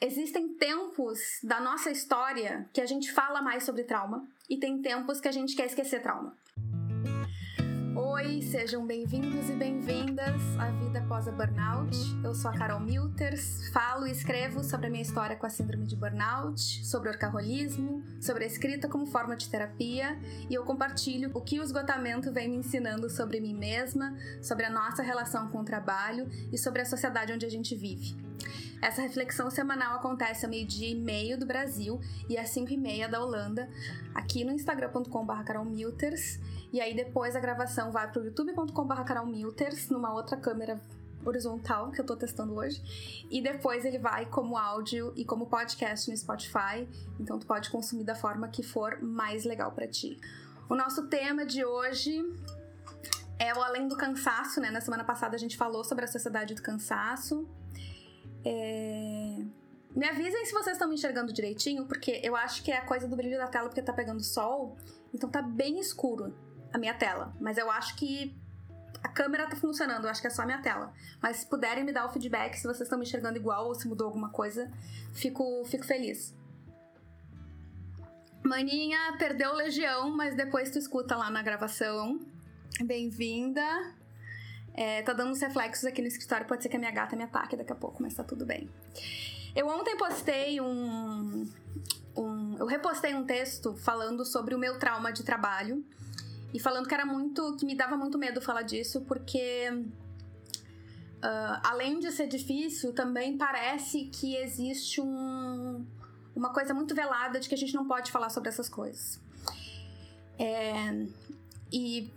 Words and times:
existem 0.00 0.48
tempos 0.54 1.18
da 1.42 1.58
nossa 1.58 1.90
história 1.90 2.68
que 2.72 2.80
a 2.80 2.86
gente 2.86 3.10
fala 3.12 3.40
mais 3.40 3.64
sobre 3.64 3.82
trauma 3.82 4.26
e 4.48 4.58
tem 4.58 4.82
tempos 4.82 5.20
que 5.20 5.28
a 5.28 5.32
gente 5.32 5.56
quer 5.56 5.66
esquecer 5.66 6.02
trauma. 6.02 6.36
Oi, 7.96 8.42
sejam 8.42 8.86
bem-vindos 8.86 9.48
e 9.48 9.54
bem-vindas 9.54 10.34
à 10.58 10.70
Vida 10.70 10.98
Após 10.98 11.26
a 11.26 11.32
Burnout. 11.32 11.96
Eu 12.22 12.34
sou 12.34 12.50
a 12.50 12.54
Carol 12.54 12.78
Milters, 12.78 13.70
falo 13.70 14.06
e 14.06 14.10
escrevo 14.10 14.62
sobre 14.62 14.88
a 14.88 14.90
minha 14.90 15.02
história 15.02 15.34
com 15.34 15.46
a 15.46 15.50
síndrome 15.50 15.86
de 15.86 15.96
burnout, 15.96 16.60
sobre 16.84 17.08
o 17.08 17.12
orcarolismo, 17.12 18.04
sobre 18.20 18.44
a 18.44 18.46
escrita 18.46 18.86
como 18.86 19.06
forma 19.06 19.34
de 19.34 19.48
terapia 19.48 20.18
e 20.50 20.52
eu 20.52 20.62
compartilho 20.64 21.30
o 21.32 21.40
que 21.40 21.58
o 21.58 21.62
esgotamento 21.62 22.30
vem 22.30 22.50
me 22.50 22.56
ensinando 22.56 23.08
sobre 23.08 23.40
mim 23.40 23.54
mesma, 23.54 24.14
sobre 24.42 24.66
a 24.66 24.70
nossa 24.70 25.02
relação 25.02 25.48
com 25.48 25.60
o 25.60 25.64
trabalho 25.64 26.28
e 26.52 26.58
sobre 26.58 26.82
a 26.82 26.84
sociedade 26.84 27.32
onde 27.32 27.46
a 27.46 27.50
gente 27.50 27.74
vive. 27.74 28.25
Essa 28.82 29.02
reflexão 29.02 29.50
semanal 29.50 29.96
acontece 29.96 30.44
ao 30.44 30.50
meio-dia 30.50 30.88
e 30.88 30.94
meio 30.94 31.38
do 31.38 31.46
Brasil 31.46 32.00
e 32.28 32.36
às 32.36 32.50
5 32.50 32.72
e 32.72 32.76
meia 32.76 33.08
da 33.08 33.22
Holanda, 33.22 33.68
aqui 34.14 34.44
no 34.44 34.52
instagram.com.br 34.52 35.42
carolmilters. 35.44 36.38
E 36.72 36.80
aí 36.80 36.94
depois 36.94 37.34
a 37.34 37.40
gravação 37.40 37.90
vai 37.90 38.10
para 38.10 38.20
o 38.20 38.24
youtube.com.br 38.24 39.02
carolmilters, 39.04 39.88
numa 39.88 40.12
outra 40.12 40.36
câmera 40.36 40.80
horizontal 41.24 41.90
que 41.90 42.00
eu 42.00 42.04
tô 42.04 42.16
testando 42.16 42.54
hoje. 42.54 43.26
E 43.30 43.40
depois 43.40 43.84
ele 43.84 43.98
vai 43.98 44.26
como 44.26 44.56
áudio 44.56 45.12
e 45.16 45.24
como 45.24 45.46
podcast 45.46 46.10
no 46.10 46.16
Spotify. 46.16 46.86
Então 47.18 47.38
tu 47.38 47.46
pode 47.46 47.70
consumir 47.70 48.04
da 48.04 48.14
forma 48.14 48.48
que 48.48 48.62
for 48.62 49.00
mais 49.02 49.44
legal 49.44 49.72
para 49.72 49.88
ti. 49.88 50.20
O 50.68 50.74
nosso 50.74 51.06
tema 51.08 51.44
de 51.44 51.64
hoje 51.64 52.24
é 53.38 53.54
o 53.54 53.62
além 53.62 53.88
do 53.88 53.96
cansaço, 53.96 54.60
né? 54.60 54.70
Na 54.70 54.80
semana 54.80 55.04
passada 55.04 55.36
a 55.36 55.38
gente 55.38 55.56
falou 55.56 55.84
sobre 55.84 56.04
a 56.04 56.08
sociedade 56.08 56.54
do 56.54 56.62
cansaço. 56.62 57.46
É... 58.46 59.42
Me 59.96 60.06
avisem 60.06 60.44
se 60.44 60.52
vocês 60.52 60.76
estão 60.76 60.88
me 60.88 60.94
enxergando 60.94 61.32
direitinho, 61.32 61.84
porque 61.86 62.20
eu 62.22 62.36
acho 62.36 62.62
que 62.62 62.70
é 62.70 62.76
a 62.76 62.84
coisa 62.84 63.08
do 63.08 63.16
brilho 63.16 63.38
da 63.38 63.48
tela 63.48 63.68
porque 63.68 63.82
tá 63.82 63.92
pegando 63.92 64.22
sol, 64.22 64.76
então 65.12 65.28
tá 65.28 65.42
bem 65.42 65.80
escuro 65.80 66.32
a 66.72 66.78
minha 66.78 66.94
tela. 66.94 67.34
Mas 67.40 67.58
eu 67.58 67.68
acho 67.70 67.96
que 67.96 68.36
a 69.02 69.08
câmera 69.08 69.48
tá 69.48 69.56
funcionando, 69.56 70.04
eu 70.04 70.10
acho 70.10 70.20
que 70.20 70.26
é 70.28 70.30
só 70.30 70.42
a 70.42 70.46
minha 70.46 70.62
tela. 70.62 70.92
Mas 71.20 71.38
se 71.38 71.46
puderem 71.46 71.82
me 71.82 71.92
dar 71.92 72.06
o 72.06 72.10
feedback 72.10 72.54
se 72.54 72.62
vocês 72.62 72.82
estão 72.82 72.98
me 72.98 73.04
enxergando 73.04 73.36
igual 73.36 73.66
ou 73.66 73.74
se 73.74 73.88
mudou 73.88 74.06
alguma 74.06 74.28
coisa, 74.28 74.70
fico, 75.12 75.64
fico 75.64 75.84
feliz. 75.84 76.34
Maninha 78.44 79.16
perdeu 79.18 79.54
legião, 79.54 80.14
mas 80.14 80.36
depois 80.36 80.70
tu 80.70 80.78
escuta 80.78 81.16
lá 81.16 81.30
na 81.30 81.42
gravação. 81.42 82.20
Bem-vinda. 82.84 83.64
É, 84.76 85.00
tá 85.00 85.14
dando 85.14 85.30
uns 85.30 85.40
reflexos 85.40 85.86
aqui 85.86 86.02
no 86.02 86.08
escritório, 86.08 86.46
pode 86.46 86.62
ser 86.62 86.68
que 86.68 86.76
a 86.76 86.78
minha 86.78 86.90
gata 86.90 87.16
me 87.16 87.22
ataque 87.22 87.56
daqui 87.56 87.72
a 87.72 87.74
pouco, 87.74 88.02
mas 88.02 88.12
tá 88.14 88.22
tudo 88.22 88.44
bem. 88.44 88.68
Eu 89.54 89.68
ontem 89.68 89.96
postei 89.96 90.60
um, 90.60 91.50
um. 92.14 92.56
Eu 92.58 92.66
repostei 92.66 93.14
um 93.14 93.24
texto 93.24 93.74
falando 93.74 94.22
sobre 94.22 94.54
o 94.54 94.58
meu 94.58 94.78
trauma 94.78 95.10
de 95.10 95.22
trabalho 95.22 95.82
e 96.52 96.60
falando 96.60 96.86
que 96.86 96.92
era 96.92 97.06
muito. 97.06 97.56
que 97.56 97.64
me 97.64 97.74
dava 97.74 97.96
muito 97.96 98.18
medo 98.18 98.40
falar 98.42 98.62
disso, 98.62 99.00
porque. 99.08 99.70
Uh, 101.16 101.58
além 101.64 101.98
de 101.98 102.12
ser 102.12 102.28
difícil, 102.28 102.92
também 102.92 103.38
parece 103.38 104.04
que 104.04 104.36
existe 104.36 105.00
um, 105.00 105.84
uma 106.36 106.52
coisa 106.52 106.74
muito 106.74 106.94
velada 106.94 107.40
de 107.40 107.48
que 107.48 107.54
a 107.54 107.58
gente 107.58 107.74
não 107.74 107.88
pode 107.88 108.12
falar 108.12 108.28
sobre 108.28 108.50
essas 108.50 108.68
coisas. 108.68 109.18
É, 110.38 111.06
e 111.72 112.12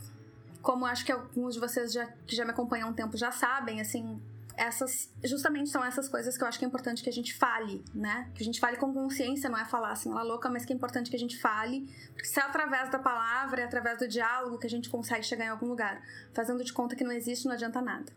como 0.61 0.85
acho 0.85 1.05
que 1.05 1.11
alguns 1.11 1.53
de 1.53 1.59
vocês 1.59 1.91
já, 1.91 2.05
que 2.27 2.35
já 2.35 2.45
me 2.45 2.52
acompanham 2.52 2.88
há 2.88 2.91
um 2.91 2.93
tempo 2.93 3.17
já 3.17 3.31
sabem, 3.31 3.79
assim, 3.81 4.21
essas 4.59 5.09
justamente 5.23 5.69
são 5.69 5.83
essas 5.83 6.09
coisas 6.09 6.38
que 6.38 6.43
eu 6.43 6.47
acho 6.47 6.59
que 6.59 6.65
é 6.65 6.67
importante 6.67 7.02
que 7.02 7.09
a 7.09 7.13
gente 7.13 7.33
fale, 7.33 7.83
né? 7.93 8.29
Que 8.35 8.43
a 8.43 8.45
gente 8.45 8.59
fale 8.59 8.75
com 8.75 8.93
consciência, 8.93 9.49
não 9.49 9.57
é 9.57 9.63
falar 9.63 9.91
assim, 9.91 10.11
ela 10.11 10.21
louca, 10.21 10.49
mas 10.49 10.65
que 10.65 10.73
é 10.73 10.75
importante 10.75 11.09
que 11.09 11.15
a 11.15 11.19
gente 11.19 11.39
fale, 11.39 11.89
porque 12.13 12.25
se 12.25 12.39
é 12.39 12.43
através 12.43 12.89
da 12.89 12.99
palavra, 12.99 13.61
é 13.61 13.63
através 13.63 13.97
do 13.97 14.07
diálogo 14.07 14.57
que 14.57 14.67
a 14.67 14.69
gente 14.69 14.89
consegue 14.89 15.23
chegar 15.23 15.45
em 15.45 15.49
algum 15.49 15.67
lugar. 15.67 16.02
Fazendo 16.33 16.64
de 16.64 16.73
conta 16.73 16.95
que 16.95 17.05
não 17.05 17.11
existe, 17.11 17.45
não 17.45 17.53
adianta 17.53 17.81
nada. 17.81 18.11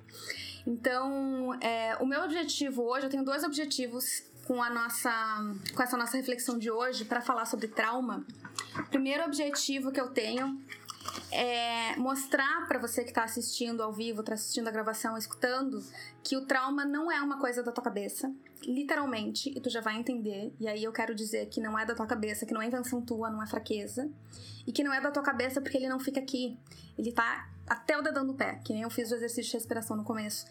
Então, 0.66 1.54
é, 1.60 1.97
o 2.00 2.06
meu 2.06 2.22
objetivo 2.22 2.82
hoje, 2.82 3.06
eu 3.06 3.10
tenho 3.10 3.24
dois 3.24 3.44
objetivos 3.44 4.24
com 4.47 4.60
a 4.60 4.69
nossa 4.69 5.10
com 5.74 5.82
essa 5.82 5.97
nossa 5.97 6.16
reflexão 6.16 6.59
de 6.59 6.70
hoje 6.70 7.04
para 7.04 7.20
falar 7.20 7.47
sobre 7.47 7.69
trauma. 7.69 8.24
O 8.76 8.86
primeiro 8.88 9.24
objetivo 9.24 9.92
que 9.92 10.00
eu 10.00 10.09
tenho 10.09 10.60
é 11.32 11.97
mostrar 11.97 12.66
para 12.69 12.78
você 12.78 13.03
que 13.03 13.10
está 13.10 13.25
assistindo 13.25 13.82
ao 13.82 13.93
vivo, 13.93 14.20
está 14.20 14.34
assistindo 14.34 14.69
a 14.69 14.70
gravação, 14.70 15.16
escutando, 15.16 15.82
que 16.22 16.37
o 16.37 16.47
trauma 16.47 16.84
não 16.84 17.10
é 17.10 17.20
uma 17.20 17.38
coisa 17.41 17.62
da 17.62 17.72
tua 17.72 17.82
cabeça, 17.82 18.32
literalmente, 18.62 19.50
e 19.56 19.60
tu 19.60 19.71
já 19.71 19.81
vai 19.81 19.97
entender. 19.97 20.54
E 20.60 20.69
aí 20.69 20.84
eu 20.84 20.92
quero 20.92 21.15
dizer 21.15 21.47
que 21.47 21.60
não 21.60 21.78
é 21.78 21.87
da 21.87 21.94
tua 21.94 22.06
cabeça, 22.06 22.44
que 22.44 22.53
não 22.53 22.60
é 22.60 22.66
invenção 22.66 23.00
tua, 23.00 23.31
não 23.31 23.42
é 23.42 23.47
fraqueza, 23.47 24.10
e 24.66 24.72
que 24.72 24.84
não 24.84 24.92
é 24.92 25.00
da 25.00 25.10
tua 25.10 25.22
cabeça 25.22 25.60
porque 25.60 25.78
ele 25.78 25.88
não 25.88 25.98
fica 25.98 26.21
aqui. 26.21 26.59
Ele 26.98 27.12
tá 27.12 27.48
até 27.66 27.97
o 27.97 28.03
dedão 28.03 28.26
do 28.26 28.34
pé, 28.34 28.60
que 28.62 28.72
nem 28.72 28.82
eu 28.82 28.91
fiz 28.91 29.10
o 29.10 29.15
exercício 29.15 29.50
de 29.50 29.56
respiração 29.56 29.97
no 29.97 30.04
começo. 30.04 30.47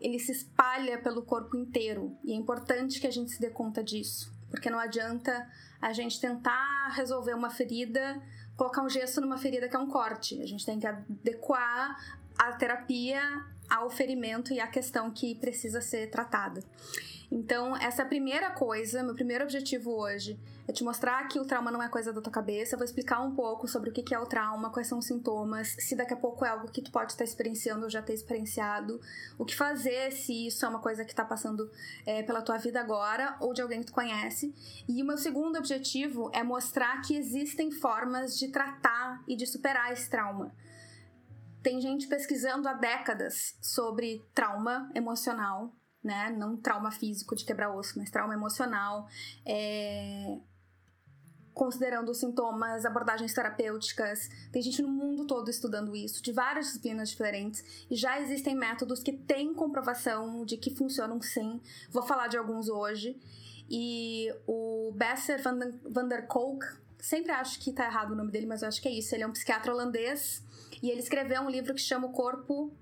Ele 0.00 0.18
se 0.18 0.32
espalha 0.32 0.98
pelo 1.02 1.22
corpo 1.22 1.56
inteiro, 1.56 2.16
e 2.24 2.32
é 2.32 2.36
importante 2.36 3.00
que 3.00 3.06
a 3.06 3.12
gente 3.12 3.32
se 3.32 3.40
dê 3.40 3.50
conta 3.50 3.82
disso, 3.82 4.32
porque 4.48 4.70
não 4.70 4.78
adianta 4.78 5.48
a 5.80 5.92
gente 5.92 6.20
tentar 6.20 6.88
resolver 6.94 7.34
uma 7.34 7.50
ferida 7.50 8.22
colocar 8.60 8.82
um 8.82 8.90
gesso 8.90 9.22
numa 9.22 9.38
ferida 9.38 9.70
que 9.70 9.74
é 9.74 9.78
um 9.78 9.86
corte. 9.86 10.38
A 10.42 10.46
gente 10.46 10.66
tem 10.66 10.78
que 10.78 10.86
adequar 10.86 11.96
a 12.38 12.52
terapia 12.52 13.22
ao 13.70 13.88
ferimento 13.88 14.52
e 14.52 14.60
à 14.60 14.66
questão 14.66 15.10
que 15.10 15.34
precisa 15.36 15.80
ser 15.80 16.10
tratada. 16.10 16.62
Então, 17.30 17.76
essa 17.76 18.02
é 18.02 18.04
a 18.04 18.08
primeira 18.08 18.50
coisa, 18.50 19.04
meu 19.04 19.14
primeiro 19.14 19.44
objetivo 19.44 19.92
hoje 19.92 20.36
é 20.66 20.72
te 20.72 20.82
mostrar 20.82 21.28
que 21.28 21.38
o 21.38 21.44
trauma 21.44 21.70
não 21.70 21.80
é 21.80 21.88
coisa 21.88 22.12
da 22.12 22.20
tua 22.20 22.32
cabeça. 22.32 22.76
Vou 22.76 22.84
explicar 22.84 23.20
um 23.20 23.34
pouco 23.34 23.68
sobre 23.68 23.90
o 23.90 23.92
que 23.92 24.12
é 24.12 24.18
o 24.18 24.26
trauma, 24.26 24.70
quais 24.70 24.88
são 24.88 24.98
os 24.98 25.06
sintomas, 25.06 25.76
se 25.78 25.94
daqui 25.94 26.12
a 26.12 26.16
pouco 26.16 26.44
é 26.44 26.48
algo 26.48 26.70
que 26.70 26.82
tu 26.82 26.90
pode 26.90 27.12
estar 27.12 27.22
experienciando 27.22 27.84
ou 27.84 27.90
já 27.90 28.02
ter 28.02 28.14
experienciado, 28.14 29.00
o 29.38 29.44
que 29.44 29.54
fazer 29.54 30.10
se 30.10 30.48
isso 30.48 30.64
é 30.64 30.68
uma 30.68 30.80
coisa 30.80 31.04
que 31.04 31.12
está 31.12 31.24
passando 31.24 31.70
é, 32.04 32.22
pela 32.22 32.42
tua 32.42 32.56
vida 32.56 32.80
agora 32.80 33.36
ou 33.40 33.54
de 33.54 33.62
alguém 33.62 33.80
que 33.80 33.86
tu 33.86 33.92
conhece. 33.92 34.52
E 34.88 35.00
o 35.00 35.06
meu 35.06 35.16
segundo 35.16 35.56
objetivo 35.56 36.30
é 36.34 36.42
mostrar 36.42 37.00
que 37.02 37.16
existem 37.16 37.70
formas 37.70 38.36
de 38.36 38.48
tratar 38.48 39.22
e 39.28 39.36
de 39.36 39.46
superar 39.46 39.92
esse 39.92 40.10
trauma. 40.10 40.52
Tem 41.62 41.80
gente 41.80 42.08
pesquisando 42.08 42.68
há 42.68 42.72
décadas 42.72 43.56
sobre 43.60 44.24
trauma 44.34 44.90
emocional, 44.94 45.74
né? 46.02 46.30
Não 46.30 46.56
trauma 46.56 46.90
físico 46.90 47.36
de 47.36 47.44
quebrar 47.44 47.74
osso, 47.74 47.98
mas 47.98 48.10
trauma 48.10 48.34
emocional. 48.34 49.06
É... 49.44 50.38
Considerando 51.52 52.10
os 52.10 52.18
sintomas, 52.18 52.86
abordagens 52.86 53.34
terapêuticas. 53.34 54.30
Tem 54.50 54.62
gente 54.62 54.80
no 54.80 54.88
mundo 54.88 55.26
todo 55.26 55.50
estudando 55.50 55.94
isso, 55.94 56.22
de 56.22 56.32
várias 56.32 56.66
disciplinas 56.66 57.10
diferentes. 57.10 57.86
E 57.90 57.96
já 57.96 58.20
existem 58.20 58.54
métodos 58.54 59.02
que 59.02 59.12
têm 59.12 59.52
comprovação 59.52 60.44
de 60.44 60.56
que 60.56 60.74
funcionam 60.74 61.20
sim. 61.20 61.60
Vou 61.90 62.02
falar 62.02 62.28
de 62.28 62.38
alguns 62.38 62.68
hoje. 62.68 63.20
E 63.68 64.32
o 64.46 64.92
Besser 64.94 65.40
van 65.42 66.08
der 66.08 66.26
Kolk, 66.26 66.64
sempre 66.98 67.30
acho 67.32 67.60
que 67.60 67.72
tá 67.72 67.84
errado 67.84 68.12
o 68.12 68.16
nome 68.16 68.30
dele, 68.30 68.46
mas 68.46 68.62
eu 68.62 68.68
acho 68.68 68.80
que 68.80 68.88
é 68.88 68.92
isso. 68.92 69.14
Ele 69.14 69.24
é 69.24 69.26
um 69.26 69.32
psiquiatra 69.32 69.72
holandês 69.72 70.42
e 70.82 70.90
ele 70.90 71.00
escreveu 71.00 71.42
um 71.42 71.50
livro 71.50 71.74
que 71.74 71.80
chama 71.80 72.06
O 72.06 72.12
Corpo 72.12 72.72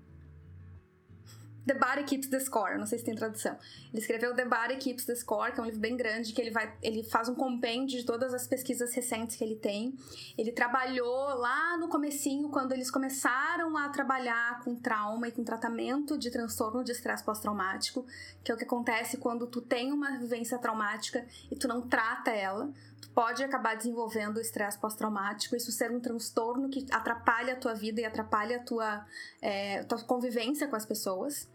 The 1.69 1.75
Body 1.75 2.03
Keeps 2.03 2.27
the 2.29 2.39
Score, 2.39 2.79
não 2.79 2.87
sei 2.87 2.97
se 2.97 3.05
tem 3.05 3.13
tradução. 3.13 3.55
Ele 3.93 4.01
escreveu 4.01 4.33
The 4.33 4.43
Body 4.43 4.77
Keeps 4.77 5.05
the 5.05 5.13
Score, 5.13 5.51
que 5.51 5.59
é 5.59 5.61
um 5.61 5.67
livro 5.67 5.79
bem 5.79 5.95
grande, 5.95 6.33
que 6.33 6.41
ele 6.41 6.49
vai, 6.49 6.73
ele 6.81 7.03
faz 7.03 7.29
um 7.29 7.35
compêndio 7.35 7.99
de 7.99 8.03
todas 8.03 8.33
as 8.33 8.47
pesquisas 8.47 8.91
recentes 8.91 9.35
que 9.35 9.43
ele 9.43 9.55
tem. 9.55 9.93
Ele 10.35 10.51
trabalhou 10.51 11.35
lá 11.35 11.77
no 11.77 11.87
comecinho, 11.87 12.49
quando 12.49 12.71
eles 12.71 12.89
começaram 12.89 13.77
a 13.77 13.87
trabalhar 13.89 14.63
com 14.63 14.73
trauma 14.75 15.27
e 15.27 15.31
com 15.31 15.43
tratamento 15.43 16.17
de 16.17 16.31
transtorno 16.31 16.83
de 16.83 16.91
estresse 16.91 17.23
pós-traumático, 17.23 18.03
que 18.43 18.51
é 18.51 18.55
o 18.55 18.57
que 18.57 18.63
acontece 18.63 19.17
quando 19.17 19.45
tu 19.45 19.61
tem 19.61 19.91
uma 19.91 20.17
vivência 20.17 20.57
traumática 20.57 21.23
e 21.51 21.55
tu 21.55 21.67
não 21.67 21.87
trata 21.87 22.31
ela, 22.31 22.73
pode 23.13 23.43
acabar 23.43 23.75
desenvolvendo 23.75 24.39
estresse 24.39 24.77
pós-traumático, 24.79 25.55
isso 25.55 25.71
ser 25.71 25.91
um 25.91 25.99
transtorno 25.99 26.69
que 26.69 26.85
atrapalha 26.91 27.53
a 27.53 27.55
tua 27.55 27.73
vida 27.73 28.01
e 28.01 28.05
atrapalha 28.05 28.57
a 28.57 28.59
tua, 28.63 29.05
é, 29.41 29.83
tua 29.83 30.01
convivência 30.03 30.67
com 30.67 30.75
as 30.75 30.85
pessoas. 30.85 31.47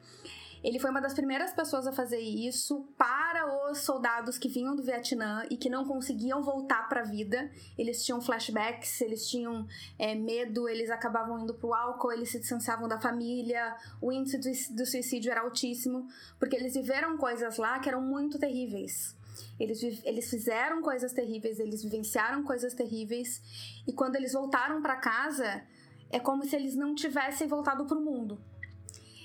Ele 0.64 0.78
foi 0.78 0.90
uma 0.90 1.00
das 1.00 1.12
primeiras 1.12 1.52
pessoas 1.52 1.86
a 1.86 1.92
fazer 1.92 2.20
isso 2.20 2.88
para 2.96 3.70
os 3.70 3.80
soldados 3.80 4.38
que 4.38 4.48
vinham 4.48 4.74
do 4.74 4.82
Vietnã 4.82 5.44
e 5.50 5.58
que 5.58 5.68
não 5.68 5.84
conseguiam 5.84 6.42
voltar 6.42 6.88
para 6.88 7.02
a 7.02 7.04
vida. 7.04 7.50
Eles 7.76 8.02
tinham 8.02 8.18
flashbacks, 8.18 9.02
eles 9.02 9.28
tinham 9.28 9.66
é, 9.98 10.14
medo, 10.14 10.66
eles 10.66 10.88
acabavam 10.88 11.38
indo 11.38 11.52
para 11.52 11.68
o 11.68 11.74
álcool, 11.74 12.12
eles 12.12 12.30
se 12.30 12.40
distanciavam 12.40 12.88
da 12.88 12.98
família. 12.98 13.76
O 14.00 14.10
índice 14.10 14.72
do, 14.72 14.86
suicídio 14.86 15.30
era 15.30 15.42
altíssimo, 15.42 16.08
porque 16.38 16.56
eles 16.56 16.72
viveram 16.72 17.18
coisas 17.18 17.58
lá 17.58 17.78
que 17.78 17.90
eram 17.90 18.00
muito 18.00 18.38
terríveis. 18.38 19.14
Eles, 19.58 19.82
eles 20.04 20.30
fizeram 20.30 20.82
coisas 20.82 21.12
terríveis, 21.12 21.58
eles 21.58 21.82
vivenciaram 21.82 22.42
coisas 22.42 22.74
terríveis, 22.74 23.40
e 23.86 23.92
quando 23.92 24.16
eles 24.16 24.32
voltaram 24.32 24.80
para 24.82 24.96
casa, 24.96 25.62
é 26.10 26.18
como 26.18 26.44
se 26.44 26.54
eles 26.54 26.74
não 26.74 26.94
tivessem 26.94 27.46
voltado 27.46 27.84
para 27.86 27.98
o 27.98 28.00
mundo. 28.00 28.38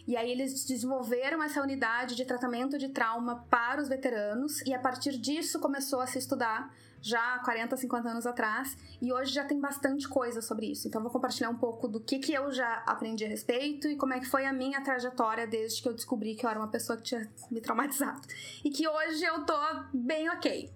E 0.08 0.18
aí 0.18 0.32
eles 0.32 0.66
desenvolveram 0.66 1.44
essa 1.44 1.62
unidade 1.62 2.16
de 2.16 2.26
tratamento 2.26 2.80
de 2.80 2.90
trauma 2.90 3.46
para 3.48 3.80
os 3.80 3.88
veteranos 3.88 4.60
e 4.62 4.74
a 4.74 4.80
partir 4.80 5.16
disso 5.20 5.60
começou 5.60 6.02
a 6.02 6.08
se 6.08 6.18
estudar 6.18 6.74
já 7.02 7.40
40, 7.40 7.78
50 7.78 8.10
anos 8.10 8.26
atrás, 8.26 8.78
e 9.02 9.12
hoje 9.12 9.34
já 9.34 9.44
tem 9.44 9.60
bastante 9.60 10.08
coisa 10.08 10.42
sobre 10.42 10.68
isso. 10.68 10.88
Então 10.88 11.02
vou 11.02 11.12
compartilhar 11.12 11.50
um 11.50 11.58
pouco 11.58 11.88
do 11.88 12.00
que, 12.00 12.20
que 12.20 12.34
eu 12.34 12.52
já 12.52 12.84
aprendi 12.86 13.26
a 13.26 13.28
respeito 13.28 13.88
e 13.88 13.96
como 13.96 14.14
é 14.14 14.20
que 14.20 14.26
foi 14.26 14.46
a 14.46 14.54
minha 14.54 14.82
trajetória 14.82 15.48
desde 15.48 15.82
que 15.82 15.88
eu 15.88 15.94
descobri 15.94 16.36
que 16.36 16.46
eu 16.46 16.50
era 16.50 16.60
uma 16.60 16.68
pessoa 16.68 16.98
que 16.98 17.04
tinha 17.04 17.30
me 17.50 17.62
traumatizado. 17.62 18.22
E 18.64 18.70
que 18.70 18.88
hoje 18.88 19.24
eu 19.24 19.46
tô 19.46 19.58
bem 19.94 20.30
ok. 20.30 20.70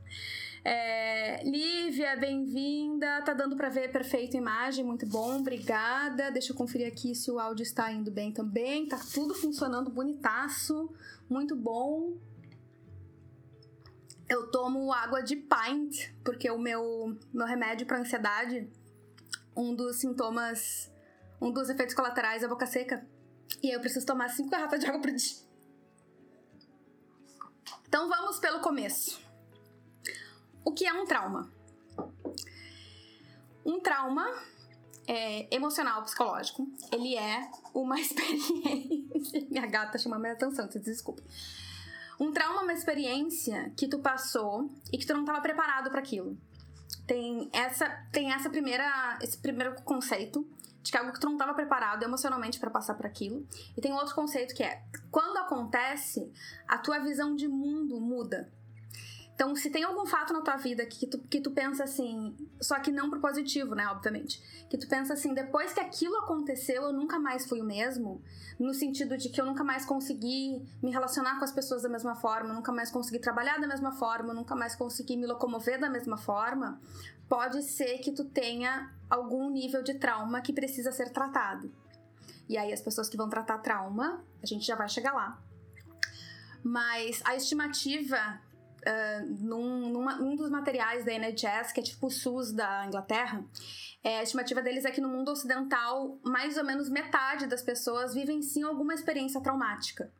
É, 0.65 1.43
Lívia, 1.43 2.15
bem-vinda. 2.15 3.21
Tá 3.23 3.33
dando 3.33 3.55
para 3.57 3.67
ver 3.67 3.91
perfeito 3.91 4.37
a 4.37 4.39
imagem, 4.39 4.85
muito 4.85 5.05
bom, 5.05 5.39
obrigada. 5.39 6.31
Deixa 6.31 6.53
eu 6.53 6.55
conferir 6.55 6.87
aqui 6.87 7.13
se 7.13 7.29
o 7.29 7.37
áudio 7.37 7.63
está 7.63 7.91
indo 7.91 8.09
bem 8.09 8.31
também. 8.31 8.87
Tá 8.87 8.99
tudo 9.13 9.33
funcionando 9.33 9.91
bonitaço, 9.91 10.89
muito 11.29 11.55
bom. 11.55 12.13
Eu 14.29 14.49
tomo 14.49 14.91
água 14.93 15.21
de 15.21 15.35
pint, 15.35 16.11
porque 16.23 16.49
o 16.49 16.57
meu, 16.57 17.17
meu 17.33 17.45
remédio 17.45 17.85
para 17.85 17.99
ansiedade, 17.99 18.69
um 19.55 19.75
dos 19.75 19.97
sintomas, 19.97 20.91
um 21.41 21.51
dos 21.51 21.69
efeitos 21.69 21.93
colaterais 21.93 22.41
é 22.41 22.45
a 22.45 22.49
boca 22.49 22.65
seca. 22.65 23.05
E 23.61 23.73
eu 23.73 23.79
preciso 23.79 24.05
tomar 24.05 24.29
cinco 24.29 24.49
garrafas 24.49 24.79
de 24.79 24.87
água 24.87 25.01
por 25.01 25.11
dia. 25.11 25.37
Então 27.87 28.09
vamos 28.09 28.39
pelo 28.39 28.59
começo. 28.59 29.21
O 30.65 30.71
que 30.71 30.85
é 30.85 30.93
um 30.93 31.05
trauma? 31.05 31.51
Um 33.65 33.79
trauma 33.79 34.25
é, 35.07 35.53
emocional, 35.53 36.01
psicológico, 36.03 36.67
ele 36.91 37.15
é 37.15 37.49
uma 37.73 37.99
experiência. 38.01 39.47
Minha 39.49 39.65
gata 39.67 39.97
chama 39.97 40.17
minha 40.17 40.33
atenção, 40.33 40.67
desculpa. 40.67 41.21
Um 42.19 42.31
trauma 42.31 42.61
é 42.61 42.63
uma 42.63 42.73
experiência 42.73 43.71
que 43.75 43.87
tu 43.87 43.99
passou 43.99 44.69
e 44.91 44.97
que 44.97 45.05
tu 45.05 45.13
não 45.13 45.21
estava 45.21 45.41
preparado 45.41 45.89
para 45.89 45.99
aquilo. 45.99 46.37
Tem 47.07 47.49
essa, 47.51 47.89
tem 48.11 48.31
essa 48.31 48.49
primeira, 48.49 49.17
esse 49.21 49.37
primeiro 49.37 49.75
conceito 49.81 50.47
de 50.81 50.91
que 50.91 50.97
algo 50.97 51.13
que 51.13 51.19
tu 51.19 51.25
não 51.25 51.33
estava 51.33 51.53
preparado 51.53 52.03
emocionalmente 52.03 52.59
para 52.59 52.69
passar 52.69 52.93
por 52.95 53.05
aquilo. 53.05 53.47
E 53.75 53.81
tem 53.81 53.93
outro 53.93 54.13
conceito 54.13 54.53
que 54.53 54.63
é 54.63 54.83
quando 55.09 55.37
acontece, 55.37 56.31
a 56.67 56.77
tua 56.77 56.99
visão 56.99 57.35
de 57.35 57.47
mundo 57.47 57.99
muda. 57.99 58.51
Então, 59.35 59.55
se 59.55 59.69
tem 59.71 59.83
algum 59.83 60.05
fato 60.05 60.31
na 60.31 60.41
tua 60.41 60.57
vida 60.57 60.85
que 60.85 61.07
tu, 61.07 61.17
que 61.17 61.41
tu 61.41 61.49
pensa 61.49 61.83
assim, 61.83 62.35
só 62.61 62.79
que 62.79 62.91
não 62.91 63.09
pro 63.09 63.19
positivo, 63.19 63.73
né, 63.73 63.87
obviamente, 63.87 64.39
que 64.69 64.77
tu 64.77 64.87
pensa 64.87 65.13
assim, 65.13 65.33
depois 65.33 65.73
que 65.73 65.79
aquilo 65.79 66.15
aconteceu, 66.17 66.83
eu 66.83 66.93
nunca 66.93 67.17
mais 67.17 67.47
fui 67.47 67.59
o 67.59 67.65
mesmo, 67.65 68.21
no 68.59 68.73
sentido 68.75 69.17
de 69.17 69.29
que 69.29 69.41
eu 69.41 69.45
nunca 69.45 69.63
mais 69.63 69.85
consegui 69.85 70.63
me 70.83 70.91
relacionar 70.91 71.39
com 71.39 71.45
as 71.45 71.51
pessoas 71.51 71.81
da 71.81 71.89
mesma 71.89 72.15
forma, 72.15 72.53
nunca 72.53 72.71
mais 72.71 72.91
consegui 72.91 73.17
trabalhar 73.17 73.59
da 73.59 73.67
mesma 73.67 73.91
forma, 73.91 74.35
nunca 74.35 74.55
mais 74.55 74.75
consegui 74.75 75.17
me 75.17 75.25
locomover 75.25 75.79
da 75.79 75.89
mesma 75.89 76.15
forma, 76.15 76.79
pode 77.27 77.63
ser 77.63 77.97
que 77.99 78.11
tu 78.11 78.25
tenha 78.25 78.93
algum 79.09 79.49
nível 79.49 79.81
de 79.81 79.95
trauma 79.95 80.41
que 80.41 80.53
precisa 80.53 80.91
ser 80.91 81.09
tratado. 81.09 81.73
E 82.47 82.55
aí 82.55 82.71
as 82.71 82.81
pessoas 82.81 83.09
que 83.09 83.17
vão 83.17 83.27
tratar 83.27 83.57
trauma, 83.59 84.23
a 84.43 84.45
gente 84.45 84.63
já 84.63 84.75
vai 84.75 84.87
chegar 84.87 85.13
lá. 85.13 85.41
Mas 86.63 87.21
a 87.25 87.35
estimativa 87.35 88.39
uh, 88.87 89.25
num, 89.39 89.89
num 89.89 90.35
dos 90.35 90.49
materiais 90.49 91.05
da 91.05 91.13
NHS, 91.13 91.71
que 91.71 91.79
é 91.79 91.83
tipo 91.83 92.07
o 92.07 92.11
SUS 92.11 92.51
da 92.51 92.85
Inglaterra, 92.85 93.43
é, 94.03 94.19
a 94.19 94.23
estimativa 94.23 94.61
deles 94.61 94.83
é 94.83 94.91
que 94.91 94.99
no 94.99 95.07
mundo 95.07 95.31
ocidental, 95.31 96.19
mais 96.23 96.57
ou 96.57 96.65
menos 96.65 96.89
metade 96.89 97.47
das 97.47 97.61
pessoas 97.61 98.13
vivem 98.13 98.41
sim 98.41 98.61
alguma 98.61 98.93
experiência 98.93 99.39
traumática. 99.39 100.11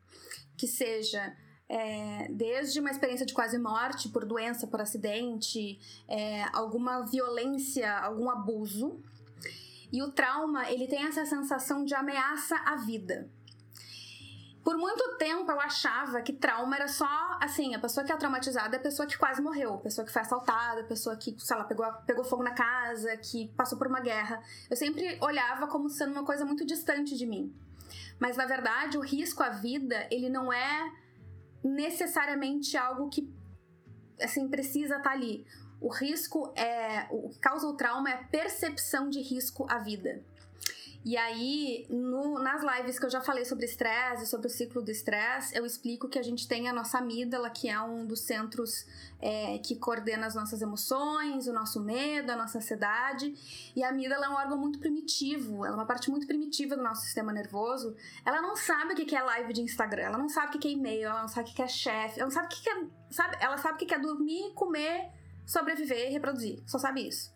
Que 0.56 0.66
seja 0.66 1.36
é, 1.68 2.28
desde 2.30 2.80
uma 2.80 2.90
experiência 2.90 3.26
de 3.26 3.34
quase 3.34 3.58
morte 3.58 4.08
por 4.08 4.24
doença, 4.24 4.66
por 4.66 4.80
acidente, 4.80 5.78
é, 6.08 6.44
alguma 6.54 7.02
violência, 7.02 7.92
algum 7.98 8.30
abuso. 8.30 8.98
E 9.92 10.02
o 10.02 10.10
trauma, 10.10 10.70
ele 10.70 10.88
tem 10.88 11.04
essa 11.04 11.26
sensação 11.26 11.84
de 11.84 11.94
ameaça 11.94 12.56
à 12.64 12.76
vida. 12.76 13.28
Por 14.64 14.78
muito 14.78 15.18
tempo 15.18 15.50
eu 15.52 15.60
achava 15.60 16.22
que 16.22 16.32
trauma 16.32 16.74
era 16.74 16.88
só, 16.88 17.38
assim, 17.38 17.74
a 17.74 17.78
pessoa 17.78 18.04
que 18.04 18.10
é 18.10 18.16
traumatizada 18.16 18.76
é 18.76 18.78
a 18.78 18.82
pessoa 18.82 19.06
que 19.06 19.18
quase 19.18 19.42
morreu, 19.42 19.74
a 19.74 19.78
pessoa 19.78 20.06
que 20.06 20.10
foi 20.10 20.22
assaltada, 20.22 20.80
a 20.80 20.84
pessoa 20.84 21.14
que, 21.16 21.36
sei 21.38 21.56
lá, 21.56 21.64
pegou, 21.64 21.86
pegou 22.06 22.24
fogo 22.24 22.42
na 22.42 22.52
casa, 22.52 23.14
que 23.18 23.48
passou 23.48 23.76
por 23.76 23.86
uma 23.86 24.00
guerra. 24.00 24.42
Eu 24.70 24.76
sempre 24.76 25.18
olhava 25.20 25.66
como 25.66 25.90
sendo 25.90 26.12
uma 26.12 26.24
coisa 26.24 26.46
muito 26.46 26.64
distante 26.64 27.14
de 27.14 27.26
mim. 27.26 27.54
Mas 28.18 28.38
na 28.38 28.46
verdade, 28.46 28.96
o 28.96 29.02
risco 29.02 29.42
à 29.42 29.50
vida, 29.50 30.08
ele 30.10 30.30
não 30.30 30.50
é 30.50 30.90
necessariamente 31.62 32.74
algo 32.74 33.10
que 33.10 33.30
assim 34.18 34.48
precisa 34.48 34.96
estar 34.96 35.10
tá 35.10 35.14
ali. 35.14 35.46
O 35.78 35.88
risco 35.88 36.54
é, 36.56 37.06
o 37.10 37.28
que 37.28 37.38
causa 37.38 37.66
o 37.66 37.74
trauma 37.74 38.08
é 38.08 38.14
a 38.14 38.24
percepção 38.24 39.10
de 39.10 39.20
risco 39.20 39.66
à 39.68 39.78
vida. 39.78 40.22
E 41.04 41.18
aí, 41.18 41.86
no, 41.90 42.38
nas 42.38 42.62
lives 42.62 42.98
que 42.98 43.04
eu 43.04 43.10
já 43.10 43.20
falei 43.20 43.44
sobre 43.44 43.66
estresse, 43.66 44.24
sobre 44.24 44.46
o 44.46 44.50
ciclo 44.50 44.80
do 44.80 44.90
estresse, 44.90 45.54
eu 45.54 45.66
explico 45.66 46.08
que 46.08 46.18
a 46.18 46.22
gente 46.22 46.48
tem 46.48 46.66
a 46.66 46.72
nossa 46.72 46.96
amígdala, 46.96 47.50
que 47.50 47.68
é 47.68 47.78
um 47.78 48.06
dos 48.06 48.20
centros 48.20 48.86
é, 49.20 49.58
que 49.58 49.76
coordena 49.76 50.26
as 50.26 50.34
nossas 50.34 50.62
emoções, 50.62 51.46
o 51.46 51.52
nosso 51.52 51.78
medo, 51.82 52.30
a 52.30 52.36
nossa 52.36 52.56
ansiedade. 52.56 53.34
E 53.76 53.84
a 53.84 53.90
amígdala 53.90 54.24
é 54.24 54.28
um 54.30 54.34
órgão 54.34 54.56
muito 54.56 54.78
primitivo, 54.78 55.66
ela 55.66 55.74
é 55.74 55.78
uma 55.78 55.84
parte 55.84 56.10
muito 56.10 56.26
primitiva 56.26 56.74
do 56.74 56.82
nosso 56.82 57.02
sistema 57.02 57.34
nervoso. 57.34 57.94
Ela 58.24 58.40
não 58.40 58.56
sabe 58.56 58.94
o 58.94 58.96
que 58.96 59.14
é 59.14 59.22
live 59.22 59.52
de 59.52 59.60
Instagram, 59.60 60.04
ela 60.04 60.18
não 60.18 60.30
sabe 60.30 60.56
o 60.56 60.58
que 60.58 60.68
é 60.68 60.70
e-mail, 60.70 61.10
ela 61.10 61.20
não 61.20 61.28
sabe 61.28 61.50
o 61.50 61.54
que 61.54 61.60
é 61.60 61.68
chefe, 61.68 62.18
ela 62.18 62.30
não 62.30 62.34
sabe 62.34 62.46
o 62.46 62.48
que 62.48 62.70
é. 62.70 62.86
Sabe, 63.10 63.36
ela 63.40 63.58
sabe 63.58 63.74
o 63.74 63.86
que 63.86 63.92
é 63.92 63.98
dormir, 63.98 64.54
comer, 64.54 65.10
sobreviver 65.44 66.08
e 66.08 66.12
reproduzir. 66.12 66.62
Só 66.66 66.78
sabe 66.78 67.06
isso. 67.06 67.30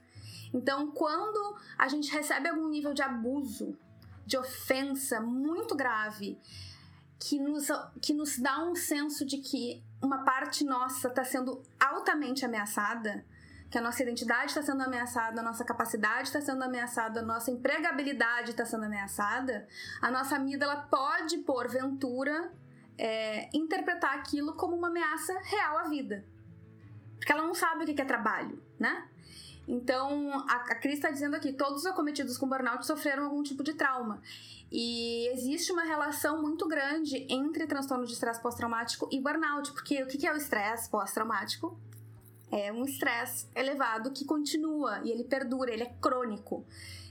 Então, 0.52 0.90
quando 0.90 1.56
a 1.76 1.88
gente 1.88 2.10
recebe 2.10 2.48
algum 2.48 2.68
nível 2.68 2.94
de 2.94 3.02
abuso, 3.02 3.76
de 4.24 4.36
ofensa 4.36 5.20
muito 5.20 5.74
grave, 5.74 6.38
que 7.18 7.38
nos, 7.38 7.68
que 8.00 8.14
nos 8.14 8.38
dá 8.38 8.64
um 8.64 8.74
senso 8.74 9.24
de 9.24 9.38
que 9.38 9.82
uma 10.00 10.24
parte 10.24 10.64
nossa 10.64 11.08
está 11.08 11.24
sendo 11.24 11.62
altamente 11.80 12.44
ameaçada, 12.44 13.24
que 13.70 13.76
a 13.76 13.80
nossa 13.82 14.02
identidade 14.02 14.46
está 14.46 14.62
sendo 14.62 14.82
ameaçada, 14.82 15.40
a 15.40 15.44
nossa 15.44 15.64
capacidade 15.64 16.28
está 16.28 16.40
sendo 16.40 16.62
ameaçada, 16.62 17.20
a 17.20 17.22
nossa 17.22 17.50
empregabilidade 17.50 18.50
está 18.50 18.64
sendo 18.64 18.84
ameaçada, 18.84 19.66
a 20.00 20.10
nossa 20.10 20.36
amígdala 20.36 20.88
pode, 20.90 21.38
porventura, 21.38 22.50
é, 22.96 23.48
interpretar 23.52 24.14
aquilo 24.14 24.54
como 24.54 24.74
uma 24.76 24.88
ameaça 24.88 25.38
real 25.44 25.78
à 25.78 25.84
vida. 25.84 26.24
Porque 27.16 27.32
ela 27.32 27.42
não 27.42 27.54
sabe 27.54 27.84
o 27.84 27.94
que 27.94 28.00
é 28.00 28.04
trabalho, 28.04 28.62
né? 28.78 29.06
Então, 29.68 30.32
a, 30.48 30.54
a 30.54 30.74
Cris 30.74 30.94
está 30.94 31.10
dizendo 31.10 31.36
aqui: 31.36 31.52
todos 31.52 31.80
os 31.80 31.86
acometidos 31.86 32.38
com 32.38 32.48
burnout 32.48 32.86
sofreram 32.86 33.24
algum 33.24 33.42
tipo 33.42 33.62
de 33.62 33.74
trauma. 33.74 34.20
E 34.72 35.28
existe 35.28 35.70
uma 35.70 35.82
relação 35.82 36.40
muito 36.40 36.66
grande 36.66 37.26
entre 37.28 37.66
transtorno 37.66 38.06
de 38.06 38.12
estresse 38.14 38.40
pós-traumático 38.40 39.08
e 39.12 39.20
burnout, 39.20 39.72
porque 39.72 40.02
o 40.02 40.06
que 40.06 40.26
é 40.26 40.32
o 40.32 40.36
estresse 40.36 40.88
pós-traumático? 40.88 41.78
É 42.50 42.72
um 42.72 42.84
estresse 42.84 43.46
elevado 43.54 44.10
que 44.10 44.24
continua 44.24 45.00
e 45.04 45.10
ele 45.10 45.24
perdura, 45.24 45.70
ele 45.70 45.82
é 45.82 45.94
crônico. 46.00 46.64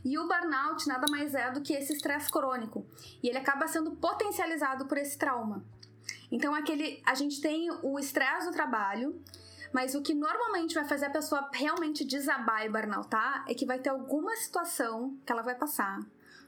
E 0.04 0.18
o 0.18 0.28
burnout 0.28 0.88
nada 0.88 1.06
mais 1.12 1.36
é 1.36 1.52
do 1.52 1.62
que 1.62 1.74
esse 1.74 1.94
estresse 1.94 2.32
crônico. 2.32 2.86
E 3.22 3.30
ele 3.30 3.38
acaba 3.38 3.68
sendo 3.68 3.92
potencializado 3.92 4.86
por 4.88 4.98
esse 4.98 5.16
trauma. 5.18 5.64
Então, 6.32 6.56
aquele, 6.56 7.02
a 7.06 7.14
gente 7.14 7.40
tem 7.40 7.70
o 7.84 8.00
estresse 8.00 8.48
do 8.48 8.52
trabalho, 8.52 9.22
mas 9.78 9.94
o 9.94 10.02
que 10.02 10.16
normalmente 10.16 10.74
vai 10.74 10.86
fazer 10.86 11.06
a 11.06 11.10
pessoa 11.12 11.52
realmente 11.54 12.04
desabar 12.04 12.66
e 12.66 12.70
burnoutar 12.70 13.46
é 13.48 13.54
que 13.54 13.64
vai 13.64 13.78
ter 13.78 13.90
alguma 13.90 14.36
situação 14.36 15.16
que 15.24 15.32
ela 15.32 15.44
vai 15.44 15.54
passar, 15.54 16.00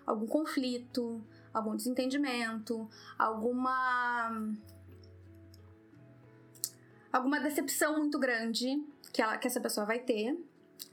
algum 0.03 0.25
conflito, 0.25 1.24
algum 1.53 1.75
desentendimento, 1.75 2.89
alguma 3.19 4.31
alguma 7.13 7.39
decepção 7.39 8.00
muito 8.00 8.17
grande 8.17 8.83
que, 9.13 9.21
ela, 9.21 9.38
que 9.38 9.45
essa 9.45 9.62
pessoa 9.62 9.86
vai 9.86 10.00
ter. 10.00 10.36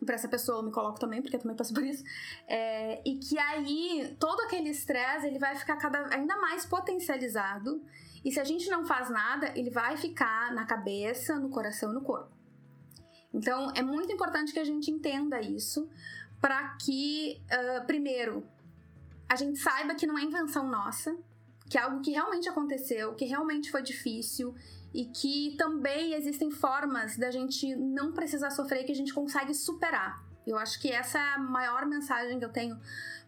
Para 0.05 0.17
essa 0.17 0.29
pessoa 0.29 0.59
eu 0.59 0.63
me 0.63 0.71
coloco 0.71 1.01
também, 1.01 1.23
porque 1.23 1.37
eu 1.37 1.41
também 1.41 1.57
passo 1.57 1.73
por 1.73 1.85
isso. 1.85 2.05
É, 2.47 3.01
e 3.03 3.17
que 3.17 3.39
aí 3.39 4.15
todo 4.21 4.43
aquele 4.43 4.69
estresse 4.69 5.27
ele 5.27 5.39
vai 5.39 5.57
ficar 5.57 5.77
cada, 5.77 6.15
ainda 6.15 6.37
mais 6.37 6.67
potencializado 6.67 7.83
e 8.27 8.33
se 8.33 8.41
a 8.41 8.45
gente 8.45 8.69
não 8.69 8.85
faz 8.85 9.09
nada, 9.09 9.53
ele 9.55 9.71
vai 9.71 9.97
ficar 9.97 10.53
na 10.53 10.67
cabeça, 10.67 11.39
no 11.39 11.49
coração 11.49 11.93
e 11.93 11.95
no 11.95 12.01
corpo. 12.01 12.37
Então 13.33 13.71
é 13.73 13.83
muito 13.83 14.13
importante 14.13 14.53
que 14.53 14.59
a 14.59 14.65
gente 14.65 14.91
entenda 14.91 15.41
isso 15.41 15.89
para 16.41 16.77
que, 16.85 17.41
uh, 17.53 17.87
primeiro, 17.87 18.45
a 19.29 19.37
gente 19.37 19.61
saiba 19.61 19.95
que 19.95 20.09
não 20.09 20.19
é 20.19 20.25
invenção 20.25 20.69
nossa, 20.69 21.17
que 21.71 21.79
é 21.79 21.83
algo 21.83 22.01
que 22.01 22.11
realmente 22.11 22.49
aconteceu, 22.49 23.15
que 23.15 23.27
realmente 23.27 23.71
foi 23.71 23.81
difícil 23.81 24.57
e 24.93 25.05
que 25.05 25.55
também 25.57 26.15
existem 26.15 26.51
formas 26.51 27.17
da 27.17 27.31
gente 27.31 27.77
não 27.77 28.13
precisar 28.13 28.51
sofrer 28.51 28.83
que 28.83 28.91
a 28.91 28.97
gente 28.97 29.15
consegue 29.15 29.55
superar. 29.55 30.21
Eu 30.45 30.59
acho 30.59 30.81
que 30.81 30.91
essa 30.91 31.17
é 31.17 31.35
a 31.35 31.39
maior 31.39 31.87
mensagem 31.87 32.41
que 32.41 32.45
eu 32.45 32.53
tenho 32.53 32.77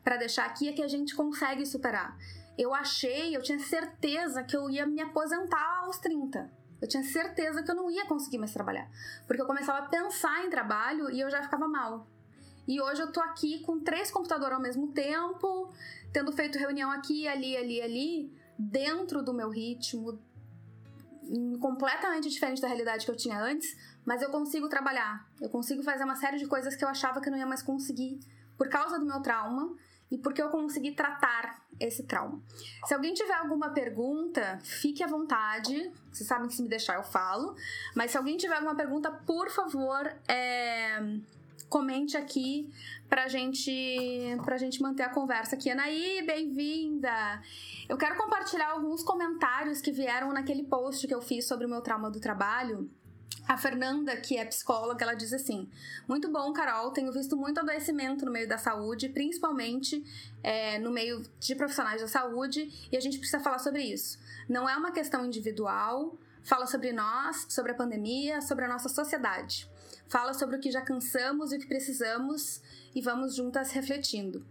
para 0.02 0.16
deixar 0.16 0.46
aqui 0.46 0.68
é 0.68 0.72
que 0.72 0.82
a 0.82 0.88
gente 0.88 1.14
consegue 1.14 1.64
superar 1.64 2.18
eu 2.58 2.74
achei, 2.74 3.36
eu 3.36 3.40
tinha 3.40 3.58
certeza 3.60 4.42
que 4.42 4.56
eu 4.56 4.68
ia 4.68 4.84
me 4.84 5.00
aposentar 5.00 5.84
aos 5.84 5.98
30. 5.98 6.50
Eu 6.82 6.88
tinha 6.88 7.04
certeza 7.04 7.62
que 7.62 7.70
eu 7.70 7.74
não 7.74 7.88
ia 7.88 8.04
conseguir 8.06 8.38
mais 8.38 8.52
trabalhar. 8.52 8.90
Porque 9.26 9.40
eu 9.40 9.46
começava 9.46 9.78
a 9.78 9.88
pensar 9.88 10.44
em 10.44 10.50
trabalho 10.50 11.08
e 11.10 11.20
eu 11.20 11.30
já 11.30 11.40
ficava 11.42 11.68
mal. 11.68 12.06
E 12.66 12.80
hoje 12.80 13.00
eu 13.00 13.12
tô 13.12 13.20
aqui 13.20 13.60
com 13.60 13.80
três 13.80 14.10
computadores 14.10 14.54
ao 14.54 14.60
mesmo 14.60 14.88
tempo, 14.88 15.72
tendo 16.12 16.32
feito 16.32 16.58
reunião 16.58 16.90
aqui, 16.90 17.26
ali, 17.26 17.56
ali, 17.56 17.80
ali, 17.80 18.32
dentro 18.58 19.22
do 19.22 19.32
meu 19.32 19.48
ritmo, 19.48 20.18
completamente 21.60 22.28
diferente 22.28 22.60
da 22.60 22.68
realidade 22.68 23.04
que 23.04 23.10
eu 23.10 23.16
tinha 23.16 23.40
antes, 23.40 23.76
mas 24.04 24.20
eu 24.20 24.30
consigo 24.30 24.68
trabalhar. 24.68 25.26
Eu 25.40 25.48
consigo 25.48 25.82
fazer 25.82 26.04
uma 26.04 26.16
série 26.16 26.38
de 26.38 26.46
coisas 26.46 26.74
que 26.74 26.84
eu 26.84 26.88
achava 26.88 27.20
que 27.20 27.28
eu 27.28 27.30
não 27.30 27.38
ia 27.38 27.46
mais 27.46 27.62
conseguir 27.62 28.18
por 28.56 28.68
causa 28.68 28.98
do 28.98 29.06
meu 29.06 29.20
trauma 29.20 29.74
e 30.10 30.18
porque 30.18 30.42
eu 30.42 30.48
consegui 30.48 30.92
tratar 30.92 31.67
esse 31.80 32.02
trauma. 32.02 32.40
Se 32.86 32.94
alguém 32.94 33.14
tiver 33.14 33.34
alguma 33.34 33.70
pergunta, 33.70 34.58
fique 34.62 35.02
à 35.02 35.06
vontade. 35.06 35.90
Vocês 36.12 36.28
sabem 36.28 36.48
que 36.48 36.54
se 36.54 36.62
me 36.62 36.68
deixar 36.68 36.96
eu 36.96 37.04
falo. 37.04 37.54
Mas 37.94 38.10
se 38.10 38.16
alguém 38.16 38.36
tiver 38.36 38.54
alguma 38.54 38.74
pergunta, 38.74 39.10
por 39.10 39.50
favor, 39.50 40.12
é 40.26 41.00
comente 41.68 42.16
aqui 42.16 42.68
pra 43.08 43.28
gente, 43.28 44.36
pra 44.44 44.56
gente 44.56 44.80
manter 44.80 45.02
a 45.02 45.08
conversa 45.08 45.54
aqui. 45.54 45.70
Anaí, 45.70 46.22
bem-vinda! 46.26 47.42
Eu 47.88 47.96
quero 47.96 48.16
compartilhar 48.16 48.70
alguns 48.70 49.02
comentários 49.02 49.80
que 49.80 49.92
vieram 49.92 50.32
naquele 50.32 50.64
post 50.64 51.06
que 51.06 51.14
eu 51.14 51.20
fiz 51.20 51.46
sobre 51.46 51.66
o 51.66 51.68
meu 51.68 51.80
trauma 51.80 52.10
do 52.10 52.20
trabalho. 52.20 52.90
A 53.46 53.56
Fernanda, 53.56 54.16
que 54.16 54.36
é 54.36 54.44
psicóloga, 54.44 55.02
ela 55.04 55.14
diz 55.14 55.32
assim: 55.32 55.68
Muito 56.06 56.30
bom, 56.30 56.52
Carol. 56.52 56.90
Tenho 56.90 57.12
visto 57.12 57.36
muito 57.36 57.60
adoecimento 57.60 58.26
no 58.26 58.30
meio 58.30 58.48
da 58.48 58.58
saúde, 58.58 59.08
principalmente 59.08 60.04
é, 60.42 60.78
no 60.78 60.90
meio 60.90 61.22
de 61.40 61.54
profissionais 61.54 62.00
da 62.00 62.08
saúde, 62.08 62.70
e 62.92 62.96
a 62.96 63.00
gente 63.00 63.18
precisa 63.18 63.40
falar 63.40 63.58
sobre 63.58 63.82
isso. 63.82 64.18
Não 64.48 64.68
é 64.68 64.76
uma 64.76 64.92
questão 64.92 65.24
individual, 65.24 66.16
fala 66.42 66.66
sobre 66.66 66.92
nós, 66.92 67.46
sobre 67.48 67.72
a 67.72 67.74
pandemia, 67.74 68.40
sobre 68.42 68.64
a 68.64 68.68
nossa 68.68 68.88
sociedade 68.88 69.68
fala 70.08 70.32
sobre 70.32 70.56
o 70.56 70.60
que 70.60 70.70
já 70.70 70.80
cansamos 70.80 71.52
e 71.52 71.56
o 71.56 71.58
que 71.60 71.66
precisamos 71.66 72.60
e 72.94 73.00
vamos 73.00 73.36
juntas 73.36 73.70
refletindo. 73.70 74.44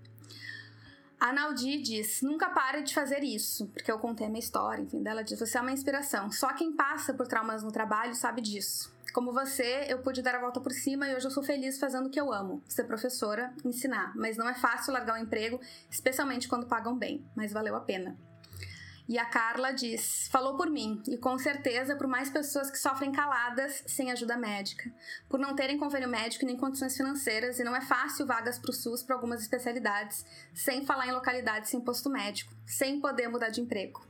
A 1.19 1.33
Naldi 1.33 1.81
diz: 1.81 2.21
nunca 2.21 2.49
pare 2.49 2.83
de 2.83 2.93
fazer 2.93 3.23
isso, 3.23 3.67
porque 3.67 3.91
eu 3.91 3.97
contei 3.97 4.27
a 4.27 4.29
minha 4.29 4.39
história, 4.39 4.81
enfim, 4.81 5.01
dela 5.01 5.23
diz: 5.23 5.39
você 5.39 5.57
é 5.57 5.61
uma 5.61 5.71
inspiração. 5.71 6.31
Só 6.31 6.53
quem 6.53 6.73
passa 6.73 7.13
por 7.13 7.27
traumas 7.27 7.63
no 7.63 7.71
trabalho 7.71 8.13
sabe 8.13 8.41
disso. 8.41 8.95
Como 9.13 9.33
você, 9.33 9.85
eu 9.89 9.99
pude 9.99 10.21
dar 10.21 10.35
a 10.35 10.39
volta 10.39 10.61
por 10.61 10.71
cima 10.71 11.07
e 11.07 11.15
hoje 11.15 11.25
eu 11.25 11.31
sou 11.31 11.41
feliz 11.41 11.79
fazendo 11.79 12.05
o 12.05 12.09
que 12.09 12.21
eu 12.21 12.31
amo: 12.31 12.61
ser 12.67 12.83
professora, 12.83 13.51
ensinar. 13.65 14.13
Mas 14.15 14.37
não 14.37 14.47
é 14.47 14.53
fácil 14.53 14.93
largar 14.93 15.15
o 15.15 15.21
emprego, 15.21 15.59
especialmente 15.89 16.47
quando 16.47 16.67
pagam 16.67 16.95
bem, 16.95 17.25
mas 17.35 17.51
valeu 17.51 17.75
a 17.75 17.81
pena. 17.81 18.15
E 19.07 19.17
a 19.17 19.25
Carla 19.25 19.71
diz: 19.71 20.27
falou 20.29 20.57
por 20.57 20.69
mim, 20.69 21.01
e 21.07 21.17
com 21.17 21.37
certeza 21.37 21.95
por 21.95 22.07
mais 22.07 22.29
pessoas 22.29 22.69
que 22.69 22.77
sofrem 22.77 23.11
caladas 23.11 23.83
sem 23.87 24.11
ajuda 24.11 24.35
médica, 24.35 24.91
por 25.29 25.39
não 25.39 25.55
terem 25.55 25.77
convênio 25.77 26.09
médico 26.09 26.45
nem 26.45 26.57
condições 26.57 26.97
financeiras, 26.97 27.59
e 27.59 27.63
não 27.63 27.75
é 27.75 27.81
fácil 27.81 28.25
vagas 28.25 28.59
para 28.59 28.71
o 28.71 28.73
SUS 28.73 29.03
para 29.03 29.15
algumas 29.15 29.41
especialidades, 29.41 30.25
sem 30.53 30.85
falar 30.85 31.07
em 31.07 31.11
localidades 31.11 31.69
sem 31.69 31.79
posto 31.79 32.09
médico, 32.09 32.53
sem 32.65 32.99
poder 32.99 33.29
mudar 33.29 33.49
de 33.49 33.61
emprego. 33.61 34.05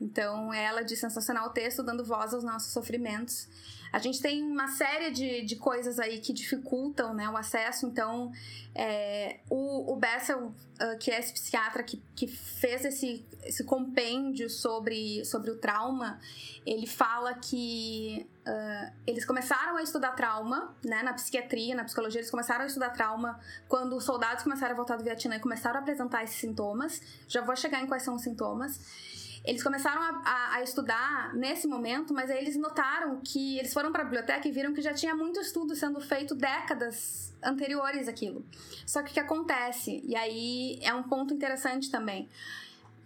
Então, 0.00 0.52
ela 0.52 0.82
diz 0.82 0.98
sensacional 0.98 1.46
o 1.46 1.50
texto, 1.50 1.82
dando 1.82 2.04
voz 2.04 2.34
aos 2.34 2.42
nossos 2.42 2.72
sofrimentos. 2.72 3.48
A 3.94 4.00
gente 4.00 4.20
tem 4.20 4.42
uma 4.42 4.66
série 4.66 5.12
de, 5.12 5.42
de 5.42 5.54
coisas 5.54 6.00
aí 6.00 6.18
que 6.18 6.32
dificultam 6.32 7.14
né, 7.14 7.28
o 7.28 7.36
acesso, 7.36 7.86
então 7.86 8.32
é, 8.74 9.38
o, 9.48 9.92
o 9.92 9.94
Bessel, 9.94 10.46
uh, 10.46 10.98
que 10.98 11.12
é 11.12 11.20
esse 11.20 11.32
psiquiatra 11.32 11.80
que, 11.84 12.02
que 12.16 12.26
fez 12.26 12.84
esse, 12.84 13.24
esse 13.44 13.62
compêndio 13.62 14.50
sobre, 14.50 15.24
sobre 15.24 15.52
o 15.52 15.58
trauma, 15.58 16.18
ele 16.66 16.88
fala 16.88 17.34
que 17.34 18.26
uh, 18.44 18.92
eles 19.06 19.24
começaram 19.24 19.76
a 19.76 19.82
estudar 19.84 20.10
trauma, 20.16 20.74
né, 20.84 21.04
na 21.04 21.12
psiquiatria, 21.12 21.76
na 21.76 21.84
psicologia, 21.84 22.20
eles 22.20 22.32
começaram 22.32 22.64
a 22.64 22.66
estudar 22.66 22.90
trauma 22.90 23.38
quando 23.68 23.94
os 23.94 24.02
soldados 24.02 24.42
começaram 24.42 24.72
a 24.72 24.76
voltar 24.76 24.96
do 24.96 25.04
Vietnã 25.04 25.36
e 25.36 25.40
começaram 25.40 25.76
a 25.76 25.82
apresentar 25.82 26.24
esses 26.24 26.34
sintomas. 26.34 27.00
Já 27.28 27.42
vou 27.42 27.54
chegar 27.54 27.80
em 27.80 27.86
quais 27.86 28.02
são 28.02 28.16
os 28.16 28.22
sintomas. 28.22 29.23
Eles 29.44 29.62
começaram 29.62 30.00
a, 30.00 30.22
a, 30.24 30.54
a, 30.54 30.62
estudar 30.62 31.34
nesse 31.34 31.68
momento, 31.68 32.14
mas 32.14 32.30
aí 32.30 32.38
eles 32.38 32.56
notaram 32.56 33.20
que 33.22 33.58
eles 33.58 33.74
foram 33.74 33.92
para 33.92 34.00
a 34.00 34.04
biblioteca 34.04 34.48
e 34.48 34.50
viram 34.50 34.72
que 34.72 34.80
já 34.80 34.94
tinha 34.94 35.14
muito 35.14 35.38
estudo 35.38 35.76
sendo 35.76 36.00
feito 36.00 36.34
décadas 36.34 37.34
anteriores 37.42 38.08
àquilo. 38.08 38.42
Só 38.86 39.02
que 39.02 39.10
o 39.10 39.14
que 39.14 39.20
acontece? 39.20 40.02
E 40.02 40.16
aí 40.16 40.78
é 40.82 40.94
um 40.94 41.02
ponto 41.02 41.34
interessante 41.34 41.90
também. 41.90 42.26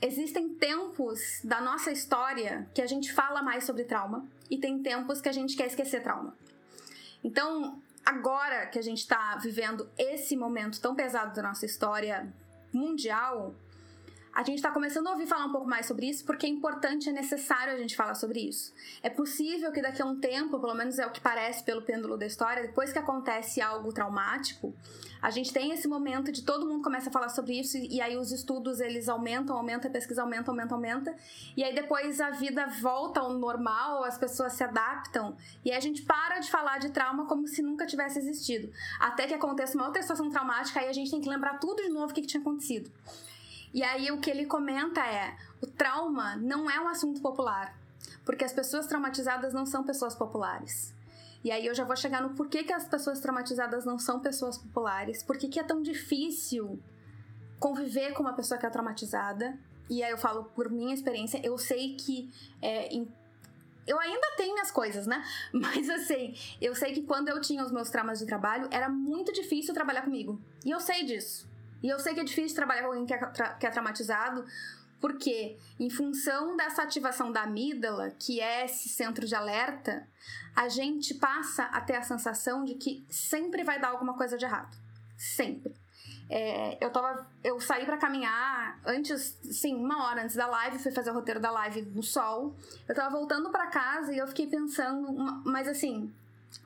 Existem 0.00 0.49
tempos 0.50 1.40
da 1.42 1.61
nossa 1.61 1.90
história 1.90 2.68
que 2.73 2.80
a 2.80 2.87
gente 2.87 3.12
fala 3.12 3.42
mais 3.42 3.64
sobre 3.64 3.83
trauma 3.83 4.25
e 4.49 4.57
tem 4.57 4.80
tempos 4.80 5.21
que 5.21 5.28
a 5.28 5.33
gente 5.33 5.57
quer 5.57 5.66
esquecer 5.66 6.04
trauma. 6.04 6.37
Então, 7.25 7.83
agora 8.07 8.66
que 8.66 8.78
a 8.78 8.83
gente 8.83 8.99
está 8.99 9.37
vivendo 9.38 9.88
esse 9.99 10.37
momento 10.37 10.80
tão 10.80 10.95
pesado 10.95 11.35
da 11.35 11.42
nossa 11.42 11.66
história 11.66 12.33
mundial, 12.73 13.57
a 14.38 14.45
gente 14.45 14.59
está 14.59 14.71
começando 14.71 15.09
a 15.09 15.11
ouvir 15.11 15.26
falar 15.26 15.47
um 15.47 15.50
pouco 15.50 15.66
mais 15.66 15.85
sobre 15.85 16.09
isso 16.09 16.25
porque 16.25 16.47
é 16.47 16.49
importante, 16.49 17.09
é 17.09 17.12
necessário 17.12 17.75
a 17.75 17.76
gente 17.76 17.97
falar 17.97 18.14
sobre 18.14 18.38
isso. 18.38 18.73
É 19.02 19.11
possível 19.11 19.73
que 19.73 19.83
daqui 19.83 20.00
a 20.00 20.07
um 20.07 20.14
tempo, 20.14 20.61
pelo 20.61 20.75
menos 20.75 20.97
é 20.97 21.04
o 21.04 21.11
que 21.11 21.21
parece 21.21 21.64
pelo 21.64 21.83
pêndulo 21.83 22.16
da 22.16 22.25
história, 22.25 22.62
depois 22.62 22.92
que 22.92 23.00
acontece 23.00 23.61
algo 23.61 23.92
traumático, 23.92 24.73
a 25.21 25.28
gente 25.30 25.52
tem 25.52 25.73
esse 25.73 25.88
momento 25.88 26.30
de 26.30 26.42
todo 26.42 26.64
mundo 26.68 26.85
começa 26.85 27.09
a 27.11 27.12
falar 27.12 27.30
sobre 27.30 27.59
isso 27.59 27.76
e 27.76 28.00
aí 28.00 28.16
os 28.16 28.30
estudos 28.30 28.78
eles 28.78 29.09
aumentam, 29.09 29.57
aumentam, 29.57 29.90
a 29.90 29.92
pesquisa 29.92 30.23
aumenta, 30.23 30.52
aumenta, 30.52 30.73
aumenta. 30.73 31.16
E 31.57 31.64
aí 31.64 31.75
depois 31.75 32.21
a 32.21 32.30
vida 32.30 32.64
volta 32.80 33.18
ao 33.18 33.33
normal, 33.33 34.04
as 34.04 34.16
pessoas 34.16 34.52
se 34.52 34.62
adaptam 34.62 35.37
e 35.64 35.73
a 35.73 35.80
gente 35.80 36.02
para 36.02 36.38
de 36.38 36.49
falar 36.49 36.78
de 36.78 36.90
trauma 36.90 37.26
como 37.26 37.49
se 37.49 37.61
nunca 37.61 37.85
tivesse 37.85 38.21
existido. 38.21 38.71
Até 39.00 39.26
que 39.26 39.35
aconteça 39.35 39.75
uma 39.75 39.87
outra 39.87 40.00
situação 40.00 40.30
traumática, 40.30 40.78
aí 40.78 40.88
a 40.88 40.92
gente 40.92 41.11
tem 41.11 41.21
que 41.21 41.28
lembrar 41.28 41.59
tudo 41.59 41.83
de 41.83 41.88
novo 41.88 42.12
o 42.12 42.14
que, 42.14 42.21
que 42.21 42.28
tinha 42.28 42.40
acontecido. 42.40 42.88
E 43.72 43.82
aí 43.82 44.10
o 44.10 44.20
que 44.20 44.30
ele 44.30 44.46
comenta 44.46 45.00
é: 45.00 45.37
o 45.60 45.66
trauma 45.66 46.37
não 46.37 46.70
é 46.70 46.80
um 46.80 46.88
assunto 46.88 47.20
popular, 47.20 47.76
porque 48.25 48.44
as 48.44 48.52
pessoas 48.52 48.87
traumatizadas 48.87 49.52
não 49.52 49.66
são 49.66 49.84
pessoas 49.84 50.14
populares. 50.14 50.94
E 51.44 51.52
aí 51.52 51.66
eu 51.66 51.75
já 51.75 51.84
vou 51.84 51.96
chegar 51.96 52.20
no 52.20 52.30
porquê 52.30 52.64
que 52.64 52.72
as 52.72 52.87
pessoas 52.87 53.20
traumatizadas 53.20 53.84
não 53.84 53.98
são 53.98 54.20
pessoas 54.20 54.58
populares, 54.58 55.22
por 55.22 55.38
que 55.38 55.58
é 55.58 55.62
tão 55.62 55.82
difícil 55.82 56.80
conviver 57.58 58.12
com 58.12 58.22
uma 58.22 58.32
pessoa 58.32 58.58
que 58.58 58.66
é 58.66 58.70
traumatizada. 58.70 59.58
E 59.88 60.02
aí 60.02 60.10
eu 60.10 60.18
falo 60.18 60.44
por 60.44 60.70
minha 60.70 60.92
experiência, 60.92 61.40
eu 61.42 61.56
sei 61.56 61.96
que 61.96 62.30
é, 62.60 62.88
em 62.88 63.08
eu 63.87 63.98
ainda 63.98 64.32
tenho 64.37 64.52
minhas 64.52 64.70
coisas, 64.70 65.06
né? 65.06 65.25
Mas 65.50 65.88
assim, 65.88 66.34
eu 66.60 66.75
sei 66.75 66.92
que 66.92 67.02
quando 67.02 67.30
eu 67.30 67.40
tinha 67.40 67.64
os 67.64 67.72
meus 67.72 67.88
traumas 67.88 68.18
de 68.18 68.26
trabalho, 68.26 68.68
era 68.70 68.88
muito 68.88 69.32
difícil 69.32 69.72
trabalhar 69.72 70.02
comigo. 70.02 70.38
E 70.62 70.70
eu 70.70 70.78
sei 70.78 71.04
disso. 71.04 71.48
E 71.82 71.88
eu 71.88 71.99
sei 71.99 72.14
que 72.14 72.20
é 72.20 72.25
difícil 72.25 72.56
trabalhar 72.56 72.82
com 72.82 72.88
alguém 72.88 73.06
que 73.06 73.14
é, 73.14 73.18
tra 73.18 73.54
que 73.54 73.66
é 73.66 73.70
traumatizado, 73.70 74.44
porque, 75.00 75.56
em 75.78 75.88
função 75.88 76.56
dessa 76.56 76.82
ativação 76.82 77.30
da 77.30 77.42
amígdala, 77.42 78.11
que 78.18 78.40
é 78.40 78.64
esse 78.64 78.88
centro 78.88 79.26
de 79.26 79.35
alerta, 79.35 80.06
a 80.56 80.68
gente 80.68 81.14
passa 81.14 81.64
a 81.64 81.80
ter 81.80 81.94
a 81.94 82.02
sensação 82.02 82.64
de 82.64 82.75
que 82.75 83.06
sempre 83.08 83.62
vai 83.62 83.80
dar 83.80 83.88
alguma 83.88 84.14
coisa 84.14 84.37
de 84.37 84.44
errado. 84.44 84.76
Sempre. 85.16 85.73
É, 86.30 86.85
eu 86.85 86.90
tava. 86.90 87.26
Eu 87.42 87.61
saí 87.61 87.87
para 87.87 87.97
caminhar 87.97 88.78
antes, 88.85 89.38
sim, 89.42 89.75
uma 89.76 90.04
hora 90.06 90.23
antes 90.23 90.37
da 90.37 90.47
live, 90.47 90.78
fui 90.78 90.92
fazer 90.92 91.11
o 91.11 91.14
roteiro 91.14 91.40
da 91.40 91.50
live 91.50 91.82
no 91.82 92.02
sol. 92.02 92.54
Eu 92.87 92.94
tava 92.94 93.11
voltando 93.11 93.50
para 93.50 93.68
casa 93.68 94.12
e 94.12 94.18
eu 94.18 94.26
fiquei 94.26 94.47
pensando, 94.47 95.12
mas 95.44 95.66
assim, 95.68 96.12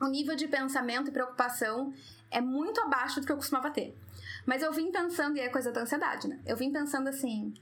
o 0.01 0.07
nível 0.07 0.35
de 0.35 0.47
pensamento 0.47 1.09
e 1.09 1.11
preocupação 1.11 1.93
é 2.29 2.41
muito 2.41 2.81
abaixo 2.81 3.21
do 3.21 3.25
que 3.25 3.31
eu 3.31 3.37
costumava 3.37 3.69
ter. 3.69 3.95
Mas 4.45 4.61
eu 4.61 4.71
vim 4.71 4.91
pensando, 4.91 5.37
e 5.37 5.39
é 5.39 5.49
coisa 5.49 5.71
da 5.71 5.81
ansiedade, 5.81 6.27
né? 6.27 6.39
Eu 6.45 6.57
vim 6.57 6.71
pensando 6.71 7.07
assim: 7.07 7.53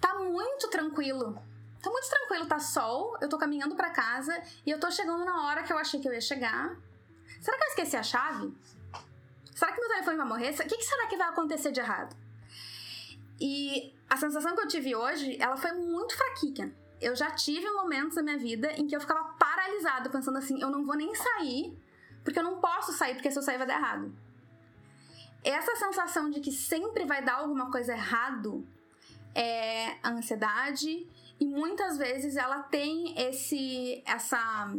tá 0.00 0.14
muito 0.18 0.68
tranquilo. 0.68 1.40
Tá 1.82 1.88
muito 1.88 2.10
tranquilo, 2.10 2.46
tá 2.46 2.58
sol, 2.58 3.16
eu 3.22 3.28
tô 3.28 3.38
caminhando 3.38 3.74
para 3.74 3.88
casa 3.88 4.38
e 4.66 4.70
eu 4.70 4.78
tô 4.78 4.90
chegando 4.90 5.24
na 5.24 5.46
hora 5.46 5.62
que 5.62 5.72
eu 5.72 5.78
achei 5.78 5.98
que 5.98 6.06
eu 6.06 6.12
ia 6.12 6.20
chegar. 6.20 6.76
Será 7.40 7.56
que 7.56 7.64
eu 7.64 7.68
esqueci 7.68 7.96
a 7.96 8.02
chave? 8.02 8.52
Será 9.54 9.72
que 9.72 9.80
meu 9.80 9.88
telefone 9.88 10.16
vai 10.18 10.26
morrer? 10.26 10.50
O 10.50 10.56
que, 10.56 10.76
que 10.76 10.84
será 10.84 11.06
que 11.06 11.16
vai 11.16 11.28
acontecer 11.28 11.72
de 11.72 11.80
errado? 11.80 12.14
E 13.40 13.94
a 14.10 14.16
sensação 14.18 14.54
que 14.54 14.60
eu 14.60 14.68
tive 14.68 14.94
hoje, 14.94 15.38
ela 15.40 15.56
foi 15.56 15.72
muito 15.72 16.14
fraquinha. 16.14 16.70
Eu 17.00 17.16
já 17.16 17.30
tive 17.30 17.70
momentos 17.70 18.16
na 18.16 18.22
minha 18.22 18.36
vida 18.36 18.70
em 18.72 18.86
que 18.86 18.94
eu 18.94 19.00
ficava 19.00 19.24
paralisada, 19.38 20.10
pensando 20.10 20.36
assim: 20.36 20.60
eu 20.60 20.68
não 20.68 20.84
vou 20.84 20.94
nem 20.94 21.14
sair, 21.14 21.74
porque 22.22 22.38
eu 22.38 22.42
não 22.42 22.60
posso 22.60 22.92
sair, 22.92 23.14
porque 23.14 23.30
se 23.30 23.38
eu 23.38 23.42
sair 23.42 23.56
vai 23.56 23.66
dar 23.66 23.78
errado 23.78 24.14
essa 25.42 25.74
sensação 25.76 26.30
de 26.30 26.40
que 26.40 26.52
sempre 26.52 27.04
vai 27.04 27.24
dar 27.24 27.36
alguma 27.36 27.70
coisa 27.70 27.92
errado 27.92 28.66
é 29.34 29.96
a 30.02 30.10
ansiedade 30.10 31.06
e 31.38 31.46
muitas 31.46 31.96
vezes 31.96 32.36
ela 32.36 32.62
tem 32.62 33.18
esse 33.18 34.02
essa 34.06 34.70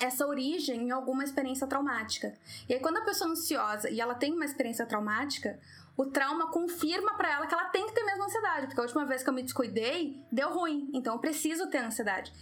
essa 0.00 0.26
origem 0.26 0.88
em 0.88 0.90
alguma 0.90 1.22
experiência 1.22 1.66
traumática. 1.66 2.34
E 2.68 2.74
aí, 2.74 2.80
quando 2.80 2.98
a 2.98 3.02
pessoa 3.02 3.28
é 3.28 3.32
ansiosa 3.32 3.90
e 3.90 4.00
ela 4.00 4.14
tem 4.14 4.32
uma 4.32 4.44
experiência 4.44 4.84
traumática, 4.84 5.58
o 5.96 6.06
trauma 6.06 6.48
confirma 6.48 7.14
para 7.14 7.32
ela 7.32 7.46
que 7.46 7.54
ela 7.54 7.66
tem 7.66 7.86
que 7.86 7.92
ter 7.92 8.02
mesmo 8.04 8.24
ansiedade, 8.24 8.66
porque 8.66 8.80
a 8.80 8.82
última 8.82 9.04
vez 9.04 9.22
que 9.22 9.28
eu 9.28 9.34
me 9.34 9.42
descuidei, 9.42 10.20
deu 10.32 10.52
ruim, 10.52 10.90
então 10.92 11.14
eu 11.14 11.20
preciso 11.20 11.68
ter 11.68 11.78
ansiedade. 11.78 12.32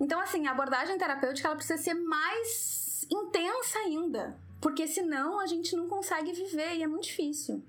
Então, 0.00 0.18
assim, 0.18 0.46
a 0.46 0.50
abordagem 0.50 0.98
terapêutica 0.98 1.46
ela 1.46 1.56
precisa 1.56 1.80
ser 1.80 1.94
mais 1.94 3.06
intensa 3.10 3.78
ainda, 3.80 4.36
porque 4.60 4.86
senão 4.86 5.40
a 5.40 5.46
gente 5.46 5.74
não 5.74 5.88
consegue 5.88 6.32
viver 6.32 6.76
e 6.76 6.82
é 6.82 6.86
muito 6.86 7.04
difícil. 7.04 7.64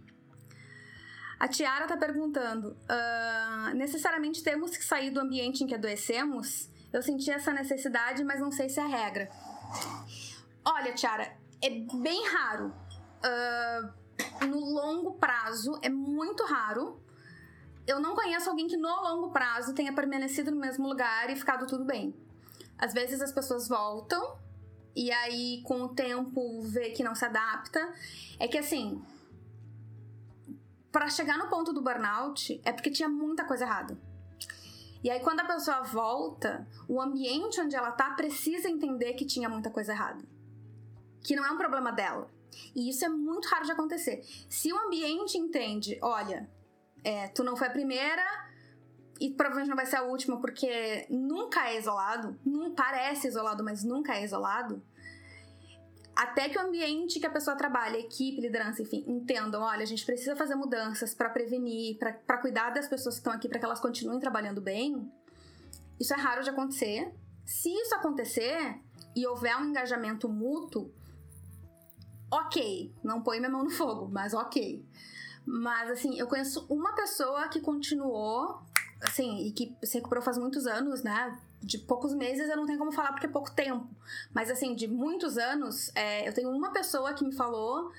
A 1.39 1.47
Tiara 1.47 1.87
tá 1.87 1.97
perguntando: 1.97 2.77
uh, 2.83 3.75
necessariamente 3.75 4.43
temos 4.43 4.75
que 4.77 4.83
sair 4.83 5.09
do 5.09 5.19
ambiente 5.19 5.63
em 5.63 5.67
que 5.67 5.73
adoecemos? 5.73 6.69
Eu 6.91 7.01
senti 7.01 7.31
essa 7.31 7.53
necessidade, 7.53 8.23
mas 8.23 8.39
não 8.39 8.51
sei 8.51 8.67
se 8.67 8.79
é 8.79 8.85
regra. 8.85 9.29
Olha, 10.63 10.93
Tiara, 10.93 11.35
é 11.61 11.69
bem 11.69 12.27
raro. 12.27 12.73
Uh, 13.23 14.45
no 14.45 14.59
longo 14.59 15.13
prazo, 15.13 15.79
é 15.81 15.89
muito 15.89 16.43
raro. 16.43 17.01
Eu 17.87 17.99
não 17.99 18.13
conheço 18.13 18.49
alguém 18.49 18.67
que 18.67 18.77
no 18.77 19.01
longo 19.01 19.31
prazo 19.31 19.73
tenha 19.73 19.93
permanecido 19.93 20.51
no 20.51 20.59
mesmo 20.59 20.87
lugar 20.87 21.29
e 21.29 21.35
ficado 21.35 21.65
tudo 21.65 21.85
bem. 21.85 22.13
Às 22.77 22.93
vezes 22.93 23.21
as 23.21 23.31
pessoas 23.31 23.67
voltam 23.67 24.37
e 24.95 25.11
aí 25.11 25.61
com 25.63 25.83
o 25.83 25.89
tempo 25.89 26.61
vê 26.61 26.89
que 26.91 27.03
não 27.03 27.15
se 27.15 27.25
adapta. 27.25 27.93
É 28.39 28.47
que 28.47 28.57
assim, 28.57 29.01
para 30.91 31.09
chegar 31.09 31.37
no 31.37 31.47
ponto 31.47 31.71
do 31.71 31.81
burnout 31.81 32.59
é 32.65 32.71
porque 32.71 32.91
tinha 32.91 33.09
muita 33.09 33.45
coisa 33.45 33.63
errada. 33.65 33.97
E 35.03 35.09
aí, 35.09 35.19
quando 35.19 35.39
a 35.39 35.45
pessoa 35.45 35.81
volta, 35.81 36.67
o 36.87 37.01
ambiente 37.01 37.59
onde 37.59 37.75
ela 37.75 37.91
tá 37.91 38.11
precisa 38.11 38.69
entender 38.69 39.13
que 39.13 39.25
tinha 39.25 39.49
muita 39.49 39.71
coisa 39.71 39.93
errada. 39.93 40.23
Que 41.23 41.35
não 41.35 41.43
é 41.43 41.51
um 41.51 41.57
problema 41.57 41.91
dela. 41.91 42.29
E 42.75 42.89
isso 42.89 43.03
é 43.03 43.09
muito 43.09 43.47
raro 43.47 43.65
de 43.65 43.71
acontecer. 43.71 44.23
Se 44.47 44.71
o 44.71 44.77
ambiente 44.77 45.39
entende, 45.39 45.97
olha, 46.03 46.47
é, 47.03 47.27
tu 47.29 47.43
não 47.43 47.55
foi 47.55 47.67
a 47.67 47.71
primeira 47.71 48.23
e 49.21 49.29
provavelmente 49.29 49.69
não 49.69 49.75
vai 49.77 49.85
ser 49.85 49.97
a 49.97 50.03
última, 50.03 50.41
porque 50.41 51.05
nunca 51.09 51.69
é 51.69 51.77
isolado, 51.77 52.37
não 52.45 52.73
parece 52.73 53.27
isolado, 53.27 53.63
mas 53.63 53.83
nunca 53.83 54.15
é 54.15 54.23
isolado 54.23 54.81
até 56.15 56.49
que 56.49 56.57
o 56.57 56.61
ambiente 56.61 57.19
que 57.19 57.25
a 57.25 57.29
pessoa 57.29 57.55
trabalha, 57.55 57.97
equipe, 57.97 58.41
liderança, 58.41 58.81
enfim, 58.81 59.03
entendam, 59.07 59.61
olha, 59.61 59.81
a 59.81 59.85
gente 59.85 60.05
precisa 60.05 60.35
fazer 60.35 60.55
mudanças 60.55 61.13
para 61.13 61.29
prevenir, 61.29 61.97
para 61.97 62.37
cuidar 62.37 62.69
das 62.71 62.87
pessoas 62.87 63.15
que 63.15 63.21
estão 63.21 63.33
aqui, 63.33 63.47
para 63.47 63.59
que 63.59 63.65
elas 63.65 63.79
continuem 63.79 64.19
trabalhando 64.19 64.61
bem. 64.61 65.11
Isso 65.99 66.13
é 66.13 66.17
raro 66.17 66.43
de 66.43 66.49
acontecer. 66.49 67.11
Se 67.45 67.69
isso 67.69 67.95
acontecer 67.95 68.79
e 69.15 69.25
houver 69.25 69.55
um 69.57 69.65
engajamento 69.65 70.27
mútuo, 70.27 70.93
ok, 72.29 72.93
não 73.03 73.21
põe 73.21 73.39
minha 73.39 73.51
mão 73.51 73.63
no 73.63 73.69
fogo, 73.71 74.09
mas 74.11 74.33
ok. 74.33 74.85
Mas 75.45 75.89
assim, 75.89 76.19
eu 76.19 76.27
conheço 76.27 76.65
uma 76.69 76.93
pessoa 76.93 77.47
que 77.47 77.59
continuou, 77.59 78.61
assim, 79.01 79.47
e 79.47 79.51
que 79.51 79.75
se 79.83 79.97
recuperou 79.97 80.23
faz 80.23 80.37
muitos 80.37 80.67
anos, 80.67 81.03
né? 81.03 81.37
de 81.61 81.77
poucos 81.77 82.13
meses 82.13 82.49
eu 82.49 82.57
não 82.57 82.65
tenho 82.65 82.79
como 82.79 82.91
falar 82.91 83.11
porque 83.11 83.27
é 83.27 83.29
pouco 83.29 83.51
tempo. 83.51 83.87
Mas 84.33 84.49
assim, 84.49 84.75
de 84.75 84.87
muitos 84.87 85.37
anos, 85.37 85.91
é, 85.95 86.27
eu 86.27 86.33
tenho 86.33 86.49
uma 86.49 86.71
pessoa 86.71 87.13
que 87.13 87.23
me 87.23 87.31
falou 87.31 87.91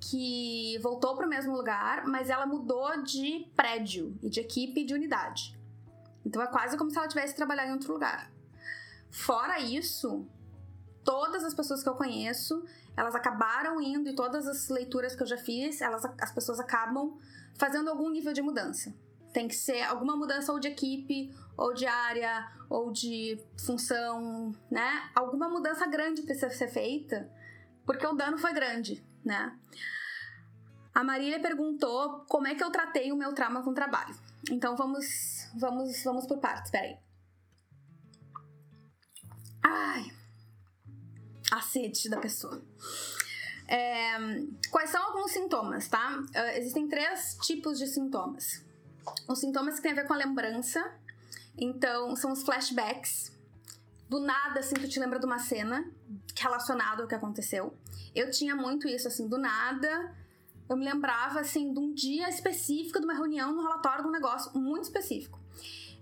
que 0.00 0.78
voltou 0.80 1.16
para 1.16 1.26
o 1.26 1.28
mesmo 1.28 1.52
lugar, 1.52 2.06
mas 2.06 2.30
ela 2.30 2.46
mudou 2.46 3.02
de 3.02 3.48
prédio 3.56 4.16
e 4.22 4.30
de 4.30 4.40
equipe 4.40 4.82
e 4.82 4.84
de 4.84 4.94
unidade. 4.94 5.58
Então 6.24 6.40
é 6.40 6.46
quase 6.46 6.76
como 6.76 6.90
se 6.90 6.96
ela 6.96 7.08
tivesse 7.08 7.34
trabalhado 7.34 7.70
em 7.70 7.72
outro 7.72 7.92
lugar. 7.92 8.30
Fora 9.10 9.58
isso, 9.58 10.24
todas 11.02 11.42
as 11.42 11.52
pessoas 11.52 11.82
que 11.82 11.88
eu 11.88 11.94
conheço, 11.94 12.64
elas 12.96 13.16
acabaram 13.16 13.80
indo 13.80 14.08
e 14.08 14.14
todas 14.14 14.46
as 14.46 14.68
leituras 14.68 15.16
que 15.16 15.22
eu 15.22 15.26
já 15.26 15.36
fiz, 15.36 15.80
elas, 15.80 16.04
as 16.20 16.30
pessoas 16.30 16.60
acabam 16.60 17.18
fazendo 17.54 17.90
algum 17.90 18.08
nível 18.08 18.32
de 18.32 18.42
mudança. 18.42 18.94
Tem 19.38 19.46
que 19.46 19.54
ser 19.54 19.82
alguma 19.82 20.16
mudança 20.16 20.52
ou 20.52 20.58
de 20.58 20.66
equipe 20.66 21.32
ou 21.56 21.72
de 21.72 21.86
área, 21.86 22.50
ou 22.68 22.90
de 22.90 23.38
função, 23.64 24.52
né? 24.68 25.08
Alguma 25.14 25.48
mudança 25.48 25.86
grande 25.86 26.22
precisa 26.22 26.50
ser 26.50 26.66
feita, 26.66 27.30
porque 27.86 28.04
o 28.04 28.14
dano 28.14 28.36
foi 28.36 28.52
grande, 28.52 29.00
né? 29.24 29.56
A 30.92 31.04
Marília 31.04 31.38
perguntou 31.38 32.24
como 32.28 32.48
é 32.48 32.56
que 32.56 32.64
eu 32.64 32.72
tratei 32.72 33.12
o 33.12 33.16
meu 33.16 33.32
trauma 33.32 33.62
com 33.62 33.70
o 33.70 33.74
trabalho. 33.74 34.12
Então 34.50 34.74
vamos, 34.74 35.48
vamos, 35.54 36.02
vamos 36.02 36.26
por 36.26 36.38
partes, 36.38 36.72
peraí. 36.72 36.98
Ai, 39.62 40.10
a 41.52 41.60
sede 41.60 42.10
da 42.10 42.18
pessoa. 42.18 42.60
É, 43.68 44.16
quais 44.68 44.90
são 44.90 45.00
alguns 45.00 45.30
sintomas, 45.30 45.86
tá? 45.86 46.18
Uh, 46.18 46.56
existem 46.56 46.88
três 46.88 47.38
tipos 47.40 47.78
de 47.78 47.86
sintomas. 47.86 48.66
Os 49.26 49.38
sintomas 49.38 49.76
que 49.76 49.82
têm 49.82 49.92
a 49.92 49.94
ver 49.94 50.06
com 50.06 50.14
a 50.14 50.16
lembrança, 50.16 50.92
então, 51.56 52.14
são 52.14 52.32
os 52.32 52.42
flashbacks. 52.42 53.32
Do 54.08 54.20
nada, 54.20 54.60
assim, 54.60 54.74
tu 54.76 54.88
te 54.88 54.98
lembra 54.98 55.18
de 55.18 55.26
uma 55.26 55.38
cena 55.38 55.84
relacionada 56.36 57.02
ao 57.02 57.08
que 57.08 57.14
aconteceu. 57.14 57.76
Eu 58.14 58.30
tinha 58.30 58.54
muito 58.54 58.88
isso, 58.88 59.08
assim, 59.08 59.28
do 59.28 59.36
nada. 59.36 60.14
Eu 60.68 60.76
me 60.76 60.84
lembrava, 60.84 61.40
assim, 61.40 61.72
de 61.72 61.78
um 61.78 61.92
dia 61.92 62.28
específico, 62.28 62.98
de 62.98 63.04
uma 63.04 63.14
reunião, 63.14 63.52
no 63.52 63.62
relatório 63.62 64.02
de 64.02 64.08
um 64.08 64.12
negócio 64.12 64.56
muito 64.56 64.84
específico. 64.84 65.38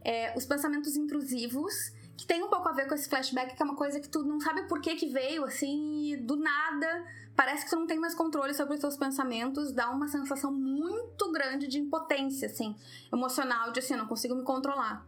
É, 0.04 0.36
os 0.36 0.44
pensamentos 0.44 0.94
intrusivos, 0.94 1.92
que 2.16 2.26
tem 2.26 2.42
um 2.42 2.48
pouco 2.48 2.68
a 2.68 2.72
ver 2.72 2.88
com 2.88 2.94
esse 2.94 3.08
flashback, 3.08 3.54
que 3.54 3.62
é 3.62 3.64
uma 3.64 3.76
coisa 3.76 4.00
que 4.00 4.08
tu 4.08 4.22
não 4.22 4.40
sabe 4.40 4.62
por 4.66 4.80
que 4.80 4.94
que 4.94 5.06
veio, 5.06 5.44
assim, 5.44 6.12
e 6.12 6.16
do 6.16 6.36
nada 6.36 7.04
parece 7.36 7.64
que 7.64 7.70
tu 7.70 7.76
não 7.76 7.86
tem 7.86 7.98
mais 7.98 8.14
controle 8.14 8.54
sobre 8.54 8.74
os 8.74 8.80
teus 8.80 8.96
pensamentos, 8.96 9.70
dá 9.70 9.90
uma 9.90 10.08
sensação 10.08 10.50
muito 10.50 11.30
grande 11.30 11.68
de 11.68 11.78
impotência, 11.78 12.48
assim, 12.48 12.74
emocional, 13.12 13.70
de 13.72 13.80
assim, 13.80 13.92
eu 13.92 13.98
não 13.98 14.06
consigo 14.06 14.34
me 14.34 14.42
controlar 14.42 15.06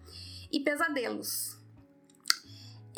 e 0.53 0.61
pesadelos. 0.61 1.58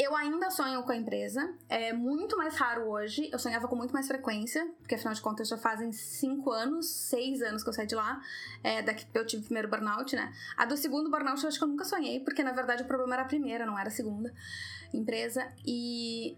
Eu 0.03 0.17
ainda 0.17 0.51
sonho 0.51 0.83
com 0.83 0.93
a 0.93 0.97
empresa, 0.97 1.55
é 1.69 1.93
muito 1.93 2.35
mais 2.35 2.57
raro 2.57 2.89
hoje. 2.89 3.29
Eu 3.31 3.39
sonhava 3.39 3.69
com 3.69 3.77
muito 3.77 3.93
mais 3.93 4.07
frequência, 4.07 4.67
porque 4.79 4.95
afinal 4.95 5.13
de 5.13 5.21
contas 5.21 5.47
já 5.47 5.59
fazem 5.59 5.93
cinco 5.93 6.51
anos, 6.51 6.89
seis 6.89 7.43
anos 7.43 7.63
que 7.63 7.69
eu 7.69 7.73
saí 7.75 7.87
de 7.87 7.95
lá, 7.95 8.19
é, 8.65 8.81
daqui 8.81 9.05
eu 9.13 9.27
tive 9.27 9.43
o 9.43 9.45
primeiro 9.45 9.69
burnout, 9.69 10.17
né? 10.17 10.33
A 10.57 10.65
do 10.65 10.75
segundo 10.75 11.11
burnout 11.11 11.43
eu 11.43 11.49
acho 11.49 11.59
que 11.59 11.65
eu 11.65 11.69
nunca 11.69 11.85
sonhei, 11.85 12.19
porque 12.21 12.43
na 12.43 12.53
verdade 12.53 12.83
o 12.83 12.87
problema 12.87 13.13
era 13.13 13.25
a 13.25 13.27
primeira, 13.27 13.67
não 13.67 13.79
era 13.79 13.89
a 13.89 13.93
segunda 13.93 14.33
empresa. 14.91 15.53
E 15.67 16.35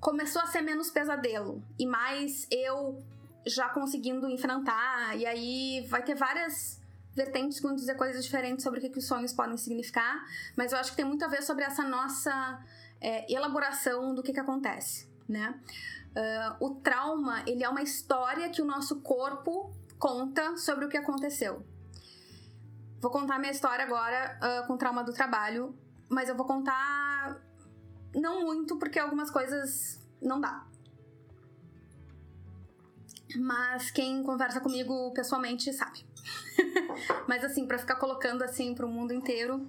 começou 0.00 0.40
a 0.40 0.46
ser 0.46 0.62
menos 0.62 0.90
pesadelo 0.90 1.62
e 1.78 1.84
mais 1.84 2.46
eu 2.50 2.98
já 3.44 3.68
conseguindo 3.68 4.26
enfrentar. 4.30 5.18
E 5.18 5.26
aí 5.26 5.86
vai 5.90 6.02
ter 6.02 6.14
várias 6.14 6.80
vertentes 7.14 7.58
que 7.58 7.66
vão 7.66 7.74
dizer 7.74 7.94
coisas 7.94 8.24
diferentes 8.24 8.62
sobre 8.62 8.80
o 8.80 8.90
que, 8.90 8.98
os 8.98 9.06
sonhos 9.06 9.32
podem 9.32 9.56
significar, 9.56 10.24
mas 10.56 10.72
eu 10.72 10.78
acho 10.78 10.90
que 10.90 10.96
tem 10.96 11.04
muito 11.04 11.24
a 11.24 11.28
ver 11.28 11.42
sobre 11.42 11.64
essa 11.64 11.82
nossa 11.82 12.60
é, 13.00 13.32
elaboração 13.32 14.14
do 14.14 14.22
que, 14.22 14.32
que 14.32 14.40
acontece, 14.40 15.08
né? 15.28 15.58
Uh, 16.14 16.66
o 16.66 16.74
trauma, 16.76 17.42
ele 17.44 17.64
é 17.64 17.68
uma 17.68 17.82
história 17.82 18.48
que 18.48 18.62
o 18.62 18.64
nosso 18.64 19.00
corpo 19.00 19.72
conta 19.98 20.56
sobre 20.56 20.84
o 20.84 20.88
que 20.88 20.96
aconteceu. 20.96 21.64
Vou 23.00 23.10
contar 23.10 23.38
minha 23.38 23.50
história 23.50 23.84
agora 23.84 24.38
uh, 24.40 24.66
com 24.66 24.76
trauma 24.76 25.02
do 25.02 25.12
trabalho, 25.12 25.76
mas 26.08 26.28
eu 26.28 26.36
vou 26.36 26.46
contar 26.46 27.42
não 28.14 28.44
muito, 28.44 28.78
porque 28.78 28.98
algumas 28.98 29.30
coisas 29.30 30.00
não 30.22 30.40
dá. 30.40 30.64
Mas 33.36 33.90
quem 33.90 34.22
conversa 34.22 34.60
comigo 34.60 35.12
pessoalmente 35.12 35.72
sabe. 35.72 36.06
Mas 37.26 37.44
assim, 37.44 37.66
para 37.66 37.78
ficar 37.78 37.96
colocando 37.96 38.42
assim 38.42 38.74
pro 38.74 38.88
mundo 38.88 39.12
inteiro, 39.12 39.66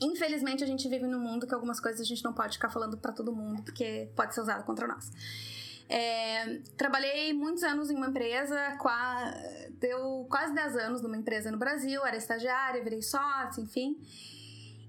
infelizmente 0.00 0.62
a 0.62 0.66
gente 0.66 0.88
vive 0.88 1.06
num 1.06 1.20
mundo 1.20 1.46
que 1.46 1.54
algumas 1.54 1.80
coisas 1.80 2.00
a 2.00 2.04
gente 2.04 2.24
não 2.24 2.32
pode 2.32 2.54
ficar 2.54 2.70
falando 2.70 2.96
para 2.96 3.12
todo 3.12 3.32
mundo, 3.32 3.62
porque 3.62 4.08
pode 4.14 4.34
ser 4.34 4.40
usado 4.40 4.64
contra 4.64 4.86
nós. 4.86 5.10
É, 5.88 6.60
trabalhei 6.76 7.32
muitos 7.32 7.62
anos 7.62 7.90
em 7.90 7.94
uma 7.94 8.06
empresa, 8.06 8.76
qua, 8.78 9.34
deu 9.78 10.26
quase 10.30 10.54
10 10.54 10.76
anos 10.76 11.02
numa 11.02 11.16
empresa 11.16 11.50
no 11.50 11.58
Brasil, 11.58 12.04
era 12.06 12.16
estagiária, 12.16 12.82
virei 12.82 13.02
sócia, 13.02 13.60
enfim. 13.60 13.98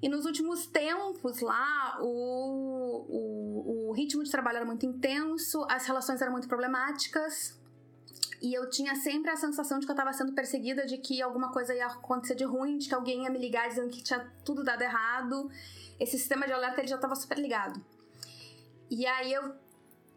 E 0.02 0.10
nos 0.10 0.26
últimos 0.26 0.66
tempos 0.66 1.40
lá, 1.40 1.98
o, 2.02 3.06
o, 3.10 3.90
o 3.90 3.92
ritmo 3.94 4.24
de 4.24 4.32
trabalho 4.32 4.58
era 4.58 4.66
muito 4.66 4.86
intenso, 4.86 5.66
as 5.70 5.86
relações 5.86 6.22
eram 6.22 6.32
muito 6.32 6.48
problemáticas, 6.48 7.58
e 8.44 8.54
eu 8.54 8.70
tinha 8.70 8.94
sempre 8.94 9.32
a 9.32 9.38
sensação 9.38 9.80
de 9.80 9.86
que 9.86 9.92
eu 9.94 9.96
tava 9.96 10.12
sendo 10.12 10.34
perseguida, 10.34 10.86
de 10.86 10.98
que 10.98 11.22
alguma 11.22 11.50
coisa 11.50 11.74
ia 11.74 11.88
acontecer 11.88 12.36
de 12.36 12.44
ruim, 12.44 12.78
de 12.78 12.90
que 12.90 12.94
alguém 12.94 13.24
ia 13.24 13.30
me 13.30 13.40
ligar 13.40 13.70
dizendo 13.70 13.90
que 13.90 14.04
tinha 14.04 14.20
tudo 14.44 14.66
dado 14.66 14.82
errado. 14.82 15.50
Esse 15.98 16.18
sistema 16.18 16.46
de 16.46 16.52
alerta 16.52 16.82
ele 16.82 16.90
já 16.90 16.98
tava 16.98 17.16
super 17.16 17.40
ligado. 17.40 17.82
E 18.92 19.08
aí 19.08 19.32
eu 19.32 19.56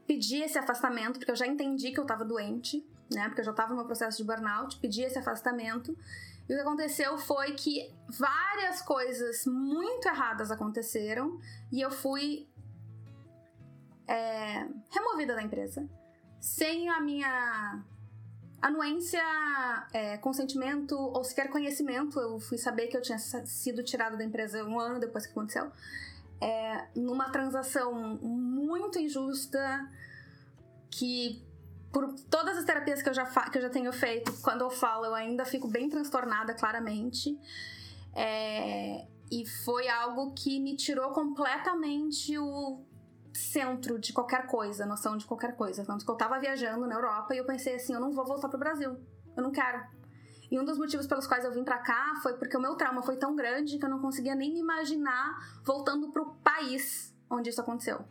pedi 0.08 0.42
esse 0.42 0.58
afastamento, 0.58 1.20
porque 1.20 1.30
eu 1.30 1.36
já 1.36 1.46
entendi 1.46 1.92
que 1.92 2.00
eu 2.00 2.04
tava 2.04 2.24
doente, 2.24 2.84
né? 3.14 3.28
Porque 3.28 3.42
eu 3.42 3.44
já 3.44 3.52
tava 3.52 3.70
no 3.70 3.76
meu 3.76 3.84
processo 3.84 4.18
de 4.18 4.24
burnout, 4.24 4.76
pedi 4.80 5.02
esse 5.02 5.16
afastamento. 5.16 5.96
E 6.48 6.52
o 6.52 6.56
que 6.56 6.62
aconteceu 6.62 7.16
foi 7.18 7.52
que 7.52 7.94
várias 8.08 8.82
coisas 8.82 9.46
muito 9.46 10.08
erradas 10.08 10.50
aconteceram 10.50 11.40
e 11.70 11.80
eu 11.80 11.92
fui 11.92 12.48
desenvolvida 14.90 15.36
da 15.36 15.42
empresa, 15.42 15.88
sem 16.40 16.88
a 16.88 17.00
minha 17.00 17.84
anuência, 18.60 19.22
é, 19.92 20.16
consentimento 20.18 20.96
ou 20.96 21.22
sequer 21.24 21.50
conhecimento. 21.50 22.18
Eu 22.18 22.40
fui 22.40 22.58
saber 22.58 22.88
que 22.88 22.96
eu 22.96 23.02
tinha 23.02 23.18
sido 23.18 23.82
tirada 23.82 24.16
da 24.16 24.24
empresa 24.24 24.64
um 24.64 24.78
ano 24.78 25.00
depois 25.00 25.26
que 25.26 25.32
aconteceu. 25.32 25.70
É, 26.40 26.88
numa 26.94 27.30
transação 27.30 27.94
muito 28.20 28.98
injusta 28.98 29.88
que 30.90 31.42
por 31.92 32.14
todas 32.28 32.58
as 32.58 32.64
terapias 32.64 33.00
que 33.00 33.08
eu 33.08 33.14
já, 33.14 33.24
que 33.24 33.56
eu 33.56 33.62
já 33.62 33.70
tenho 33.70 33.90
feito, 33.92 34.32
quando 34.42 34.60
eu 34.60 34.70
falo, 34.70 35.06
eu 35.06 35.14
ainda 35.14 35.44
fico 35.46 35.66
bem 35.66 35.88
transtornada, 35.88 36.52
claramente. 36.52 37.38
É, 38.14 39.06
e 39.30 39.46
foi 39.64 39.88
algo 39.88 40.32
que 40.32 40.60
me 40.60 40.76
tirou 40.76 41.10
completamente 41.12 42.36
o 42.38 42.80
centro 43.36 43.98
de 43.98 44.12
qualquer 44.12 44.46
coisa, 44.46 44.86
noção 44.86 45.16
de 45.16 45.26
qualquer 45.26 45.54
coisa. 45.56 45.84
Tanto 45.84 46.04
que 46.04 46.10
eu 46.10 46.16
tava 46.16 46.38
viajando 46.38 46.86
na 46.86 46.94
Europa 46.94 47.34
e 47.34 47.38
eu 47.38 47.44
pensei 47.44 47.76
assim: 47.76 47.94
eu 47.94 48.00
não 48.00 48.12
vou 48.12 48.24
voltar 48.24 48.48
pro 48.48 48.58
Brasil. 48.58 48.96
Eu 49.36 49.42
não 49.42 49.52
quero. 49.52 49.84
E 50.50 50.58
um 50.58 50.64
dos 50.64 50.78
motivos 50.78 51.06
pelos 51.06 51.26
quais 51.26 51.44
eu 51.44 51.52
vim 51.52 51.64
para 51.64 51.78
cá 51.78 52.14
foi 52.22 52.34
porque 52.34 52.56
o 52.56 52.60
meu 52.60 52.76
trauma 52.76 53.02
foi 53.02 53.16
tão 53.16 53.34
grande 53.34 53.78
que 53.78 53.84
eu 53.84 53.88
não 53.88 54.00
conseguia 54.00 54.34
nem 54.34 54.58
imaginar 54.58 55.60
voltando 55.64 56.10
pro 56.12 56.34
país 56.36 57.14
onde 57.28 57.50
isso 57.50 57.60
aconteceu. 57.60 58.04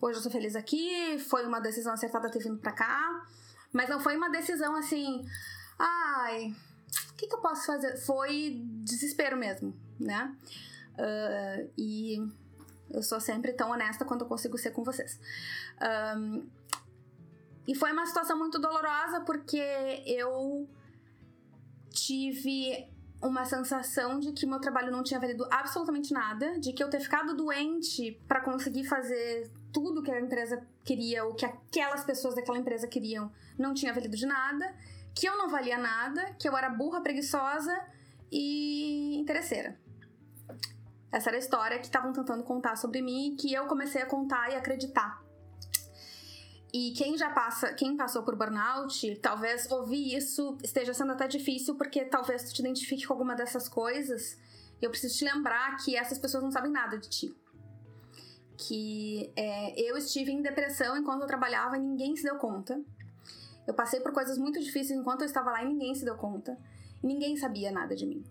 Hoje 0.00 0.18
eu 0.18 0.22
sou 0.22 0.30
feliz 0.30 0.54
aqui, 0.54 1.18
foi 1.18 1.46
uma 1.46 1.60
decisão 1.60 1.92
acertada 1.92 2.30
ter 2.30 2.38
vindo 2.38 2.58
pra 2.58 2.72
cá, 2.72 3.26
mas 3.72 3.88
não 3.88 3.98
foi 3.98 4.16
uma 4.16 4.28
decisão 4.30 4.76
assim, 4.76 5.24
ai, 5.78 6.54
o 7.10 7.14
que, 7.16 7.26
que 7.26 7.34
eu 7.34 7.40
posso 7.40 7.66
fazer? 7.66 7.96
Foi 7.96 8.60
desespero 8.84 9.36
mesmo, 9.36 9.74
né? 9.98 10.36
Uh, 10.92 11.70
e 11.76 12.18
eu 12.94 13.02
sou 13.02 13.20
sempre 13.20 13.52
tão 13.52 13.70
honesta 13.70 14.04
quando 14.04 14.22
eu 14.22 14.28
consigo 14.28 14.56
ser 14.56 14.70
com 14.70 14.82
vocês. 14.82 15.18
Um, 16.16 16.46
e 17.66 17.74
foi 17.74 17.92
uma 17.92 18.06
situação 18.06 18.38
muito 18.38 18.58
dolorosa 18.58 19.20
porque 19.20 20.02
eu 20.06 20.68
tive 21.90 22.88
uma 23.22 23.44
sensação 23.44 24.20
de 24.20 24.32
que 24.32 24.46
meu 24.46 24.60
trabalho 24.60 24.92
não 24.92 25.02
tinha 25.02 25.18
valido 25.18 25.46
absolutamente 25.50 26.12
nada, 26.12 26.58
de 26.60 26.72
que 26.72 26.82
eu 26.82 26.90
ter 26.90 27.00
ficado 27.00 27.34
doente 27.34 28.20
para 28.28 28.40
conseguir 28.40 28.84
fazer 28.84 29.50
tudo 29.72 30.02
que 30.02 30.10
a 30.10 30.20
empresa 30.20 30.62
queria, 30.84 31.24
ou 31.24 31.34
que 31.34 31.46
aquelas 31.46 32.04
pessoas 32.04 32.34
daquela 32.34 32.58
empresa 32.58 32.86
queriam, 32.86 33.32
não 33.58 33.72
tinha 33.72 33.94
valido 33.94 34.14
de 34.14 34.26
nada, 34.26 34.74
que 35.14 35.26
eu 35.26 35.38
não 35.38 35.48
valia 35.48 35.78
nada, 35.78 36.34
que 36.38 36.46
eu 36.46 36.56
era 36.56 36.68
burra, 36.68 37.00
preguiçosa 37.00 37.74
e 38.30 39.16
interesseira. 39.16 39.78
Essa 41.14 41.30
era 41.30 41.36
a 41.36 41.38
história 41.38 41.78
que 41.78 41.84
estavam 41.84 42.12
tentando 42.12 42.42
contar 42.42 42.76
sobre 42.76 43.00
mim 43.00 43.36
que 43.38 43.54
eu 43.54 43.66
comecei 43.66 44.02
a 44.02 44.06
contar 44.06 44.50
e 44.50 44.56
acreditar. 44.56 45.22
E 46.72 46.92
quem 46.96 47.16
já 47.16 47.30
passa, 47.30 47.72
quem 47.72 47.96
passou 47.96 48.24
por 48.24 48.34
burnout, 48.34 49.14
talvez 49.22 49.70
ouvir 49.70 50.16
isso 50.16 50.58
esteja 50.60 50.92
sendo 50.92 51.12
até 51.12 51.28
difícil, 51.28 51.76
porque 51.76 52.04
talvez 52.04 52.42
tu 52.42 52.54
te 52.54 52.60
identifique 52.60 53.06
com 53.06 53.12
alguma 53.12 53.36
dessas 53.36 53.68
coisas. 53.68 54.36
Eu 54.82 54.90
preciso 54.90 55.16
te 55.16 55.24
lembrar 55.24 55.76
que 55.76 55.96
essas 55.96 56.18
pessoas 56.18 56.42
não 56.42 56.50
sabem 56.50 56.72
nada 56.72 56.98
de 56.98 57.08
ti 57.08 57.34
que 58.56 59.32
é, 59.36 59.80
eu 59.80 59.96
estive 59.96 60.32
em 60.32 60.40
depressão 60.40 60.96
enquanto 60.96 61.22
eu 61.22 61.26
trabalhava 61.26 61.76
e 61.76 61.80
ninguém 61.80 62.16
se 62.16 62.22
deu 62.22 62.36
conta. 62.36 62.80
Eu 63.66 63.74
passei 63.74 64.00
por 64.00 64.12
coisas 64.12 64.38
muito 64.38 64.60
difíceis 64.60 64.98
enquanto 64.98 65.22
eu 65.22 65.26
estava 65.26 65.50
lá 65.50 65.62
e 65.62 65.68
ninguém 65.68 65.94
se 65.94 66.04
deu 66.04 66.16
conta. 66.16 66.56
E 67.02 67.06
ninguém 67.06 67.36
sabia 67.36 67.72
nada 67.72 67.94
de 67.96 68.06
mim. 68.06 68.24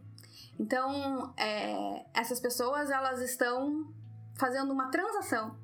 Então, 0.60 1.34
é, 1.36 2.06
essas 2.14 2.40
pessoas, 2.40 2.90
elas 2.90 3.22
estão 3.22 3.92
fazendo 4.36 4.72
uma 4.72 4.90
transação. 4.90 5.56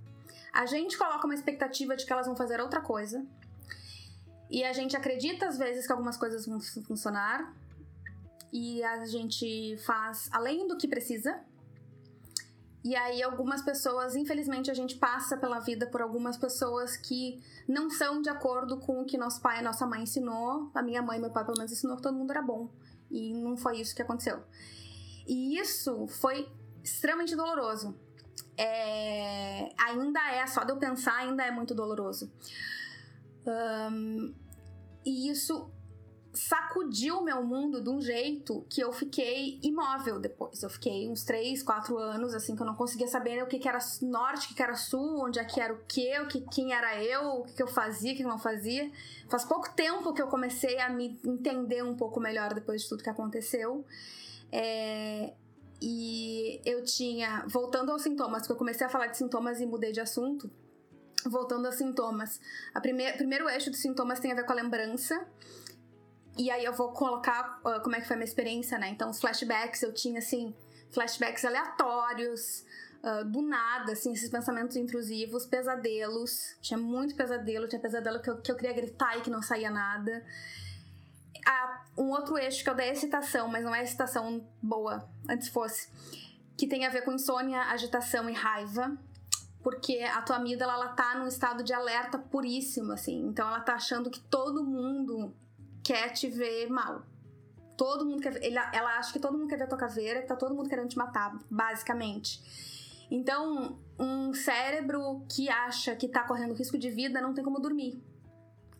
A 0.51 0.65
gente 0.65 0.97
coloca 0.97 1.25
uma 1.25 1.35
expectativa 1.35 1.95
de 1.95 2.05
que 2.05 2.11
elas 2.11 2.25
vão 2.25 2.35
fazer 2.35 2.59
outra 2.59 2.81
coisa. 2.81 3.25
E 4.49 4.63
a 4.63 4.73
gente 4.73 4.97
acredita, 4.97 5.47
às 5.47 5.57
vezes, 5.57 5.85
que 5.85 5.91
algumas 5.91 6.17
coisas 6.17 6.45
vão 6.45 6.59
funcionar. 6.59 7.53
E 8.51 8.83
a 8.83 9.05
gente 9.05 9.77
faz 9.85 10.27
além 10.31 10.67
do 10.67 10.75
que 10.75 10.87
precisa 10.87 11.39
e 12.83 12.95
aí, 12.95 13.21
algumas 13.21 13.61
pessoas, 13.61 14.15
infelizmente, 14.15 14.71
a 14.71 14.73
gente 14.73 14.95
passa 14.95 15.35
pela 15.35 15.59
vida 15.59 15.85
por 15.85 16.01
algumas 16.01 16.37
pessoas 16.37 16.95
que 16.95 17.41
não 17.67 17.89
são 17.89 18.21
de 18.21 18.29
acordo 18.29 18.77
com 18.77 19.01
o 19.01 19.05
que 19.05 19.17
nosso 19.17 19.41
pai 19.41 19.59
e 19.59 19.61
nossa 19.61 19.85
mãe 19.85 20.03
ensinou. 20.03 20.71
A 20.73 20.81
minha 20.81 21.01
mãe 21.01 21.17
e 21.17 21.21
meu 21.21 21.29
pai, 21.29 21.43
pelo 21.43 21.57
menos, 21.57 21.73
ensinou 21.73 21.97
que 21.97 22.03
todo 22.03 22.15
mundo 22.15 22.31
era 22.31 22.41
bom. 22.41 22.69
E 23.11 23.33
não 23.33 23.57
foi 23.57 23.81
isso 23.81 23.93
que 23.93 24.01
aconteceu. 24.01 24.41
E 25.29 25.59
isso 25.59 26.07
foi 26.07 26.49
extremamente 26.83 27.35
doloroso. 27.35 27.95
É... 28.57 29.69
Ainda 29.77 30.19
é, 30.31 30.47
só 30.47 30.63
de 30.63 30.71
eu 30.71 30.77
pensar, 30.77 31.17
ainda 31.17 31.43
é 31.43 31.51
muito 31.51 31.75
doloroso. 31.75 32.31
Um... 33.45 34.33
E 35.05 35.29
isso 35.29 35.71
sacudiu 36.33 37.19
o 37.19 37.23
meu 37.23 37.43
mundo 37.43 37.81
de 37.81 37.89
um 37.89 38.01
jeito 38.01 38.65
que 38.69 38.81
eu 38.81 38.91
fiquei 38.91 39.59
imóvel 39.61 40.19
depois. 40.19 40.63
Eu 40.63 40.69
fiquei 40.69 41.07
uns 41.09 41.23
3, 41.23 41.61
4 41.61 41.97
anos, 41.97 42.33
assim, 42.33 42.55
que 42.55 42.61
eu 42.61 42.65
não 42.65 42.75
conseguia 42.75 43.07
saber 43.07 43.43
o 43.43 43.47
que, 43.47 43.59
que 43.59 43.67
era 43.67 43.79
norte, 44.01 44.45
o 44.45 44.49
que, 44.49 44.55
que 44.55 44.63
era 44.63 44.75
sul, 44.75 45.25
onde 45.25 45.39
é 45.39 45.45
que 45.45 45.59
era 45.59 45.73
o 45.73 45.79
quê, 45.87 46.19
o 46.21 46.27
que, 46.27 46.41
quem 46.41 46.73
era 46.73 47.03
eu, 47.03 47.39
o 47.39 47.43
que, 47.43 47.53
que 47.53 47.63
eu 47.63 47.67
fazia, 47.67 48.13
o 48.13 48.15
que, 48.15 48.23
eu 48.23 48.27
não 48.27 48.39
fazia. 48.39 48.91
Faz 49.27 49.45
pouco 49.45 49.69
tempo 49.75 50.13
que 50.13 50.21
eu 50.21 50.27
comecei 50.27 50.79
a 50.79 50.89
me 50.89 51.19
entender 51.23 51.83
um 51.83 51.95
pouco 51.95 52.19
melhor 52.19 52.53
depois 52.53 52.81
de 52.81 52.89
tudo 52.89 53.03
que 53.03 53.09
aconteceu. 53.09 53.85
É, 54.51 55.33
e 55.81 56.61
eu 56.65 56.83
tinha, 56.83 57.45
voltando 57.47 57.91
aos 57.91 58.01
sintomas, 58.01 58.41
porque 58.41 58.53
eu 58.53 58.57
comecei 58.57 58.85
a 58.85 58.89
falar 58.89 59.07
de 59.07 59.17
sintomas 59.17 59.59
e 59.61 59.65
mudei 59.65 59.91
de 59.91 60.01
assunto. 60.01 60.51
Voltando 61.25 61.65
aos 61.65 61.75
sintomas, 61.75 62.39
o 62.75 62.79
primeiro 62.79 63.49
eixo 63.49 63.69
dos 63.69 63.81
sintomas 63.81 64.19
tem 64.19 64.31
a 64.31 64.35
ver 64.35 64.45
com 64.45 64.53
a 64.53 64.55
lembrança, 64.55 65.27
e 66.37 66.49
aí 66.49 66.63
eu 66.63 66.71
vou 66.71 66.93
colocar 66.93 67.59
uh, 67.65 67.81
como 67.83 67.97
é 67.97 67.99
que 67.99 68.07
foi 68.07 68.15
a 68.15 68.17
minha 68.17 68.27
experiência, 68.27 68.79
né? 68.79 68.87
Então, 68.87 69.09
os 69.09 69.19
flashbacks, 69.19 69.83
eu 69.83 69.93
tinha, 69.93 70.19
assim, 70.19 70.55
flashbacks 70.89 71.43
aleatórios, 71.43 72.63
uh, 73.03 73.25
do 73.25 73.41
nada, 73.41 73.91
assim, 73.91 74.13
esses 74.13 74.29
pensamentos 74.29 74.77
intrusivos, 74.77 75.45
pesadelos. 75.45 76.55
Tinha 76.61 76.77
muito 76.77 77.13
pesadelo, 77.13 77.67
tinha 77.67 77.81
pesadelo 77.81 78.21
que 78.21 78.29
eu, 78.29 78.41
que 78.41 78.49
eu 78.49 78.55
queria 78.55 78.73
gritar 78.73 79.17
e 79.17 79.21
que 79.21 79.29
não 79.29 79.41
saía 79.41 79.69
nada. 79.69 80.25
Um 81.97 82.11
outro 82.11 82.37
eixo 82.37 82.63
que 82.63 82.69
é 82.69 82.73
o 82.73 82.75
da 82.75 82.87
excitação, 82.87 83.49
mas 83.49 83.63
não 83.63 83.75
é 83.75 83.83
excitação 83.83 84.47
boa, 84.61 85.09
antes 85.27 85.49
fosse, 85.49 85.89
que 86.55 86.65
tem 86.65 86.85
a 86.85 86.89
ver 86.89 87.01
com 87.01 87.11
insônia, 87.11 87.61
agitação 87.63 88.29
e 88.29 88.33
raiva 88.33 88.97
porque 89.61 89.99
a 89.99 90.21
tua 90.21 90.37
amígdala 90.37 90.73
ela 90.73 90.87
tá 90.89 91.15
num 91.15 91.27
estado 91.27 91.63
de 91.63 91.73
alerta 91.73 92.17
puríssimo 92.17 92.93
assim. 92.93 93.27
Então 93.27 93.47
ela 93.47 93.59
tá 93.59 93.75
achando 93.75 94.09
que 94.09 94.19
todo 94.19 94.63
mundo 94.63 95.33
quer 95.83 96.09
te 96.09 96.27
ver 96.27 96.69
mal. 96.69 97.03
Todo 97.77 98.05
mundo 98.05 98.21
quer 98.21 98.35
ele, 98.43 98.57
ela 98.73 98.97
acha 98.97 99.11
que 99.11 99.19
todo 99.19 99.37
mundo 99.37 99.47
quer 99.47 99.57
ver 99.57 99.65
a 99.65 99.67
tua 99.67 99.77
caveira, 99.77 100.21
que 100.21 100.27
tá 100.27 100.35
todo 100.35 100.53
mundo 100.53 100.69
querendo 100.69 100.89
te 100.89 100.97
matar, 100.97 101.37
basicamente. 101.49 103.07
Então, 103.11 103.79
um 103.97 104.33
cérebro 104.33 105.25
que 105.29 105.49
acha 105.49 105.95
que 105.95 106.07
tá 106.07 106.23
correndo 106.23 106.53
risco 106.53 106.77
de 106.77 106.89
vida 106.89 107.21
não 107.21 107.33
tem 107.33 107.43
como 107.43 107.59
dormir. 107.59 108.01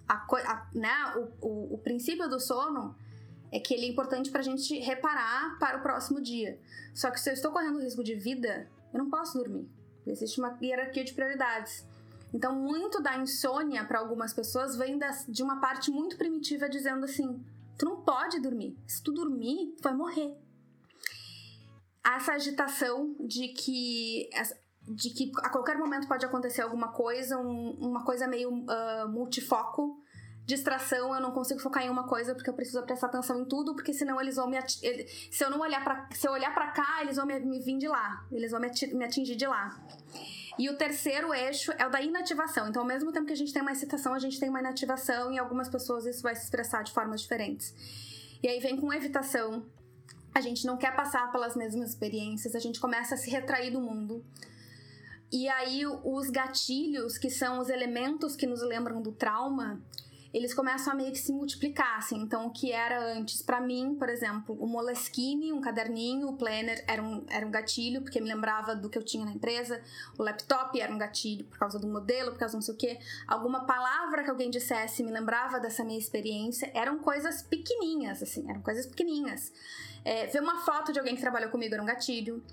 A, 0.10 0.15
a, 0.15 0.67
né, 0.74 1.13
o, 1.15 1.48
o, 1.48 1.74
o 1.76 1.78
princípio 1.78 2.28
do 2.28 2.39
sono 2.39 2.95
é 3.52 3.60
que 3.60 3.74
ele 3.74 3.86
é 3.86 3.89
importante 3.89 4.32
pra 4.32 4.41
gente 4.41 4.78
reparar 4.80 5.58
para 5.60 5.78
o 5.78 5.82
próximo 5.82 6.19
dia. 6.19 6.60
Só 6.93 7.12
que 7.12 7.19
se 7.19 7.30
eu 7.30 7.34
estou 7.34 7.52
correndo 7.52 7.80
risco 7.80 8.04
de 8.04 8.15
vida, 8.15 8.67
eu 8.91 8.98
não 9.00 9.10
posso 9.10 9.38
dormir. 9.38 9.69
Existe 10.06 10.39
uma 10.39 10.58
hierarquia 10.62 11.04
de 11.04 11.13
prioridades. 11.13 11.86
Então, 12.34 12.56
muito 12.56 13.02
da 13.02 13.17
insônia 13.17 13.84
para 13.86 14.00
algumas 14.00 14.34
pessoas 14.34 14.76
vem 14.76 14.98
das, 14.98 15.26
de 15.28 15.41
uma 15.41 15.60
parte 15.60 15.89
muito 15.89 16.17
primitiva 16.17 16.69
dizendo 16.69 17.06
assim: 17.06 17.43
tu 17.78 17.86
não 17.86 18.02
pode 18.02 18.39
dormir. 18.39 18.78
Se 18.88 19.02
tu 19.02 19.12
dormir, 19.12 19.76
tu 19.78 19.84
vai 19.84 19.93
morrer. 19.93 20.36
Essa 22.06 22.34
agitação 22.34 23.15
de 23.19 23.50
que 23.50 24.30
de 24.89 25.12
que 25.12 25.32
a 25.38 25.49
qualquer 25.49 25.78
momento 25.78 26.08
pode 26.08 26.25
acontecer 26.25 26.62
alguma 26.62 26.89
coisa, 26.89 27.38
um, 27.38 27.71
uma 27.80 28.04
coisa 28.04 28.28
meio 28.28 28.49
uh, 28.49 29.08
multifoco, 29.08 30.02
distração, 30.45 31.13
eu 31.13 31.21
não 31.21 31.32
consigo 31.32 31.60
focar 31.60 31.84
em 31.84 31.89
uma 31.89 32.08
coisa 32.08 32.34
porque 32.34 32.49
eu 32.49 32.54
preciso 32.56 32.82
prestar 32.82 33.08
atenção 33.08 33.39
em 33.39 33.45
tudo, 33.45 33.75
porque 33.75 33.93
senão 33.93 34.19
eles 34.19 34.38
vão 34.38 34.49
me 34.49 34.58
se 34.67 35.43
eu 35.43 35.52
não 35.52 35.60
olhar 35.60 35.84
para 35.84 36.10
se 36.12 36.28
eu 36.28 36.32
olhar 36.32 36.52
para 36.56 36.71
cá, 36.71 37.02
eles 37.02 37.17
vão 37.17 37.25
me, 37.25 37.39
me 37.39 37.60
vir 37.60 37.78
de 37.78 37.88
lá, 37.88 38.25
eles 38.32 38.52
vão 38.52 38.60
me, 38.60 38.67
me 38.93 39.06
atingir 39.06 39.36
de 39.36 39.45
lá. 39.45 39.80
E 40.58 40.69
o 40.69 40.75
terceiro 40.75 41.34
eixo 41.34 41.71
é 41.78 41.88
o 41.88 41.89
da 41.89 42.02
inativação. 42.02 42.67
Então, 42.67 42.82
ao 42.82 42.88
mesmo 42.88 43.13
tempo 43.13 43.28
que 43.28 43.32
a 43.32 43.36
gente 43.36 43.54
tem 43.54 43.62
uma 43.62 43.71
excitação, 43.71 44.13
a 44.13 44.19
gente 44.19 44.38
tem 44.38 44.49
uma 44.49 44.60
inativação, 44.60 45.32
e 45.32 45.39
algumas 45.39 45.69
pessoas 45.69 46.06
isso 46.06 46.21
vai 46.21 46.36
se 46.36 46.43
expressar 46.43 46.84
de 46.84 46.91
formas 46.91 47.21
diferentes. 47.21 47.73
E 48.43 48.47
aí 48.47 48.60
vem 48.60 48.75
com 48.75 48.91
evitação. 48.91 49.65
A 50.36 50.41
gente 50.41 50.65
não 50.65 50.75
quer 50.75 50.93
passar 50.93 51.32
pelas 51.32 51.56
mesmas 51.56 51.91
experiências, 51.91 52.56
a 52.56 52.60
gente 52.60 52.78
começa 52.78 53.15
a 53.15 53.17
se 53.17 53.30
retrair 53.30 53.71
do 53.71 53.80
mundo. 53.80 54.21
E 55.32 55.48
aí 55.48 55.86
os 55.86 56.30
gatilhos, 56.30 57.18
que 57.18 57.30
são 57.30 57.60
os 57.60 57.70
elementos 57.70 58.36
que 58.36 58.48
nos 58.48 58.62
lembram 58.62 59.02
do 59.02 59.12
trauma, 59.12 59.80
eles 60.34 60.54
começam 60.54 60.94
a 60.94 60.96
meio 60.96 61.12
que 61.12 61.18
se 61.18 61.32
multiplicar, 61.32 61.98
assim. 61.98 62.18
Então, 62.18 62.46
o 62.46 62.52
que 62.52 62.72
era 62.72 63.13
antes 63.13 63.42
para 63.42 63.60
mim, 63.60 63.96
por 63.96 64.10
exemplo, 64.10 64.56
o 64.60 64.68
Moleskine, 64.68 65.52
um 65.52 65.60
caderninho, 65.60 66.30
o 66.30 66.38
planner 66.38 66.84
era 66.88 67.02
um, 67.02 67.26
era 67.30 67.46
um 67.46 67.50
gatilho, 67.50 68.02
porque 68.02 68.22
me 68.22 68.32
lembrava 68.32 68.76
do 68.76 68.89
que 68.89 68.98
eu 68.98 69.04
tinha 69.04 69.26
na 69.26 69.32
empresa, 69.32 69.82
o 70.18 70.24
laptop 70.24 70.80
era 70.80 70.94
um 70.94 70.98
gatilho 70.98 71.46
por 71.46 71.58
causa 71.58 71.80
do 71.80 71.88
modelo, 71.88 72.32
por 72.32 72.39
causa 72.39 72.54
não 72.54 72.62
sei 72.62 72.74
o 72.76 72.78
quê. 72.78 73.00
Alguma 73.28 73.65
palavra 73.65 74.24
que 74.24 74.30
alguém 74.30 74.52
dissesse 74.52 75.04
me 75.04 75.12
lembrava 75.12 75.60
dessa 75.60 75.84
minha 75.84 75.98
experiência. 75.98 76.72
Eram 76.76 77.00
coisas 77.00 77.42
pequenininhas, 77.42 78.22
assim, 78.22 78.48
eram 78.50 78.62
coisas 78.62 78.86
pequenininhas. 78.86 79.52
É, 80.06 80.28
ver 80.28 80.42
uma 80.42 80.62
foto 80.62 80.94
de 80.94 81.00
alguém 81.00 81.15
que 81.15 81.22
trabalhou 81.22 81.50
comigo 81.50 81.74
era 81.74 81.82
um 81.82 81.88
gatilho 81.88 82.44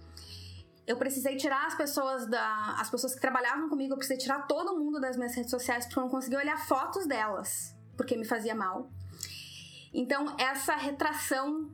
eu 0.87 0.97
precisei 0.97 1.37
tirar 1.37 1.67
as 1.67 1.75
pessoas 1.75 2.27
da. 2.27 2.77
As 2.79 2.89
pessoas 2.89 3.15
que 3.15 3.21
trabalhavam 3.21 3.69
comigo, 3.69 3.93
eu 3.93 3.97
precisei 3.97 4.19
tirar 4.19 4.47
todo 4.47 4.79
mundo 4.79 5.01
das 5.01 5.17
minhas 5.17 5.35
redes 5.35 5.51
sociais 5.51 5.85
porque 5.85 5.99
eu 5.99 6.05
não 6.05 6.11
conseguia 6.11 6.39
olhar 6.39 6.57
fotos 6.67 7.07
delas, 7.07 7.75
porque 7.97 8.17
me 8.17 8.25
fazia 8.25 8.55
mal. 8.55 8.89
Então, 9.93 10.37
essa 10.39 10.77
retração. 10.77 11.71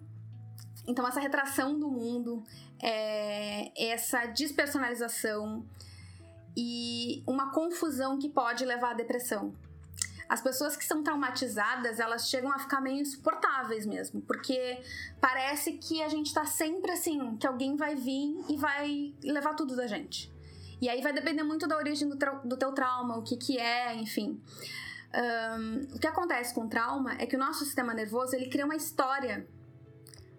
Então, 0.87 1.07
essa 1.07 1.20
retração 1.20 1.79
do 1.79 1.88
mundo, 1.88 2.42
é, 2.83 3.90
essa 3.92 4.27
despersonalização 4.27 5.64
e 6.57 7.22
uma 7.27 7.53
confusão 7.53 8.18
que 8.18 8.29
pode 8.29 8.64
levar 8.64 8.90
à 8.90 8.94
depressão 8.94 9.55
as 10.33 10.40
pessoas 10.40 10.75
que 10.75 10.85
são 10.87 11.03
traumatizadas, 11.03 12.01
elas 12.01 12.27
chegam 12.27 12.51
a 12.51 12.59
ficar 12.59 12.81
meio 12.81 13.03
insuportáveis 13.03 13.85
mesmo, 13.85 14.23
porque 14.23 14.83
parece 15.21 15.75
que 15.75 16.03
a 16.03 16.09
gente 16.09 16.33
tá 16.33 16.47
sempre 16.47 16.90
assim, 16.90 17.37
que 17.37 17.47
alguém 17.47 17.77
vai 17.77 17.95
vir 17.95 18.42
e 18.49 18.57
vai 18.57 19.12
levar 19.23 19.53
tudo 19.53 19.77
da 19.77 19.87
gente. 19.87 20.33
E 20.81 20.88
aí 20.88 21.03
vai 21.03 21.12
depender 21.12 21.42
muito 21.42 21.68
da 21.68 21.77
origem 21.77 22.09
do, 22.09 22.16
do 22.47 22.57
teu 22.57 22.73
trauma, 22.73 23.18
o 23.18 23.23
que 23.23 23.37
que 23.37 23.59
é, 23.59 23.95
enfim. 23.95 24.40
Um, 25.14 25.95
o 25.95 25.99
que 25.99 26.07
acontece 26.07 26.55
com 26.55 26.62
o 26.62 26.68
trauma 26.68 27.12
é 27.18 27.27
que 27.27 27.37
o 27.37 27.38
nosso 27.38 27.66
sistema 27.66 27.92
nervoso, 27.92 28.35
ele 28.35 28.49
cria 28.49 28.64
uma 28.64 28.75
história. 28.75 29.47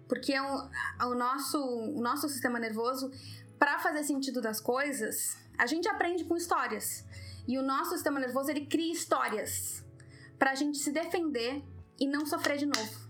Porque 0.08 0.34
o, 0.40 0.70
o, 1.06 1.14
nosso, 1.14 1.64
o 1.64 2.02
nosso 2.02 2.28
sistema 2.28 2.58
nervoso, 2.58 3.12
para 3.60 3.78
fazer 3.78 4.04
sentido 4.04 4.42
das 4.42 4.60
coisas, 4.60 5.38
a 5.56 5.68
gente 5.68 5.88
aprende 5.88 6.24
com 6.24 6.36
histórias. 6.36 7.06
E 7.48 7.60
o 7.60 7.62
nosso 7.62 7.92
sistema 7.92 8.20
nervoso, 8.20 8.50
ele 8.50 8.66
cria 8.66 8.92
histórias 8.92 9.83
para 10.38 10.52
a 10.52 10.56
gente 10.56 10.78
se 10.78 10.92
defender 10.92 11.64
e 12.00 12.08
não 12.08 12.26
sofrer 12.26 12.58
de 12.58 12.66
novo. 12.66 13.04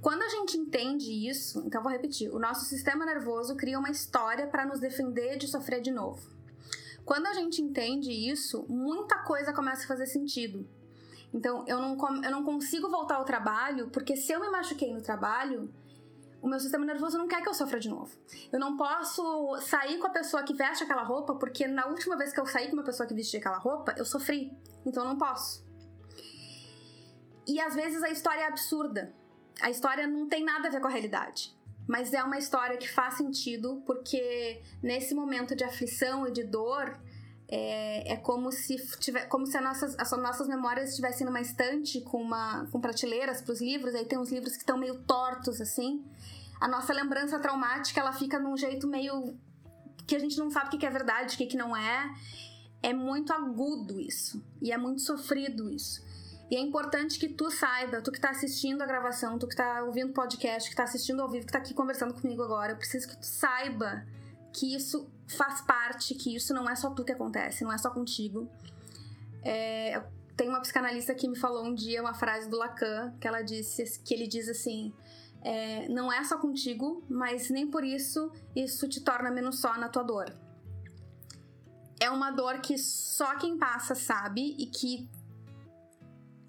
Quando 0.00 0.22
a 0.22 0.28
gente 0.28 0.56
entende 0.56 1.12
isso, 1.28 1.62
então 1.66 1.82
vou 1.82 1.92
repetir, 1.92 2.34
o 2.34 2.38
nosso 2.38 2.64
sistema 2.64 3.04
nervoso 3.04 3.54
cria 3.54 3.78
uma 3.78 3.90
história 3.90 4.46
para 4.46 4.64
nos 4.64 4.80
defender 4.80 5.36
de 5.36 5.46
sofrer 5.46 5.82
de 5.82 5.90
novo. 5.90 6.20
Quando 7.04 7.26
a 7.26 7.34
gente 7.34 7.60
entende 7.60 8.10
isso, 8.10 8.64
muita 8.68 9.18
coisa 9.18 9.52
começa 9.52 9.84
a 9.84 9.88
fazer 9.88 10.06
sentido. 10.06 10.66
Então, 11.34 11.64
eu 11.66 11.78
não, 11.78 11.96
eu 12.22 12.30
não 12.30 12.44
consigo 12.44 12.88
voltar 12.88 13.16
ao 13.16 13.24
trabalho, 13.24 13.88
porque 13.90 14.16
se 14.16 14.32
eu 14.32 14.40
me 14.40 14.48
machuquei 14.48 14.92
no 14.92 15.02
trabalho, 15.02 15.72
o 16.40 16.48
meu 16.48 16.58
sistema 16.58 16.84
nervoso 16.84 17.18
não 17.18 17.28
quer 17.28 17.42
que 17.42 17.48
eu 17.48 17.54
sofra 17.54 17.78
de 17.78 17.88
novo. 17.88 18.10
Eu 18.50 18.58
não 18.58 18.76
posso 18.76 19.56
sair 19.60 19.98
com 19.98 20.06
a 20.06 20.10
pessoa 20.10 20.42
que 20.42 20.54
veste 20.54 20.82
aquela 20.82 21.02
roupa, 21.02 21.34
porque 21.34 21.66
na 21.66 21.86
última 21.86 22.16
vez 22.16 22.32
que 22.32 22.40
eu 22.40 22.46
saí 22.46 22.68
com 22.68 22.74
uma 22.74 22.82
pessoa 22.82 23.06
que 23.06 23.14
vestia 23.14 23.38
aquela 23.38 23.58
roupa, 23.58 23.94
eu 23.96 24.04
sofri. 24.04 24.56
Então, 24.84 25.04
eu 25.04 25.10
não 25.10 25.18
posso. 25.18 25.64
E 27.50 27.58
às 27.58 27.74
vezes 27.74 28.00
a 28.00 28.10
história 28.10 28.42
é 28.42 28.46
absurda. 28.46 29.12
A 29.60 29.70
história 29.70 30.06
não 30.06 30.28
tem 30.28 30.44
nada 30.44 30.68
a 30.68 30.70
ver 30.70 30.80
com 30.80 30.86
a 30.86 30.90
realidade. 30.90 31.52
Mas 31.88 32.14
é 32.14 32.22
uma 32.22 32.38
história 32.38 32.76
que 32.76 32.88
faz 32.88 33.14
sentido 33.14 33.82
porque 33.84 34.62
nesse 34.80 35.16
momento 35.16 35.56
de 35.56 35.64
aflição 35.64 36.28
e 36.28 36.30
de 36.30 36.44
dor, 36.44 36.96
é, 37.48 38.12
é, 38.12 38.16
como 38.18 38.52
se 38.52 38.76
tiver, 39.00 39.26
como 39.26 39.44
se 39.48 39.56
as 39.56 39.64
nossas, 39.64 39.98
as 39.98 40.10
nossas 40.12 40.46
memórias 40.46 40.90
estivessem 40.90 41.26
numa 41.26 41.40
estante 41.40 42.00
com 42.02 42.22
uma 42.22 42.66
com 42.70 42.80
prateleiras 42.80 43.42
para 43.42 43.52
os 43.52 43.60
livros, 43.60 43.96
aí 43.96 44.04
tem 44.04 44.16
uns 44.16 44.30
livros 44.30 44.52
que 44.52 44.60
estão 44.60 44.78
meio 44.78 45.00
tortos 45.02 45.60
assim. 45.60 46.04
A 46.60 46.68
nossa 46.68 46.92
lembrança 46.92 47.40
traumática, 47.40 47.98
ela 47.98 48.12
fica 48.12 48.38
num 48.38 48.56
jeito 48.56 48.86
meio 48.86 49.36
que 50.06 50.14
a 50.14 50.20
gente 50.20 50.38
não 50.38 50.50
sabe 50.52 50.76
o 50.76 50.78
que 50.78 50.86
é 50.86 50.90
verdade, 50.90 51.34
o 51.34 51.48
que 51.48 51.56
não 51.56 51.76
é. 51.76 52.14
É 52.80 52.92
muito 52.94 53.32
agudo 53.32 53.98
isso 53.98 54.40
e 54.62 54.70
é 54.70 54.78
muito 54.78 55.00
sofrido 55.00 55.68
isso. 55.68 56.08
E 56.50 56.56
é 56.56 56.60
importante 56.60 57.18
que 57.18 57.28
tu 57.28 57.48
saiba, 57.50 58.02
tu 58.02 58.10
que 58.10 58.20
tá 58.20 58.30
assistindo 58.30 58.82
a 58.82 58.86
gravação, 58.86 59.38
tu 59.38 59.46
que 59.46 59.54
tá 59.54 59.84
ouvindo 59.84 60.10
o 60.10 60.12
podcast, 60.12 60.68
que 60.68 60.74
tá 60.74 60.82
assistindo 60.82 61.22
ao 61.22 61.28
vivo, 61.28 61.46
que 61.46 61.52
tá 61.52 61.58
aqui 61.58 61.72
conversando 61.72 62.12
comigo 62.12 62.42
agora, 62.42 62.72
eu 62.72 62.76
preciso 62.76 63.08
que 63.08 63.16
tu 63.16 63.24
saiba 63.24 64.04
que 64.52 64.74
isso 64.74 65.08
faz 65.28 65.60
parte, 65.60 66.12
que 66.14 66.34
isso 66.34 66.52
não 66.52 66.68
é 66.68 66.74
só 66.74 66.90
tu 66.90 67.04
que 67.04 67.12
acontece, 67.12 67.62
não 67.62 67.72
é 67.72 67.78
só 67.78 67.88
contigo. 67.90 68.50
É, 69.44 70.02
tem 70.36 70.48
uma 70.48 70.60
psicanalista 70.60 71.14
que 71.14 71.28
me 71.28 71.38
falou 71.38 71.64
um 71.64 71.72
dia 71.72 72.00
uma 72.00 72.14
frase 72.14 72.48
do 72.48 72.56
Lacan, 72.56 73.14
que 73.20 73.28
ela 73.28 73.42
disse, 73.42 74.00
que 74.00 74.12
ele 74.12 74.26
diz 74.26 74.48
assim, 74.48 74.92
é, 75.42 75.88
não 75.88 76.12
é 76.12 76.24
só 76.24 76.36
contigo, 76.36 77.04
mas 77.08 77.48
nem 77.48 77.70
por 77.70 77.84
isso 77.84 78.32
isso 78.56 78.88
te 78.88 79.00
torna 79.00 79.30
menos 79.30 79.60
só 79.60 79.78
na 79.78 79.88
tua 79.88 80.02
dor. 80.02 80.34
É 82.00 82.10
uma 82.10 82.32
dor 82.32 82.60
que 82.60 82.76
só 82.76 83.36
quem 83.36 83.56
passa 83.56 83.94
sabe 83.94 84.56
e 84.58 84.66
que 84.66 85.08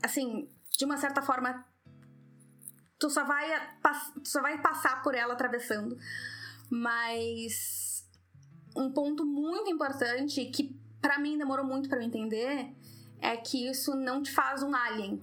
assim, 0.03 0.49
de 0.77 0.85
uma 0.85 0.97
certa 0.97 1.21
forma, 1.21 1.65
tu 2.99 3.09
só 3.09 3.23
vai, 3.25 3.77
tu 4.23 4.29
só 4.29 4.41
vai 4.41 4.61
passar 4.61 5.01
por 5.01 5.15
ela 5.15 5.33
atravessando. 5.33 5.97
Mas 6.69 8.07
um 8.75 8.91
ponto 8.91 9.25
muito 9.25 9.69
importante 9.69 10.45
que 10.45 10.79
para 11.01 11.19
mim 11.19 11.37
demorou 11.37 11.65
muito 11.65 11.89
para 11.89 12.03
entender 12.03 12.73
é 13.19 13.35
que 13.37 13.69
isso 13.69 13.95
não 13.95 14.21
te 14.21 14.31
faz 14.31 14.63
um 14.63 14.73
alien. 14.73 15.21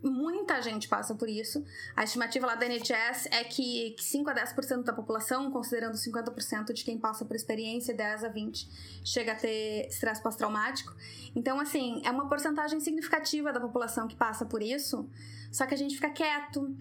Muita 0.00 0.62
gente 0.62 0.86
passa 0.88 1.12
por 1.14 1.28
isso. 1.28 1.64
A 1.96 2.04
estimativa 2.04 2.46
lá 2.46 2.54
da 2.54 2.66
NHS 2.66 3.26
é 3.32 3.42
que 3.42 3.96
5 3.98 4.30
a 4.30 4.34
10% 4.34 4.84
da 4.84 4.92
população, 4.92 5.50
considerando 5.50 5.94
50% 5.94 6.72
de 6.72 6.84
quem 6.84 6.96
passa 6.96 7.24
por 7.24 7.34
experiência, 7.34 7.92
10 7.92 8.24
a 8.24 8.28
20, 8.28 8.68
chega 9.04 9.32
a 9.32 9.34
ter 9.34 9.88
estresse 9.88 10.22
pós-traumático. 10.22 10.94
Então, 11.34 11.58
assim, 11.58 12.00
é 12.04 12.10
uma 12.12 12.28
porcentagem 12.28 12.78
significativa 12.78 13.52
da 13.52 13.58
população 13.58 14.06
que 14.06 14.14
passa 14.14 14.46
por 14.46 14.62
isso, 14.62 15.08
só 15.50 15.66
que 15.66 15.74
a 15.74 15.78
gente 15.78 15.96
fica 15.96 16.10
quieto. 16.10 16.72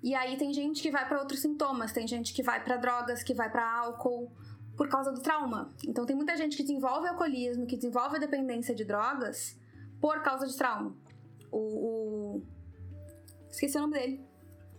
E 0.00 0.14
aí 0.14 0.36
tem 0.36 0.52
gente 0.52 0.80
que 0.80 0.92
vai 0.92 1.08
para 1.08 1.18
outros 1.18 1.40
sintomas, 1.40 1.90
tem 1.90 2.06
gente 2.06 2.32
que 2.32 2.42
vai 2.42 2.62
para 2.62 2.76
drogas, 2.76 3.24
que 3.24 3.34
vai 3.34 3.50
para 3.50 3.68
álcool 3.80 4.30
por 4.76 4.88
causa 4.88 5.10
do 5.10 5.20
trauma. 5.20 5.70
Então 5.84 6.06
tem 6.06 6.14
muita 6.14 6.36
gente 6.36 6.56
que 6.56 6.62
desenvolve 6.62 7.08
alcoolismo, 7.08 7.66
que 7.66 7.74
desenvolve 7.74 8.20
dependência 8.20 8.74
de 8.76 8.84
drogas 8.84 9.58
por 10.00 10.22
causa 10.22 10.46
de 10.46 10.56
trauma 10.56 10.94
o, 11.54 11.58
o... 11.58 12.13
Esqueci 13.54 13.78
o 13.78 13.82
nome 13.82 13.94
dele. 13.94 14.20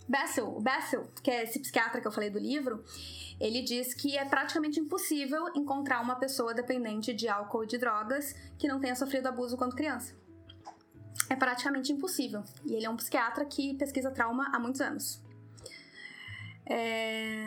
Bessel, 0.07 0.59
Bessel, 0.61 1.07
que 1.23 1.31
é 1.31 1.43
esse 1.43 1.59
psiquiatra 1.59 1.99
que 1.99 2.07
eu 2.07 2.11
falei 2.11 2.29
do 2.29 2.38
livro, 2.38 2.83
ele 3.39 3.63
diz 3.63 3.93
que 3.93 4.17
é 4.17 4.25
praticamente 4.25 4.79
impossível 4.79 5.47
encontrar 5.55 6.01
uma 6.01 6.15
pessoa 6.15 6.53
dependente 6.53 7.13
de 7.13 7.27
álcool 7.27 7.63
e 7.63 7.67
de 7.67 7.77
drogas 7.77 8.35
que 8.57 8.67
não 8.67 8.79
tenha 8.79 8.95
sofrido 8.95 9.27
abuso 9.27 9.57
quando 9.57 9.75
criança. 9.75 10.13
É 11.29 11.35
praticamente 11.35 11.91
impossível. 11.91 12.43
E 12.65 12.73
ele 12.75 12.85
é 12.85 12.89
um 12.89 12.97
psiquiatra 12.97 13.45
que 13.45 13.73
pesquisa 13.75 14.11
trauma 14.11 14.51
há 14.53 14.59
muitos 14.59 14.81
anos. 14.81 15.23
É... 16.67 17.45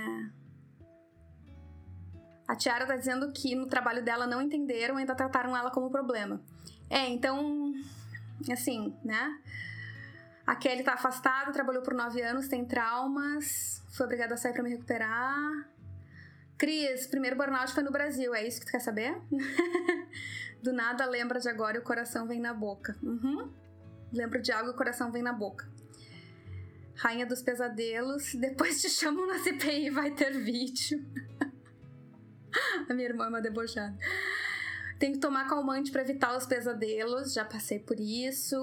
A 2.49 2.57
Tiara 2.57 2.87
tá 2.87 2.97
dizendo 2.97 3.31
que 3.31 3.55
no 3.55 3.69
trabalho 3.69 4.03
dela 4.03 4.27
não 4.27 4.41
entenderam 4.41 4.97
e 4.97 5.01
ainda 5.01 5.15
trataram 5.15 5.55
ela 5.57 5.71
como 5.71 5.91
problema. 5.91 6.43
É, 6.89 7.07
então 7.07 7.73
assim, 8.51 8.97
né? 9.05 9.39
A 10.49 10.57
Kelly 10.57 10.83
tá 10.83 10.95
afastada, 10.95 11.53
trabalhou 11.53 11.83
por 11.83 11.93
nove 11.93 12.23
anos, 12.23 12.49
tem 12.49 12.65
traumas, 12.65 13.85
foi 13.91 14.07
obrigada 14.07 14.33
a 14.33 14.37
sair 14.39 14.55
para 14.55 14.63
me 14.63 14.71
recuperar. 14.71 15.69
Cris, 16.57 17.07
primeiro 17.07 17.37
burnout 17.37 17.71
foi 17.75 17.83
no 17.83 17.93
Brasil, 17.93 18.35
é 18.35 18.47
isso 18.47 18.59
que 18.59 18.65
tu 18.65 18.73
quer 18.73 18.81
saber? 18.81 19.15
Do 20.65 20.73
nada 20.73 21.05
lembra 21.05 21.39
de 21.39 21.51
agora 21.51 21.77
e 21.77 21.81
o 21.81 21.85
coração 21.85 22.27
vem 22.27 22.41
na 22.41 22.55
boca. 22.55 22.97
Uhum. 23.03 23.53
Lembro 24.11 24.41
de 24.41 24.51
algo 24.51 24.71
e 24.71 24.73
o 24.73 24.75
coração 24.75 25.13
vem 25.13 25.23
na 25.23 25.35
boca. 25.35 25.69
Rainha 26.97 27.27
dos 27.27 27.43
pesadelos, 27.43 28.33
depois 28.41 28.81
te 28.81 28.89
chamam 28.89 29.27
na 29.27 29.41
CPI 29.41 29.91
vai 29.91 30.13
ter 30.13 30.33
vídeo. 30.33 31.05
a 32.89 32.95
minha 32.95 33.07
irmã 33.07 33.27
é 33.27 33.29
uma 33.29 33.43
debochada. 33.43 33.99
Tem 34.99 35.13
que 35.13 35.19
tomar 35.19 35.47
calmante 35.47 35.93
para 35.93 36.03
evitar 36.03 36.37
os 36.37 36.45
pesadelos, 36.45 37.33
já 37.33 37.45
passei 37.45 37.79
por 37.79 38.01
isso. 38.01 38.57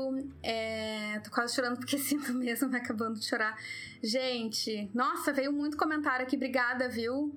É, 0.43 1.19
tô 1.23 1.31
quase 1.31 1.55
chorando 1.55 1.77
porque 1.77 1.97
sinto 1.99 2.33
mesmo, 2.33 2.67
me 2.67 2.77
acabando 2.77 3.17
de 3.17 3.25
chorar. 3.25 3.57
Gente, 4.03 4.89
nossa, 4.93 5.31
veio 5.31 5.53
muito 5.53 5.77
comentário 5.77 6.25
aqui, 6.25 6.35
obrigada, 6.35 6.89
viu? 6.89 7.33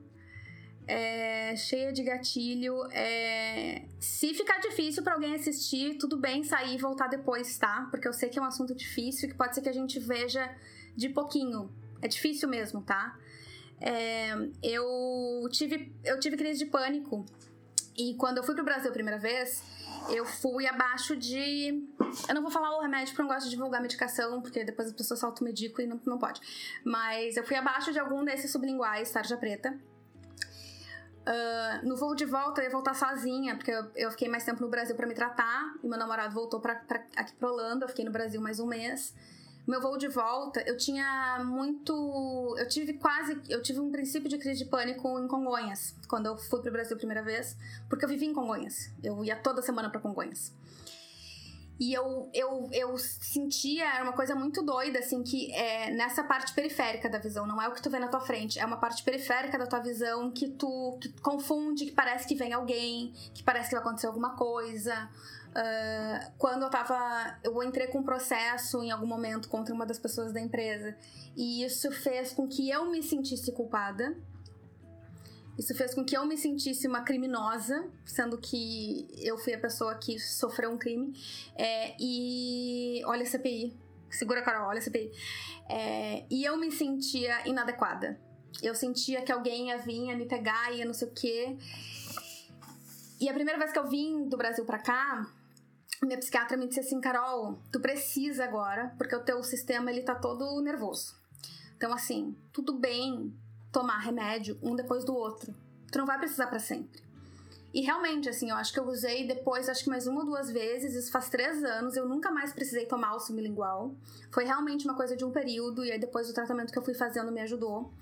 É, 0.88 1.54
cheia 1.54 1.92
de 1.92 2.02
gatilho. 2.02 2.90
É, 2.90 3.84
se 4.00 4.34
ficar 4.34 4.58
difícil 4.58 5.04
para 5.04 5.12
alguém 5.12 5.34
assistir, 5.34 5.96
tudo 5.98 6.16
bem 6.16 6.42
sair 6.42 6.74
e 6.74 6.78
voltar 6.78 7.06
depois, 7.06 7.56
tá? 7.56 7.86
Porque 7.92 8.08
eu 8.08 8.12
sei 8.12 8.28
que 8.28 8.38
é 8.38 8.42
um 8.42 8.46
assunto 8.46 8.74
difícil 8.74 9.28
e 9.28 9.32
que 9.32 9.38
pode 9.38 9.54
ser 9.54 9.60
que 9.60 9.68
a 9.68 9.72
gente 9.72 10.00
veja 10.00 10.50
de 10.96 11.08
pouquinho. 11.10 11.70
É 12.02 12.08
difícil 12.08 12.48
mesmo, 12.48 12.80
tá? 12.80 13.16
É, 13.80 14.34
eu 14.60 15.48
tive 15.52 15.92
eu 16.04 16.18
tive 16.18 16.36
crise 16.36 16.58
de 16.58 16.66
pânico 16.66 17.24
e 17.98 18.14
quando 18.14 18.38
eu 18.38 18.44
fui 18.44 18.54
pro 18.54 18.64
Brasil 18.64 18.90
a 18.90 18.92
primeira 18.92 19.18
vez, 19.18 19.62
eu 20.08 20.24
fui 20.24 20.66
abaixo 20.66 21.16
de 21.16 21.84
Eu 22.28 22.34
não 22.34 22.42
vou 22.42 22.50
falar 22.50 22.76
o 22.78 22.80
remédio 22.80 23.08
porque 23.08 23.20
eu 23.20 23.26
não 23.26 23.34
gosto 23.34 23.46
de 23.46 23.50
divulgar 23.50 23.82
medicação, 23.82 24.40
porque 24.40 24.64
depois 24.64 24.88
as 24.88 24.94
pessoas 24.94 25.18
se 25.18 25.26
automedicam 25.26 25.84
e 25.84 25.88
não, 25.88 26.00
não 26.06 26.18
pode. 26.18 26.40
Mas 26.84 27.36
eu 27.36 27.44
fui 27.44 27.56
abaixo 27.56 27.92
de 27.92 27.98
algum 27.98 28.24
desses 28.24 28.50
sublinguais, 28.52 29.10
tarja 29.10 29.36
preta. 29.36 29.76
Uh, 31.26 31.86
no 31.86 31.94
voo 31.96 32.14
de 32.14 32.24
volta, 32.24 32.62
eu 32.62 32.66
ia 32.66 32.70
voltar 32.70 32.94
sozinha, 32.94 33.54
porque 33.56 33.70
eu, 33.70 33.90
eu 33.94 34.10
fiquei 34.10 34.28
mais 34.28 34.44
tempo 34.44 34.62
no 34.62 34.68
Brasil 34.68 34.96
para 34.96 35.06
me 35.06 35.12
tratar, 35.12 35.74
e 35.82 35.86
meu 35.86 35.98
namorado 35.98 36.32
voltou 36.32 36.58
pra, 36.58 36.76
pra, 36.76 37.04
aqui 37.16 37.34
pra 37.34 37.50
Holanda, 37.50 37.84
eu 37.84 37.88
fiquei 37.88 38.04
no 38.04 38.10
Brasil 38.10 38.40
mais 38.40 38.58
um 38.58 38.66
mês. 38.66 39.14
Meu 39.68 39.82
voo 39.82 39.98
de 39.98 40.08
volta, 40.08 40.62
eu 40.66 40.78
tinha 40.78 41.44
muito. 41.44 42.56
Eu 42.58 42.66
tive 42.66 42.94
quase. 42.94 43.38
Eu 43.50 43.60
tive 43.60 43.78
um 43.78 43.90
princípio 43.90 44.26
de 44.26 44.38
crise 44.38 44.64
de 44.64 44.70
pânico 44.70 45.20
em 45.20 45.28
Congonhas, 45.28 45.94
quando 46.08 46.24
eu 46.24 46.38
fui 46.38 46.62
pro 46.62 46.72
Brasil 46.72 46.96
a 46.96 46.98
primeira 46.98 47.22
vez, 47.22 47.54
porque 47.86 48.02
eu 48.02 48.08
vivi 48.08 48.24
em 48.24 48.32
Congonhas. 48.32 48.90
Eu 49.04 49.22
ia 49.22 49.36
toda 49.36 49.60
semana 49.60 49.90
para 49.90 50.00
Congonhas. 50.00 50.54
E 51.78 51.92
eu, 51.92 52.30
eu, 52.32 52.68
eu 52.72 52.96
sentia, 52.96 53.84
era 53.84 54.02
uma 54.02 54.14
coisa 54.14 54.34
muito 54.34 54.62
doida, 54.62 55.00
assim, 55.00 55.22
que 55.22 55.52
é 55.52 55.90
nessa 55.90 56.24
parte 56.24 56.52
periférica 56.54 57.08
da 57.08 57.18
visão, 57.18 57.46
não 57.46 57.62
é 57.62 57.68
o 57.68 57.72
que 57.72 57.80
tu 57.80 57.88
vê 57.88 58.00
na 58.00 58.08
tua 58.08 58.20
frente, 58.20 58.58
é 58.58 58.64
uma 58.64 58.78
parte 58.78 59.04
periférica 59.04 59.56
da 59.56 59.64
tua 59.64 59.78
visão 59.78 60.28
que 60.32 60.48
tu 60.48 60.98
que 61.00 61.12
confunde, 61.20 61.84
que 61.84 61.92
parece 61.92 62.26
que 62.26 62.34
vem 62.34 62.52
alguém, 62.52 63.12
que 63.32 63.44
parece 63.44 63.68
que 63.68 63.76
vai 63.76 63.84
acontecer 63.84 64.08
alguma 64.08 64.34
coisa. 64.34 65.08
Uh, 65.48 66.32
quando 66.38 66.62
eu 66.62 66.70
tava. 66.70 67.38
Eu 67.42 67.62
entrei 67.62 67.88
com 67.88 67.98
um 67.98 68.02
processo 68.02 68.82
em 68.82 68.90
algum 68.90 69.06
momento 69.06 69.48
contra 69.48 69.74
uma 69.74 69.86
das 69.86 69.98
pessoas 69.98 70.32
da 70.32 70.40
empresa, 70.40 70.96
e 71.36 71.64
isso 71.64 71.90
fez 71.90 72.32
com 72.32 72.46
que 72.46 72.70
eu 72.70 72.90
me 72.90 73.02
sentisse 73.02 73.50
culpada 73.52 74.16
isso 75.58 75.74
fez 75.74 75.92
com 75.92 76.04
que 76.04 76.16
eu 76.16 76.24
me 76.24 76.38
sentisse 76.38 76.86
uma 76.86 77.02
criminosa, 77.02 77.90
sendo 78.04 78.38
que 78.38 79.08
eu 79.18 79.36
fui 79.36 79.52
a 79.52 79.58
pessoa 79.58 79.96
que 79.96 80.16
sofreu 80.20 80.70
um 80.70 80.78
crime. 80.78 81.12
É, 81.56 81.96
e 81.98 83.02
olha 83.04 83.24
a 83.24 83.26
CPI. 83.26 83.76
Segura, 84.08 84.40
Carol, 84.40 84.68
olha 84.68 84.78
a 84.78 84.82
CPI. 84.82 85.10
É, 85.68 86.24
e 86.30 86.44
eu 86.44 86.56
me 86.56 86.70
sentia 86.70 87.46
inadequada. 87.46 88.20
Eu 88.62 88.72
sentia 88.72 89.20
que 89.22 89.32
alguém 89.32 89.68
ia 89.68 89.78
vir, 89.78 90.06
ia 90.06 90.16
me 90.16 90.26
pegar, 90.26 90.72
ia 90.72 90.84
não 90.84 90.94
sei 90.94 91.08
o 91.08 91.10
quê. 91.10 91.56
E 93.20 93.28
a 93.28 93.34
primeira 93.34 93.58
vez 93.58 93.72
que 93.72 93.78
eu 93.80 93.88
vim 93.88 94.28
do 94.28 94.36
Brasil 94.36 94.64
pra 94.64 94.78
cá, 94.78 95.26
minha 96.06 96.18
psiquiatra 96.18 96.56
me 96.56 96.68
disse 96.68 96.80
assim, 96.80 97.00
Carol, 97.00 97.58
tu 97.72 97.80
precisa 97.80 98.44
agora, 98.44 98.94
porque 98.96 99.14
o 99.14 99.22
teu 99.22 99.42
sistema 99.42 99.90
ele 99.90 100.02
tá 100.02 100.14
todo 100.14 100.60
nervoso. 100.60 101.14
Então, 101.76 101.92
assim, 101.92 102.36
tudo 102.52 102.74
bem 102.74 103.32
tomar 103.72 103.98
remédio 103.98 104.58
um 104.62 104.74
depois 104.74 105.04
do 105.04 105.14
outro. 105.14 105.54
Tu 105.90 105.98
não 105.98 106.06
vai 106.06 106.18
precisar 106.18 106.46
para 106.46 106.58
sempre. 106.58 107.02
E 107.72 107.82
realmente, 107.82 108.28
assim, 108.28 108.50
eu 108.50 108.56
acho 108.56 108.72
que 108.72 108.80
eu 108.80 108.86
usei 108.86 109.26
depois, 109.26 109.68
acho 109.68 109.84
que 109.84 109.90
mais 109.90 110.06
uma 110.06 110.20
ou 110.20 110.26
duas 110.26 110.50
vezes, 110.50 110.94
isso 110.94 111.12
faz 111.12 111.28
três 111.28 111.62
anos, 111.62 111.96
eu 111.96 112.08
nunca 112.08 112.30
mais 112.30 112.52
precisei 112.52 112.86
tomar 112.86 113.14
o 113.14 113.20
sublingual. 113.20 113.94
Foi 114.32 114.44
realmente 114.44 114.86
uma 114.86 114.94
coisa 114.94 115.14
de 115.16 115.24
um 115.24 115.30
período, 115.30 115.84
e 115.84 115.92
aí 115.92 115.98
depois 115.98 116.28
o 116.30 116.34
tratamento 116.34 116.72
que 116.72 116.78
eu 116.78 116.82
fui 116.82 116.94
fazendo 116.94 117.30
me 117.30 117.40
ajudou. 117.42 117.92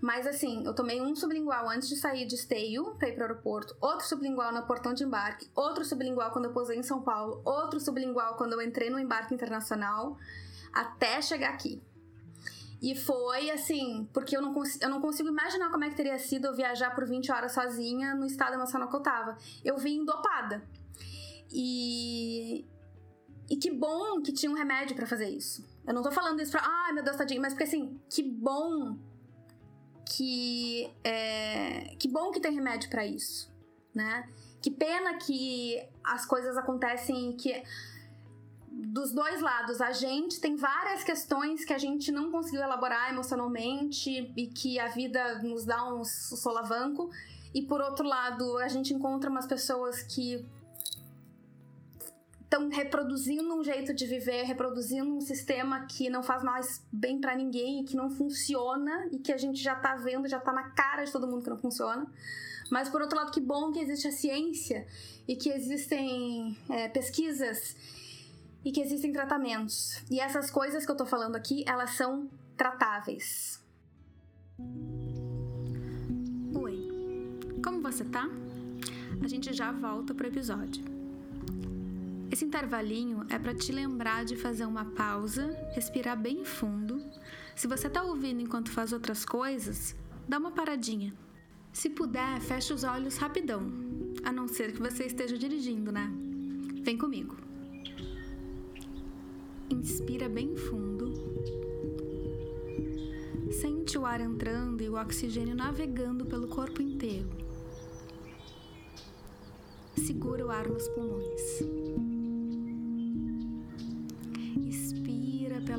Mas 0.00 0.26
assim, 0.26 0.64
eu 0.64 0.74
tomei 0.74 1.00
um 1.00 1.14
sublingual 1.14 1.68
antes 1.68 1.88
de 1.88 1.96
sair 1.96 2.26
de 2.26 2.34
esteio 2.34 2.94
para 2.98 3.08
ir 3.08 3.14
para 3.14 3.22
o 3.22 3.28
aeroporto, 3.28 3.76
outro 3.80 4.06
sublingual 4.06 4.52
no 4.52 4.62
portão 4.66 4.92
de 4.92 5.04
embarque, 5.04 5.48
outro 5.54 5.84
sublingual 5.84 6.30
quando 6.30 6.46
eu 6.46 6.52
posei 6.52 6.78
em 6.78 6.82
São 6.82 7.02
Paulo, 7.02 7.40
outro 7.44 7.80
sublingual 7.80 8.36
quando 8.36 8.52
eu 8.52 8.62
entrei 8.62 8.90
no 8.90 8.98
embarque 8.98 9.34
internacional, 9.34 10.16
até 10.72 11.20
chegar 11.22 11.50
aqui. 11.50 11.82
E 12.80 12.94
foi 12.94 13.50
assim, 13.50 14.08
porque 14.12 14.36
eu 14.36 14.42
não, 14.42 14.54
eu 14.80 14.88
não 14.90 15.00
consigo 15.00 15.28
imaginar 15.28 15.70
como 15.70 15.84
é 15.84 15.88
que 15.88 15.96
teria 15.96 16.18
sido 16.18 16.46
eu 16.46 16.54
viajar 16.54 16.94
por 16.94 17.06
20 17.06 17.32
horas 17.32 17.52
sozinha 17.52 18.14
no 18.14 18.26
estado 18.26 18.54
emocional 18.54 18.88
que 18.88 18.96
eu 18.96 19.00
tava. 19.00 19.36
Eu 19.64 19.78
vim 19.78 20.04
dopada. 20.04 20.62
E. 21.50 22.66
E 23.48 23.56
que 23.56 23.70
bom 23.70 24.20
que 24.20 24.32
tinha 24.32 24.50
um 24.50 24.54
remédio 24.54 24.96
para 24.96 25.06
fazer 25.06 25.28
isso. 25.28 25.64
Eu 25.86 25.94
não 25.94 26.02
tô 26.02 26.10
falando 26.10 26.40
isso 26.40 26.52
pra. 26.52 26.62
Ai, 26.64 26.92
meu 26.92 27.02
Deus, 27.02 27.16
tadinho. 27.16 27.40
Mas 27.40 27.54
porque 27.54 27.64
assim, 27.64 27.98
que 28.10 28.22
bom 28.22 28.98
que. 30.06 30.90
É, 31.04 31.94
que 31.98 32.08
bom 32.08 32.30
que 32.30 32.40
tem 32.40 32.54
remédio 32.54 32.88
para 32.88 33.06
isso, 33.06 33.52
né? 33.94 34.28
Que 34.62 34.70
pena 34.70 35.18
que 35.18 35.82
as 36.02 36.24
coisas 36.24 36.56
acontecem 36.56 37.32
que 37.36 37.62
dos 38.76 39.12
dois 39.12 39.40
lados. 39.40 39.80
A 39.80 39.92
gente 39.92 40.40
tem 40.40 40.56
várias 40.56 41.02
questões 41.02 41.64
que 41.64 41.72
a 41.72 41.78
gente 41.78 42.12
não 42.12 42.30
conseguiu 42.30 42.62
elaborar 42.62 43.10
emocionalmente 43.10 44.32
e 44.36 44.46
que 44.46 44.78
a 44.78 44.88
vida 44.88 45.42
nos 45.42 45.64
dá 45.64 45.82
um 45.92 46.04
solavanco. 46.04 47.10
E 47.54 47.62
por 47.62 47.80
outro 47.80 48.06
lado, 48.06 48.58
a 48.58 48.68
gente 48.68 48.92
encontra 48.92 49.30
umas 49.30 49.46
pessoas 49.46 50.02
que 50.02 50.44
estão 52.46 52.68
reproduzindo 52.68 53.54
um 53.54 53.62
jeito 53.62 53.92
de 53.92 54.06
viver, 54.06 54.44
reproduzindo 54.44 55.12
um 55.12 55.20
sistema 55.20 55.84
que 55.86 56.08
não 56.08 56.22
faz 56.22 56.44
mais 56.44 56.84
bem 56.92 57.20
para 57.20 57.34
ninguém, 57.34 57.84
que 57.84 57.96
não 57.96 58.08
funciona 58.08 59.08
e 59.10 59.18
que 59.18 59.32
a 59.32 59.36
gente 59.36 59.60
já 59.60 59.74
tá 59.74 59.96
vendo, 59.96 60.28
já 60.28 60.38
tá 60.38 60.52
na 60.52 60.70
cara 60.70 61.04
de 61.04 61.12
todo 61.12 61.26
mundo 61.26 61.42
que 61.42 61.50
não 61.50 61.58
funciona. 61.58 62.06
Mas 62.70 62.88
por 62.88 63.02
outro 63.02 63.18
lado, 63.18 63.32
que 63.32 63.40
bom 63.40 63.72
que 63.72 63.80
existe 63.80 64.08
a 64.08 64.12
ciência 64.12 64.86
e 65.26 65.34
que 65.34 65.50
existem 65.50 66.56
é, 66.70 66.88
pesquisas 66.88 67.76
e 68.64 68.70
que 68.70 68.80
existem 68.80 69.12
tratamentos. 69.12 70.02
E 70.08 70.20
essas 70.20 70.50
coisas 70.50 70.86
que 70.86 70.90
eu 70.90 70.96
tô 70.96 71.04
falando 71.04 71.34
aqui, 71.34 71.64
elas 71.66 71.90
são 71.90 72.30
tratáveis. 72.56 73.60
Oi, 76.54 77.58
como 77.62 77.82
você 77.82 78.04
tá? 78.04 78.28
A 79.22 79.28
gente 79.28 79.52
já 79.52 79.72
volta 79.72 80.14
pro 80.14 80.28
episódio. 80.28 80.95
Esse 82.36 82.44
intervalinho 82.44 83.24
é 83.30 83.38
para 83.38 83.54
te 83.54 83.72
lembrar 83.72 84.22
de 84.26 84.36
fazer 84.36 84.66
uma 84.66 84.84
pausa, 84.84 85.58
respirar 85.74 86.20
bem 86.20 86.44
fundo. 86.44 87.02
Se 87.54 87.66
você 87.66 87.88
tá 87.88 88.02
ouvindo 88.02 88.42
enquanto 88.42 88.70
faz 88.70 88.92
outras 88.92 89.24
coisas, 89.24 89.96
dá 90.28 90.36
uma 90.36 90.50
paradinha. 90.50 91.14
Se 91.72 91.88
puder, 91.88 92.38
feche 92.42 92.74
os 92.74 92.84
olhos 92.84 93.16
rapidão, 93.16 93.72
a 94.22 94.30
não 94.30 94.46
ser 94.46 94.74
que 94.74 94.82
você 94.82 95.06
esteja 95.06 95.38
dirigindo, 95.38 95.90
né? 95.90 96.12
Vem 96.82 96.98
comigo. 96.98 97.38
Inspira 99.70 100.28
bem 100.28 100.54
fundo. 100.56 101.14
Sente 103.50 103.96
o 103.96 104.04
ar 104.04 104.20
entrando 104.20 104.82
e 104.82 104.90
o 104.90 105.00
oxigênio 105.00 105.54
navegando 105.54 106.26
pelo 106.26 106.48
corpo 106.48 106.82
inteiro. 106.82 107.30
Segura 109.96 110.44
o 110.44 110.50
ar 110.50 110.68
nos 110.68 110.86
pulmões. 110.88 111.95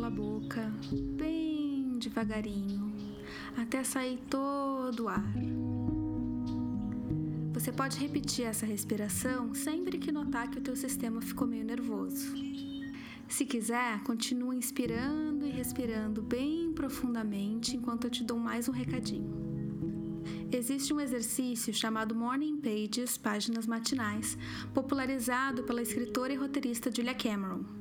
Boca, 0.09 0.71
bem 1.17 1.97
devagarinho, 1.99 2.93
até 3.57 3.83
sair 3.83 4.19
todo 4.29 5.03
o 5.03 5.07
ar. 5.09 5.33
Você 7.53 7.71
pode 7.71 7.99
repetir 7.99 8.45
essa 8.45 8.65
respiração 8.65 9.53
sempre 9.53 9.97
que 9.97 10.11
notar 10.11 10.49
que 10.49 10.59
o 10.59 10.61
teu 10.61 10.75
sistema 10.75 11.21
ficou 11.21 11.47
meio 11.47 11.65
nervoso. 11.65 12.33
Se 13.27 13.45
quiser, 13.45 14.01
continue 14.03 14.55
inspirando 14.55 15.45
e 15.45 15.49
respirando 15.49 16.21
bem 16.21 16.71
profundamente 16.71 17.75
enquanto 17.75 18.05
eu 18.05 18.11
te 18.11 18.23
dou 18.23 18.39
mais 18.39 18.69
um 18.69 18.71
recadinho. 18.71 19.35
Existe 20.49 20.93
um 20.93 21.01
exercício 21.01 21.73
chamado 21.73 22.15
Morning 22.15 22.57
Pages, 22.61 23.17
páginas 23.17 23.67
matinais, 23.67 24.37
popularizado 24.73 25.63
pela 25.63 25.81
escritora 25.81 26.31
e 26.31 26.37
roteirista 26.37 26.89
Julia 26.93 27.13
Cameron. 27.13 27.76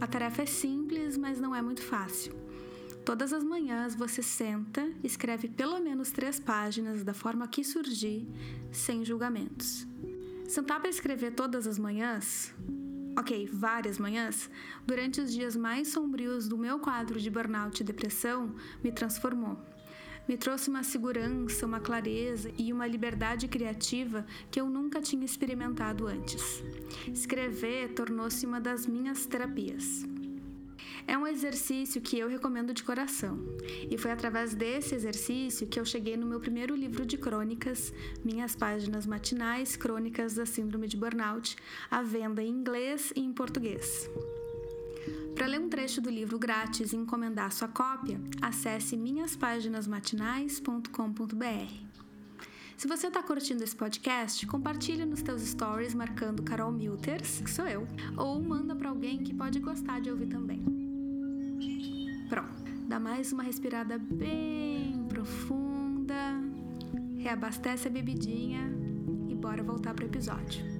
A 0.00 0.06
tarefa 0.06 0.42
é 0.42 0.46
simples, 0.46 1.16
mas 1.16 1.40
não 1.40 1.54
é 1.54 1.62
muito 1.62 1.82
fácil. 1.82 2.34
Todas 3.04 3.32
as 3.32 3.44
manhãs 3.44 3.94
você 3.94 4.22
senta, 4.22 4.90
escreve 5.02 5.48
pelo 5.48 5.78
menos 5.78 6.10
três 6.10 6.40
páginas 6.40 7.04
da 7.04 7.12
forma 7.12 7.46
que 7.46 7.62
surgir, 7.62 8.26
sem 8.72 9.04
julgamentos. 9.04 9.86
Sentar 10.48 10.80
para 10.80 10.90
escrever 10.90 11.32
todas 11.32 11.66
as 11.66 11.78
manhãs 11.78 12.54
ok, 13.16 13.48
várias 13.52 13.98
manhãs, 13.98 14.50
durante 14.86 15.20
os 15.20 15.32
dias 15.32 15.56
mais 15.56 15.88
sombrios 15.88 16.48
do 16.48 16.58
meu 16.58 16.78
quadro 16.78 17.20
de 17.20 17.30
burnout 17.30 17.80
e 17.80 17.84
depressão, 17.84 18.54
me 18.82 18.90
transformou. 18.90 19.58
Me 20.26 20.38
trouxe 20.38 20.70
uma 20.70 20.82
segurança, 20.82 21.66
uma 21.66 21.80
clareza 21.80 22.50
e 22.56 22.72
uma 22.72 22.86
liberdade 22.86 23.46
criativa 23.46 24.24
que 24.50 24.58
eu 24.58 24.68
nunca 24.70 25.00
tinha 25.00 25.24
experimentado 25.24 26.06
antes. 26.06 26.62
Escrever 27.12 27.92
tornou-se 27.92 28.46
uma 28.46 28.58
das 28.60 28.86
minhas 28.86 29.26
terapias. 29.26 30.06
É 31.06 31.18
um 31.18 31.26
exercício 31.26 32.00
que 32.00 32.18
eu 32.18 32.28
recomendo 32.28 32.72
de 32.72 32.82
coração, 32.82 33.38
e 33.90 33.98
foi 33.98 34.10
através 34.10 34.54
desse 34.54 34.94
exercício 34.94 35.66
que 35.66 35.78
eu 35.78 35.84
cheguei 35.84 36.16
no 36.16 36.26
meu 36.26 36.40
primeiro 36.40 36.74
livro 36.74 37.04
de 37.04 37.18
crônicas, 37.18 37.92
Minhas 38.24 38.56
Páginas 38.56 39.04
Matinais 39.04 39.76
Crônicas 39.76 40.34
da 40.34 40.46
Síndrome 40.46 40.88
de 40.88 40.96
Burnout, 40.96 41.56
à 41.90 42.02
venda 42.02 42.42
em 42.42 42.48
inglês 42.48 43.12
e 43.14 43.20
em 43.20 43.34
português. 43.34 44.08
Para 45.34 45.46
ler 45.46 45.60
um 45.60 45.68
trecho 45.68 46.00
do 46.00 46.08
livro 46.08 46.38
grátis 46.38 46.92
e 46.92 46.96
encomendar 46.96 47.50
sua 47.50 47.66
cópia, 47.66 48.20
acesse 48.40 48.96
minhaspáginasmatinais.com.br. 48.96 51.84
Se 52.76 52.86
você 52.86 53.08
está 53.08 53.22
curtindo 53.22 53.64
esse 53.64 53.74
podcast, 53.74 54.46
compartilhe 54.46 55.04
nos 55.04 55.22
teus 55.22 55.42
stories 55.42 55.92
marcando 55.92 56.42
Carol 56.42 56.70
Milters, 56.70 57.40
que 57.40 57.50
sou 57.50 57.66
eu, 57.66 57.86
ou 58.16 58.40
manda 58.40 58.76
para 58.76 58.90
alguém 58.90 59.18
que 59.18 59.34
pode 59.34 59.58
gostar 59.58 60.00
de 60.00 60.10
ouvir 60.10 60.26
também. 60.26 60.62
Pronto, 62.28 62.62
dá 62.86 63.00
mais 63.00 63.32
uma 63.32 63.42
respirada 63.42 63.98
bem 63.98 65.04
profunda, 65.08 66.40
reabastece 67.18 67.88
a 67.88 67.90
bebidinha 67.90 68.70
e 69.28 69.34
bora 69.34 69.62
voltar 69.62 69.94
pro 69.94 70.06
episódio. 70.06 70.73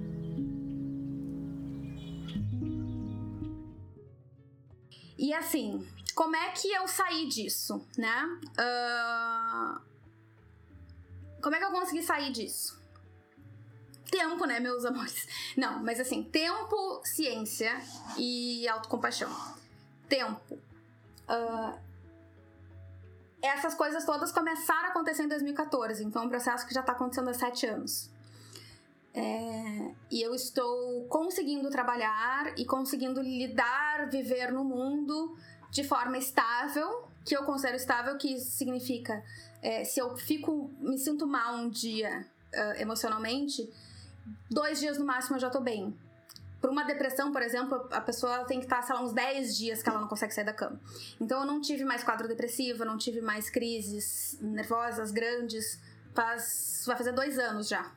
E 5.25 5.33
assim, 5.33 5.87
como 6.13 6.35
é 6.35 6.51
que 6.51 6.71
eu 6.71 6.87
saí 6.87 7.27
disso, 7.27 7.83
né? 7.97 8.39
Uh 8.59 9.95
como 11.45 11.55
é 11.55 11.59
que 11.59 11.65
eu 11.65 11.69
consegui 11.69 12.01
sair 12.01 12.31
disso? 12.31 12.81
Tempo, 14.09 14.45
né, 14.47 14.59
meus 14.59 14.83
amores? 14.83 15.27
Não, 15.55 15.83
mas 15.83 15.99
assim, 15.99 16.23
tempo, 16.23 17.01
ciência 17.03 17.79
e 18.17 18.67
autocompaixão. 18.67 19.29
Tempo. 20.09 20.55
Uh, 21.29 21.79
essas 23.43 23.75
coisas 23.75 24.03
todas 24.05 24.31
começaram 24.31 24.87
a 24.87 24.89
acontecer 24.89 25.21
em 25.21 25.27
2014, 25.27 26.03
então 26.03 26.23
é 26.23 26.25
um 26.25 26.29
processo 26.29 26.65
que 26.65 26.73
já 26.73 26.81
está 26.81 26.93
acontecendo 26.93 27.29
há 27.29 27.33
sete 27.35 27.67
anos. 27.67 28.09
É, 29.15 29.91
e 30.11 30.21
eu 30.21 30.35
estou 30.35 31.05
conseguindo 31.05 31.69
trabalhar 31.69 32.53
e 32.57 32.65
conseguindo 32.65 33.21
lidar, 33.21 34.09
viver 34.09 34.51
no 34.51 34.63
mundo 34.63 35.37
de 35.71 35.83
forma 35.83 36.17
estável, 36.17 37.07
que 37.23 37.35
eu 37.35 37.43
considero 37.43 37.77
estável, 37.77 38.17
que 38.17 38.37
significa 38.39 39.23
é, 39.65 39.83
se 39.83 39.99
eu 39.99 40.15
fico, 40.15 40.69
me 40.79 40.95
sinto 40.95 41.25
mal 41.25 41.55
um 41.55 41.69
dia 41.69 42.23
uh, 42.53 42.79
emocionalmente, 42.79 43.67
dois 44.47 44.79
dias 44.79 44.99
no 44.99 45.05
máximo 45.05 45.37
eu 45.37 45.39
já 45.39 45.49
tô 45.49 45.59
bem. 45.59 45.97
Por 46.61 46.69
uma 46.69 46.83
depressão, 46.83 47.31
por 47.31 47.41
exemplo, 47.41 47.87
a 47.91 47.99
pessoa 47.99 48.45
tem 48.45 48.59
que 48.59 48.65
estar, 48.65 48.83
sei 48.83 48.93
lá, 48.93 49.01
uns 49.01 49.11
10 49.11 49.57
dias 49.57 49.81
que 49.81 49.89
ela 49.89 49.99
não 49.99 50.07
consegue 50.07 50.33
sair 50.33 50.45
da 50.45 50.53
cama. 50.53 50.79
Então 51.19 51.41
eu 51.41 51.45
não 51.47 51.59
tive 51.61 51.83
mais 51.83 52.03
quadro 52.03 52.27
depressivo, 52.27 52.85
não 52.85 52.97
tive 52.97 53.21
mais 53.21 53.49
crises 53.49 54.37
nervosas 54.39 55.11
grandes. 55.11 55.79
Faz. 56.13 56.83
Vai 56.85 56.95
fazer 56.95 57.11
dois 57.11 57.37
anos 57.37 57.67
já. 57.67 57.91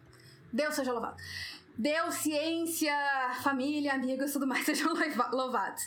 Deus 0.53 0.75
seja 0.75 0.93
louvado. 0.93 1.17
Deus, 1.77 2.15
ciência, 2.17 2.95
família, 3.43 3.95
amigos, 3.95 4.33
tudo 4.33 4.47
mais 4.47 4.65
sejam 4.67 4.93
louvados. 5.33 5.83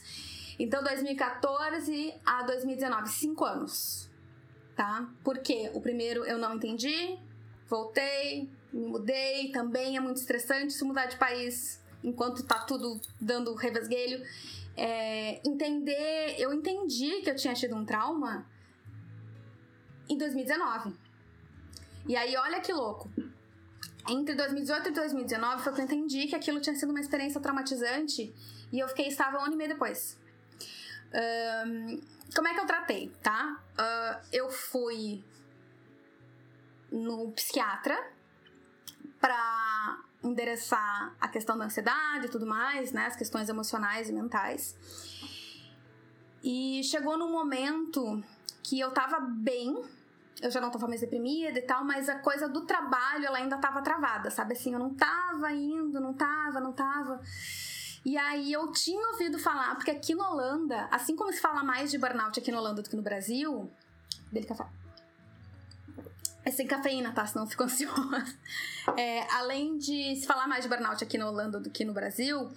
Então, 0.57 0.83
2014 0.83 2.13
a 2.25 2.43
2019, 2.43 3.09
cinco 3.09 3.45
anos 3.45 4.11
tá? 4.81 5.07
Porque 5.23 5.69
o 5.73 5.81
primeiro 5.81 6.25
eu 6.25 6.39
não 6.39 6.55
entendi, 6.55 7.17
voltei, 7.67 8.49
me 8.73 8.87
mudei, 8.87 9.51
também 9.51 9.95
é 9.97 9.99
muito 9.99 10.17
estressante 10.17 10.73
se 10.73 10.83
mudar 10.83 11.05
de 11.05 11.17
país 11.17 11.79
enquanto 12.03 12.43
tá 12.43 12.59
tudo 12.59 12.99
dando 13.19 13.53
revesguelho. 13.53 14.25
É, 14.75 15.39
entender, 15.47 16.35
eu 16.39 16.51
entendi 16.51 17.21
que 17.21 17.29
eu 17.29 17.35
tinha 17.35 17.53
tido 17.53 17.75
um 17.75 17.85
trauma 17.85 18.43
em 20.09 20.17
2019. 20.17 20.95
E 22.07 22.15
aí, 22.15 22.35
olha 22.35 22.59
que 22.59 22.73
louco. 22.73 23.07
Entre 24.09 24.35
2018 24.35 24.89
e 24.89 24.91
2019 24.91 25.63
foi 25.63 25.73
que 25.73 25.81
eu 25.81 25.85
entendi 25.85 26.27
que 26.27 26.35
aquilo 26.35 26.59
tinha 26.59 26.75
sido 26.75 26.89
uma 26.89 26.99
experiência 26.99 27.39
traumatizante 27.39 28.33
e 28.71 28.79
eu 28.79 28.87
fiquei 28.87 29.07
estável 29.07 29.39
um 29.39 29.43
ano 29.43 29.53
e 29.53 29.57
meio 29.57 29.69
depois. 29.69 30.17
Um, 31.13 32.01
como 32.33 32.47
é 32.47 32.53
que 32.53 32.59
eu 32.59 32.65
tratei, 32.65 33.11
tá? 33.21 33.61
Uh, 33.73 34.25
eu 34.31 34.49
fui 34.49 35.23
no 36.91 37.31
psiquiatra 37.31 37.97
para 39.19 40.01
endereçar 40.23 41.15
a 41.19 41.27
questão 41.27 41.57
da 41.57 41.65
ansiedade 41.65 42.27
e 42.27 42.29
tudo 42.29 42.45
mais, 42.45 42.91
né? 42.91 43.05
As 43.05 43.15
questões 43.15 43.49
emocionais 43.49 44.09
e 44.09 44.13
mentais. 44.13 44.75
E 46.43 46.81
chegou 46.83 47.17
num 47.17 47.31
momento 47.31 48.23
que 48.63 48.79
eu 48.79 48.91
tava 48.91 49.19
bem, 49.19 49.81
eu 50.41 50.49
já 50.49 50.59
não 50.59 50.71
tava 50.71 50.87
mais 50.87 51.01
deprimida 51.01 51.59
e 51.59 51.61
tal, 51.61 51.83
mas 51.83 52.09
a 52.09 52.19
coisa 52.19 52.49
do 52.49 52.61
trabalho 52.61 53.25
ela 53.25 53.37
ainda 53.37 53.57
tava 53.57 53.81
travada, 53.81 54.29
sabe 54.31 54.53
assim? 54.53 54.73
Eu 54.73 54.79
não 54.79 54.93
tava 54.93 55.51
indo, 55.51 55.99
não 55.99 56.13
tava, 56.13 56.59
não 56.59 56.73
tava. 56.73 57.21
E 58.03 58.17
aí 58.17 58.51
eu 58.51 58.71
tinha 58.71 59.07
ouvido 59.09 59.37
falar, 59.37 59.75
porque 59.75 59.91
aqui 59.91 60.15
na 60.15 60.29
Holanda, 60.29 60.87
assim 60.91 61.15
como 61.15 61.31
se 61.31 61.39
fala 61.39 61.63
mais 61.63 61.91
de 61.91 61.97
burnout 61.97 62.39
aqui 62.39 62.51
na 62.51 62.59
Holanda 62.59 62.81
do 62.81 62.89
que 62.89 62.95
no 62.95 63.03
Brasil. 63.03 63.71
Dele 64.31 64.47
café. 64.47 64.65
É 66.43 66.49
sem 66.49 66.65
cafeína, 66.65 67.11
tá? 67.11 67.25
Senão 67.27 67.45
eu 67.45 67.49
fico 67.49 67.61
ansiosa. 67.63 68.25
É, 68.97 69.31
além 69.35 69.77
de 69.77 70.15
se 70.15 70.25
falar 70.25 70.47
mais 70.47 70.63
de 70.63 70.69
burnout 70.69 71.03
aqui 71.03 71.17
na 71.17 71.29
Holanda 71.29 71.59
do 71.59 71.69
que 71.69 71.85
no 71.85 71.93
Brasil, 71.93 72.49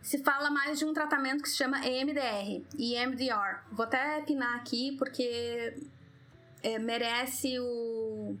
se 0.00 0.18
fala 0.24 0.50
mais 0.50 0.78
de 0.78 0.86
um 0.86 0.94
tratamento 0.94 1.42
que 1.42 1.50
se 1.50 1.56
chama 1.56 1.86
EMDR 1.86 2.64
EMDR. 2.78 3.62
Vou 3.70 3.84
até 3.84 4.22
pinar 4.22 4.56
aqui 4.56 4.96
porque 4.96 5.76
é, 6.62 6.78
merece 6.78 7.58
o, 7.58 8.36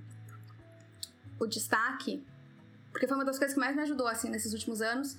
o 1.38 1.46
destaque, 1.46 2.24
porque 2.92 3.06
foi 3.06 3.16
uma 3.16 3.24
das 3.24 3.38
coisas 3.38 3.54
que 3.54 3.60
mais 3.60 3.74
me 3.74 3.82
ajudou 3.82 4.06
assim 4.06 4.28
nesses 4.28 4.52
últimos 4.52 4.80
anos 4.80 5.16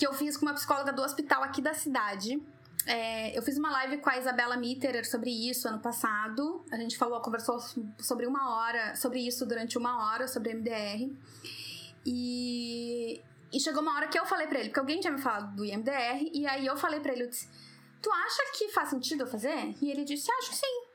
que 0.00 0.06
eu 0.06 0.14
fiz 0.14 0.34
com 0.34 0.46
uma 0.46 0.54
psicóloga 0.54 0.94
do 0.94 1.02
hospital 1.02 1.42
aqui 1.42 1.60
da 1.60 1.74
cidade. 1.74 2.42
É, 2.86 3.36
eu 3.36 3.42
fiz 3.42 3.58
uma 3.58 3.70
live 3.70 3.98
com 3.98 4.08
a 4.08 4.16
Isabela 4.16 4.56
Mitterer 4.56 5.06
sobre 5.06 5.30
isso 5.30 5.68
ano 5.68 5.78
passado. 5.78 6.64
A 6.72 6.76
gente 6.76 6.96
falou, 6.96 7.20
conversou 7.20 7.60
sobre 7.98 8.26
uma 8.26 8.56
hora, 8.56 8.96
sobre 8.96 9.20
isso 9.20 9.44
durante 9.44 9.76
uma 9.76 10.06
hora, 10.06 10.26
sobre 10.26 10.54
MDR. 10.54 11.14
E, 12.06 13.20
e 13.52 13.60
chegou 13.60 13.82
uma 13.82 13.94
hora 13.94 14.08
que 14.08 14.18
eu 14.18 14.24
falei 14.24 14.46
para 14.46 14.58
ele, 14.58 14.70
porque 14.70 14.80
alguém 14.80 15.00
tinha 15.00 15.12
me 15.12 15.20
falado 15.20 15.54
do 15.54 15.66
IMDR, 15.66 16.30
e 16.32 16.46
aí 16.46 16.64
eu 16.64 16.78
falei 16.78 17.00
para 17.00 17.12
ele, 17.12 17.24
eu 17.24 17.28
disse, 17.28 17.46
tu 18.00 18.10
acha 18.10 18.42
que 18.56 18.70
faz 18.70 18.88
sentido 18.88 19.24
eu 19.24 19.26
fazer? 19.26 19.76
E 19.82 19.90
ele 19.90 20.02
disse, 20.02 20.32
acho 20.32 20.54
sim. 20.54 20.89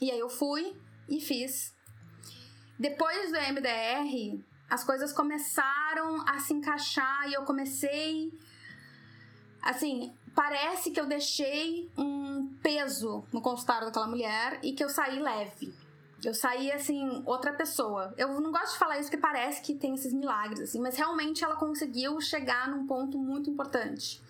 E 0.00 0.10
aí 0.10 0.18
eu 0.18 0.28
fui 0.28 0.76
e 1.08 1.20
fiz. 1.20 1.74
Depois 2.78 3.32
do 3.32 3.38
MDR, 3.38 4.44
as 4.70 4.84
coisas 4.84 5.12
começaram 5.12 6.22
a 6.28 6.38
se 6.38 6.52
encaixar 6.52 7.28
e 7.28 7.34
eu 7.34 7.42
comecei. 7.42 8.32
Assim, 9.62 10.12
parece 10.34 10.90
que 10.90 11.00
eu 11.00 11.06
deixei 11.06 11.90
um 11.98 12.54
peso 12.62 13.24
no 13.32 13.40
consultório 13.40 13.86
daquela 13.86 14.06
mulher 14.06 14.60
e 14.62 14.72
que 14.72 14.84
eu 14.84 14.88
saí 14.88 15.18
leve. 15.18 15.74
Eu 16.24 16.34
saí, 16.34 16.72
assim, 16.72 17.22
outra 17.24 17.52
pessoa. 17.52 18.12
Eu 18.16 18.40
não 18.40 18.50
gosto 18.50 18.72
de 18.72 18.78
falar 18.78 18.98
isso 18.98 19.08
porque 19.08 19.20
parece 19.20 19.62
que 19.62 19.74
tem 19.74 19.94
esses 19.94 20.12
milagres, 20.12 20.60
assim, 20.60 20.80
mas 20.80 20.96
realmente 20.96 21.44
ela 21.44 21.54
conseguiu 21.56 22.20
chegar 22.20 22.68
num 22.68 22.86
ponto 22.86 23.16
muito 23.16 23.48
importante. 23.48 24.20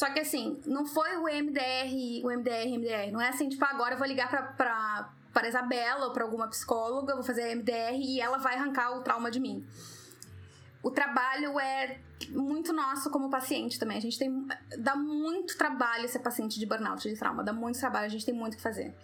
Só 0.00 0.08
que, 0.08 0.20
assim, 0.20 0.58
não 0.64 0.86
foi 0.86 1.14
o 1.18 1.24
MDR, 1.24 2.24
o 2.24 2.30
MDR, 2.30 2.78
MDR. 2.78 3.12
Não 3.12 3.20
é 3.20 3.28
assim, 3.28 3.50
tipo, 3.50 3.62
agora 3.66 3.92
eu 3.92 3.98
vou 3.98 4.06
ligar 4.06 4.30
pra, 4.30 4.44
pra, 4.44 5.12
para 5.30 5.46
Isabela 5.46 6.06
ou 6.06 6.12
para 6.14 6.24
alguma 6.24 6.48
psicóloga, 6.48 7.14
vou 7.14 7.22
fazer 7.22 7.54
MDR 7.54 7.98
e 7.98 8.18
ela 8.18 8.38
vai 8.38 8.54
arrancar 8.54 8.96
o 8.96 9.02
trauma 9.02 9.30
de 9.30 9.38
mim. 9.38 9.62
O 10.82 10.90
trabalho 10.90 11.60
é 11.60 11.98
muito 12.30 12.72
nosso 12.72 13.10
como 13.10 13.28
paciente 13.28 13.78
também. 13.78 13.98
A 13.98 14.00
gente 14.00 14.18
tem 14.18 14.48
dá 14.78 14.96
muito 14.96 15.58
trabalho 15.58 16.08
ser 16.08 16.20
paciente 16.20 16.58
de 16.58 16.64
burnout, 16.64 17.06
de 17.06 17.14
trauma, 17.18 17.44
dá 17.44 17.52
muito 17.52 17.78
trabalho, 17.78 18.06
a 18.06 18.08
gente 18.08 18.24
tem 18.24 18.32
muito 18.32 18.56
que 18.56 18.62
fazer. 18.62 18.94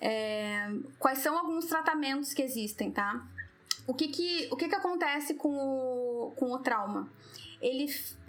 É, 0.00 0.68
quais 0.98 1.20
são 1.20 1.38
alguns 1.38 1.66
tratamentos 1.66 2.34
que 2.34 2.42
existem, 2.42 2.90
tá? 2.90 3.24
O 3.86 3.94
que 3.94 4.08
que, 4.08 4.48
o 4.50 4.56
que, 4.56 4.68
que 4.68 4.74
acontece 4.74 5.34
com 5.34 5.56
o, 5.56 6.32
com 6.34 6.50
o 6.50 6.58
trauma? 6.58 7.08
Ele 7.62 7.86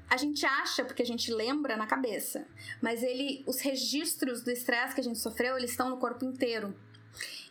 a 0.10 0.18
gente 0.18 0.46
acha 0.46 0.84
porque 0.84 1.04
a 1.04 1.06
gente 1.06 1.32
lembra 1.32 1.78
na 1.78 1.86
cabeça, 1.86 2.48
mas 2.82 3.04
ele 3.04 3.44
os 3.46 3.60
registros 3.60 4.42
do 4.42 4.50
estresse 4.50 4.96
que 4.96 5.02
a 5.02 5.04
gente 5.04 5.20
sofreu, 5.20 5.58
eles 5.58 5.72
estão 5.72 5.90
no 5.90 5.98
corpo 5.98 6.26
inteiro. 6.26 6.76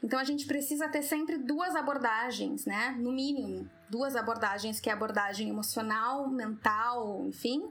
Então 0.03 0.19
a 0.19 0.25
gente 0.25 0.47
precisa 0.47 0.89
ter 0.89 1.03
sempre 1.03 1.39
duas 1.39 1.75
abordagens, 1.75 2.67
né? 2.67 2.97
No 2.99 3.13
mínimo, 3.13 3.69
duas 3.89 4.17
abordagens, 4.17 4.81
que 4.81 4.89
é 4.89 4.93
a 4.93 4.97
abordagem 4.97 5.49
emocional, 5.49 6.29
mental, 6.29 7.25
enfim, 7.27 7.69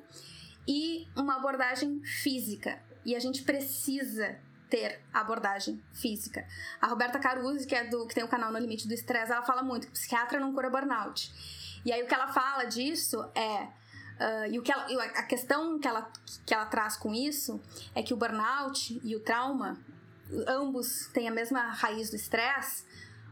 e 0.68 1.08
uma 1.16 1.38
abordagem 1.38 2.02
física. 2.04 2.82
E 3.06 3.16
a 3.16 3.20
gente 3.20 3.44
precisa 3.44 4.38
ter 4.70 5.02
abordagem 5.14 5.82
física. 5.94 6.46
A 6.82 6.88
Roberta 6.88 7.20
Caruso, 7.20 7.66
que 7.66 7.76
é 7.76 7.86
do 7.86 8.06
que 8.06 8.14
tem 8.14 8.24
o 8.24 8.28
canal 8.28 8.52
No 8.52 8.60
Limite 8.60 8.88
do 8.88 8.94
Estresse, 8.94 9.32
ela 9.32 9.44
fala 9.44 9.64
muito 9.64 9.88
que 9.88 9.94
psiquiatra 9.94 10.40
não 10.40 10.54
cura 10.54 10.70
burnout. 10.70 11.32
E 11.86 11.92
aí 11.94 12.04
o 12.04 12.08
que 12.08 12.14
ela 12.14 12.28
fala 12.28 12.66
disso 12.66 13.24
é 13.34 13.68
Uh, 14.20 14.51
e 14.51 14.59
o 14.59 14.63
que 14.63 14.72
ela, 14.72 14.86
a 15.03 15.24
questão 15.24 15.80
que 15.80 15.88
ela, 15.88 16.11
que 16.45 16.53
ela 16.53 16.65
traz 16.65 16.97
com 16.97 17.13
isso 17.13 17.61
é 17.93 18.01
que 18.01 18.13
o 18.13 18.18
burnout 18.18 18.99
e 19.03 19.15
o 19.15 19.20
trauma 19.20 19.78
ambos 20.47 21.07
têm 21.13 21.28
a 21.28 21.32
mesma 21.32 21.72
raiz 21.72 22.09
do 22.09 22.15
estresse, 22.15 22.84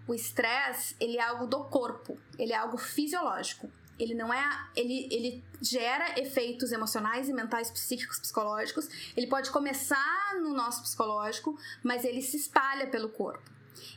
o 0.08 0.14
estresse, 0.14 0.96
ele 1.00 1.18
é 1.18 1.24
algo 1.24 1.48
do 1.48 1.64
corpo, 1.66 2.18
ele 2.38 2.54
é 2.54 2.56
algo 2.56 2.78
fisiológico. 2.78 3.70
Ele 3.98 4.14
não 4.14 4.34
é. 4.34 4.44
Ele, 4.76 5.08
ele 5.10 5.44
gera 5.62 6.20
efeitos 6.20 6.74
emocionais 6.74 7.30
e 7.30 7.34
mentais, 7.34 7.72
psíquicos, 7.72 8.20
psicológicos. 8.20 8.90
Ele 9.16 9.26
pode 9.26 9.50
começar 9.52 10.36
no 10.42 10.54
nosso 10.54 10.84
psicológico, 10.84 11.58
mas 11.82 12.04
ele 12.04 12.22
se 12.22 12.36
espalha 12.36 12.88
pelo 12.88 13.08
corpo. 13.08 13.50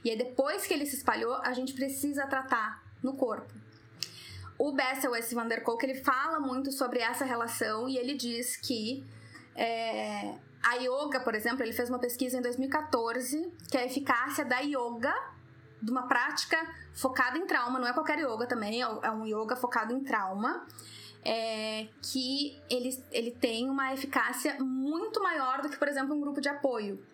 E 0.04 0.10
aí, 0.10 0.16
depois 0.16 0.66
que 0.66 0.72
ele 0.72 0.86
se 0.86 0.96
espalhou, 0.96 1.34
a 1.42 1.52
gente 1.52 1.74
precisa 1.74 2.26
tratar 2.28 2.80
no 3.02 3.16
corpo. 3.16 3.52
O 4.58 4.72
Bessel, 4.72 5.14
esse 5.14 5.34
Van 5.34 5.46
der 5.46 5.62
Kolk, 5.62 5.84
ele 5.84 6.02
fala 6.02 6.40
muito 6.40 6.72
sobre 6.72 6.98
essa 6.98 7.24
relação 7.24 7.88
e 7.88 7.96
ele 7.96 8.14
diz 8.14 8.56
que 8.56 9.06
é, 9.54 10.34
a 10.62 10.74
yoga, 10.74 11.20
por 11.20 11.34
exemplo, 11.34 11.62
ele 11.62 11.72
fez 11.72 11.88
uma 11.88 11.98
pesquisa 11.98 12.36
em 12.36 12.42
2014 12.42 13.52
que 13.70 13.76
é 13.76 13.82
a 13.82 13.86
eficácia 13.86 14.44
da 14.44 14.58
yoga 14.58 15.14
de 15.80 15.90
uma 15.90 16.08
prática 16.08 16.56
focada 16.92 17.38
em 17.38 17.46
trauma, 17.46 17.78
não 17.78 17.86
é 17.86 17.92
qualquer 17.92 18.18
yoga 18.18 18.46
também, 18.46 18.82
é 18.82 19.10
um 19.12 19.24
yoga 19.24 19.54
focado 19.54 19.92
em 19.92 20.00
trauma, 20.00 20.66
é, 21.24 21.86
que 22.02 22.60
ele, 22.68 23.02
ele 23.12 23.30
tem 23.30 23.70
uma 23.70 23.92
eficácia 23.92 24.56
muito 24.58 25.22
maior 25.22 25.62
do 25.62 25.68
que, 25.68 25.76
por 25.76 25.86
exemplo, 25.86 26.14
um 26.14 26.20
grupo 26.20 26.40
de 26.40 26.48
apoio. 26.48 27.04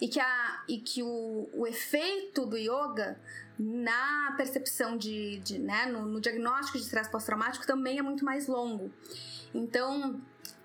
E 0.00 0.08
que, 0.08 0.20
a, 0.20 0.62
e 0.68 0.78
que 0.78 1.02
o, 1.02 1.48
o 1.54 1.66
efeito 1.66 2.44
do 2.44 2.56
yoga 2.56 3.18
na 3.62 4.34
percepção 4.36 4.96
de, 4.96 5.38
de 5.38 5.58
né, 5.58 5.86
no, 5.86 6.06
no 6.06 6.20
diagnóstico 6.20 6.78
de 6.78 6.84
estresse 6.84 7.10
pós-traumático 7.10 7.66
também 7.66 7.98
é 7.98 8.02
muito 8.02 8.24
mais 8.24 8.46
longo. 8.46 8.92
Então, 9.54 10.20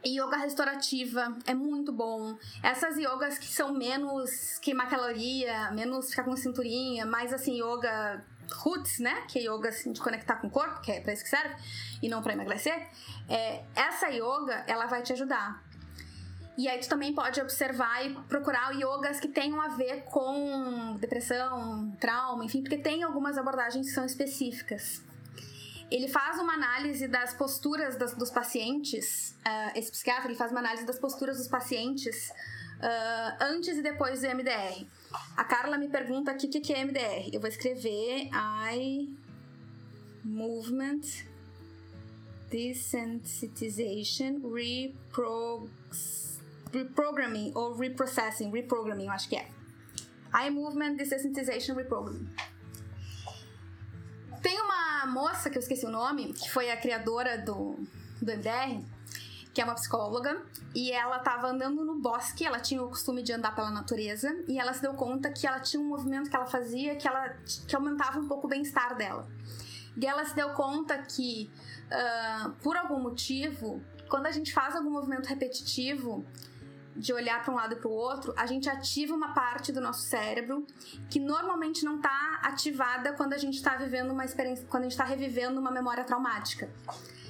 Yoga 0.06 0.38
restaurativa 0.38 1.38
é 1.46 1.54
muito 1.54 1.92
bom. 1.92 2.38
Essas 2.64 2.98
yogas 2.98 3.38
que 3.38 3.48
são 3.48 3.74
menos 3.74 4.58
queimar 4.60 4.90
caloria, 4.90 5.72
menos 5.72 6.10
ficar 6.10 6.24
com 6.24 6.36
cinturinha, 6.36 7.06
mais 7.06 7.34
assim, 7.34 7.62
yoga 7.62 8.24
roots, 8.54 9.00
né? 9.00 9.26
Que 9.28 9.40
é 9.40 9.42
yoga 9.44 9.70
assim, 9.70 9.92
de 9.92 10.00
conectar 10.00 10.36
com 10.38 10.48
o 10.48 10.50
corpo, 10.50 10.82
que 10.82 10.92
é 10.92 11.02
pra 11.02 11.12
isso 11.12 11.24
que 11.24 11.30
serve, 11.30 11.56
e 12.02 12.08
não 12.08 12.22
pra 12.22 12.34
emagrecer. 12.34 12.88
É, 13.28 13.64
essa 13.76 14.08
yoga, 14.08 14.64
ela 14.68 14.86
vai 14.86 15.02
te 15.02 15.12
ajudar. 15.14 15.62
E 16.58 16.68
aí 16.68 16.80
tu 16.80 16.90
também 16.90 17.14
pode 17.14 17.40
observar 17.40 18.04
e 18.04 18.16
procurar 18.28 18.72
yogas 18.72 19.20
que 19.20 19.28
tenham 19.28 19.62
a 19.62 19.68
ver 19.68 20.06
com 20.06 20.98
depressão, 21.00 21.96
trauma, 22.00 22.44
enfim, 22.44 22.62
porque 22.62 22.78
tem 22.78 23.04
algumas 23.04 23.38
abordagens 23.38 23.86
que 23.86 23.94
são 23.94 24.04
específicas. 24.04 25.04
Ele 25.92 26.08
faz 26.08 26.40
uma 26.40 26.54
análise 26.54 27.08
das 27.08 27.34
posturas 27.36 27.96
das, 27.96 28.14
dos 28.16 28.32
pacientes, 28.32 29.38
uh, 29.46 29.78
esse 29.78 29.92
psiquiatra 29.92 30.28
ele 30.28 30.36
faz 30.36 30.52
uma 30.52 30.60
análise 30.60 30.86
das 30.86 30.98
posturas 30.98 31.38
dos 31.38 31.48
pacientes 31.48 32.32
uh, 32.80 33.38
antes 33.40 33.78
e 33.78 33.82
depois 33.84 34.22
do 34.22 34.28
MDR. 34.28 34.86
A 35.38 35.44
Carla 35.44 35.78
me 35.78 35.88
pergunta 35.88 36.32
aqui 36.32 36.48
o 36.48 36.50
que, 36.50 36.60
que 36.60 36.74
é 36.74 36.84
MDR. 36.84 37.30
Eu 37.32 37.40
vou 37.40 37.48
escrever 37.48 38.30
I 38.34 39.16
Movement 40.26 41.02
Desensitization 42.50 44.42
Repro 44.52 45.70
Reprogramming 46.78 47.52
ou 47.56 47.76
Reprocessing, 47.76 48.52
Reprogramming, 48.52 49.06
eu 49.06 49.12
acho 49.12 49.28
que 49.28 49.36
é. 49.36 49.50
Eye 50.34 50.52
Movement 50.52 50.96
Desensitization 50.96 51.76
Reprogramming. 51.76 52.30
Tem 54.42 54.62
uma 54.62 55.08
moça, 55.08 55.50
que 55.50 55.58
eu 55.58 55.60
esqueci 55.60 55.86
o 55.86 55.90
nome, 55.90 56.34
que 56.34 56.52
foi 56.52 56.70
a 56.70 56.78
criadora 56.78 57.38
do, 57.40 57.76
do 58.22 58.32
MDR, 58.32 58.84
que 59.54 59.60
é 59.60 59.64
uma 59.64 59.74
psicóloga, 59.74 60.40
e 60.76 60.92
ela 60.92 61.18
estava 61.18 61.48
andando 61.48 61.84
no 61.84 61.96
bosque, 61.96 62.46
ela 62.46 62.60
tinha 62.60 62.84
o 62.84 62.90
costume 62.90 63.24
de 63.24 63.34
andar 63.34 63.56
pela 63.56 63.72
natureza, 63.72 64.32
e 64.48 64.60
ela 64.60 64.72
se 64.72 64.82
deu 64.82 64.94
conta 64.94 65.32
que 65.32 65.48
ela 65.48 65.60
tinha 65.60 65.82
um 65.82 65.88
movimento 65.88 66.30
que 66.30 66.36
ela 66.36 66.46
fazia 66.46 66.96
que, 66.96 67.08
ela, 67.08 67.30
que 67.68 67.76
aumentava 67.76 68.20
um 68.20 68.28
pouco 68.28 68.46
o 68.46 68.50
bem-estar 68.50 68.96
dela. 68.96 69.28
E 70.00 70.06
ela 70.06 70.24
se 70.24 70.36
deu 70.36 70.50
conta 70.52 71.00
que, 71.00 71.50
uh, 71.88 72.52
por 72.62 72.78
algum 72.78 73.00
motivo, 73.00 73.82
quando 74.08 74.28
a 74.28 74.32
gente 74.32 74.54
faz 74.54 74.76
algum 74.76 74.92
movimento 74.92 75.26
repetitivo, 75.26 76.24
de 76.98 77.14
olhar 77.14 77.44
para 77.44 77.54
um 77.54 77.56
lado 77.56 77.74
e 77.74 77.76
para 77.78 77.88
o 77.88 77.94
outro, 77.94 78.34
a 78.36 78.46
gente 78.46 78.68
ativa 78.68 79.14
uma 79.14 79.34
parte 79.34 79.72
do 79.72 79.80
nosso 79.80 80.02
cérebro 80.02 80.66
que 81.10 81.20
normalmente 81.20 81.86
não 81.86 81.98
está 81.98 82.40
ativada 82.44 83.14
quando 83.14 83.34
a 83.34 83.38
gente 83.38 83.56
está 83.56 83.76
vivendo 83.76 84.12
uma 84.12 84.26
experiência, 84.26 84.66
quando 84.68 84.84
a 84.84 84.86
gente 84.86 84.94
está 84.94 85.06
revivendo 85.06 85.60
uma 85.60 85.72
memória 85.72 86.04
traumática. 86.04 86.70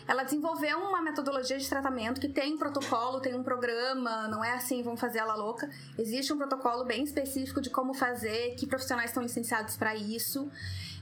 Ela 0.07 0.24
desenvolveu 0.24 0.80
uma 0.80 1.01
metodologia 1.01 1.57
de 1.57 1.68
tratamento 1.68 2.22
que 2.22 2.30
tem 2.30 2.57
protocolo, 2.57 3.20
tem 3.20 3.36
um 3.36 3.43
programa, 3.43 4.26
não 4.30 4.41
é 4.41 4.53
assim, 4.53 4.82
vamos 4.82 5.01
fazer 5.01 5.20
ela 5.20 5.36
louca. 5.36 5.70
Existe 5.97 6.32
um 6.32 6.38
protocolo 6.38 6.86
bem 6.86 7.03
específico 7.03 7.59
de 7.59 7.70
como 7.70 7.93
fazer, 7.93 8.55
que 8.55 8.65
profissionais 8.65 9.09
estão 9.09 9.22
licenciados 9.22 9.76
para 9.76 9.93
isso. 9.95 10.49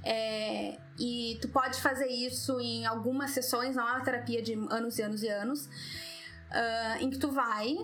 É, 0.04 0.80
e 1.00 1.38
tu 1.40 1.50
pode 1.50 1.80
fazer 1.82 2.08
isso 2.08 2.60
em 2.60 2.86
algumas 2.88 3.30
sessões, 3.30 3.76
não 3.76 3.88
é 3.88 3.92
uma 3.92 4.04
terapia 4.04 4.42
de 4.42 4.54
anos 4.72 4.98
e 4.98 5.04
anos 5.04 5.22
e 5.22 5.28
anos, 5.28 5.66
uh, 5.66 6.98
em 7.00 7.10
que 7.12 7.20
tu 7.20 7.32
vai 7.32 7.76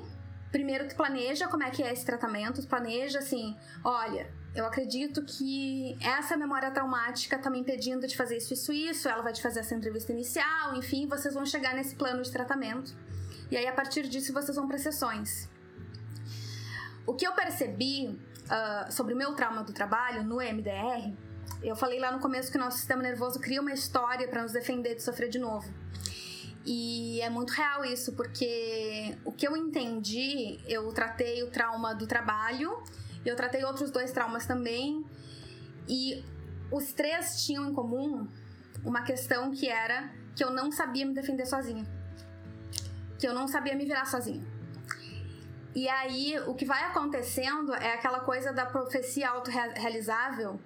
primeiro 0.52 0.88
tu 0.88 0.96
planeja 0.96 1.48
como 1.48 1.64
é 1.64 1.70
que 1.70 1.82
é 1.82 1.92
esse 1.94 2.06
tratamento, 2.06 2.62
tu 2.62 2.68
planeja 2.68 3.20
assim, 3.20 3.56
olha, 3.84 4.30
eu 4.54 4.66
acredito 4.66 5.24
que 5.24 5.98
essa 6.02 6.36
memória 6.36 6.70
traumática 6.72 7.40
tá 7.40 7.50
me 7.50 7.60
impedindo 7.60 8.06
de 8.06 8.18
fazer 8.18 8.38
isso, 8.38 8.54
isso, 8.54 8.74
isso, 8.74 9.08
ela 9.08 9.24
vai 9.24 9.32
te 9.32 9.42
fazer 9.42 9.62
essa 9.62 9.74
entrevista 9.74 10.12
inicial, 10.12 10.76
enfim, 10.76 11.08
vocês 11.08 11.34
vão 11.34 11.46
chegar 11.46 11.74
nesse 11.74 11.96
plano 11.96 12.22
de 12.22 12.32
tratamento. 12.32 12.94
E 13.50 13.58
aí, 13.58 13.68
a 13.68 13.74
partir 13.74 14.08
disso, 14.08 14.34
vocês 14.34 14.56
vão 14.56 14.68
para 14.68 14.78
sessões. 14.78 15.50
O 17.06 17.14
que 17.14 17.26
eu 17.26 17.34
percebi 17.34 18.08
uh, 18.08 18.92
sobre 18.92 19.14
o 19.14 19.18
meu 19.18 19.34
trauma 19.34 19.64
do 19.64 19.74
trabalho 19.74 20.24
no 20.24 20.38
MDR, 20.38 21.14
eu 21.64 21.76
falei 21.76 22.00
lá 22.00 22.12
no 22.12 22.20
começo 22.20 22.52
que 22.52 22.58
nosso 22.58 22.78
sistema 22.78 23.02
nervoso 23.02 23.40
cria 23.40 23.62
uma 23.62 23.74
história 23.74 24.28
para 24.28 24.42
nos 24.42 24.52
defender 24.52 24.96
de 24.96 25.04
sofrer 25.04 25.30
de 25.30 25.40
novo. 25.40 25.72
E 26.66 27.20
é 27.22 27.30
muito 27.30 27.52
real 27.52 27.84
isso, 27.84 28.14
porque 28.14 29.18
o 29.26 29.32
que 29.32 29.48
eu 29.48 29.58
entendi, 29.58 30.60
eu 30.68 30.92
tratei 30.94 31.42
o 31.44 31.50
trauma 31.50 31.94
do 31.96 32.06
trabalho, 32.06 32.84
eu 33.26 33.36
tratei 33.36 33.64
outros 33.64 33.90
dois 33.90 34.12
traumas 34.12 34.46
também, 34.46 35.04
e 35.88 36.24
os 36.72 36.94
três 36.94 37.44
tinham 37.44 37.70
em 37.70 37.74
comum 37.74 38.28
uma 38.86 39.02
questão 39.02 39.52
que 39.52 39.68
era 39.68 40.12
que 40.36 40.44
eu 40.44 40.52
não 40.52 40.72
sabia 40.72 41.06
me 41.06 41.14
defender 41.14 41.46
sozinha. 41.46 41.86
Que 43.18 43.28
eu 43.28 43.34
não 43.34 43.48
sabia 43.48 43.76
me 43.76 43.86
virar 43.86 44.06
sozinha. 44.06 44.44
E 45.74 45.88
aí, 45.88 46.38
o 46.48 46.54
que 46.54 46.66
vai 46.66 46.84
acontecendo 46.84 47.74
é 47.74 47.94
aquela 47.94 48.20
coisa 48.20 48.52
da 48.52 48.66
profecia 48.66 49.30
autorrealizável. 49.30 50.60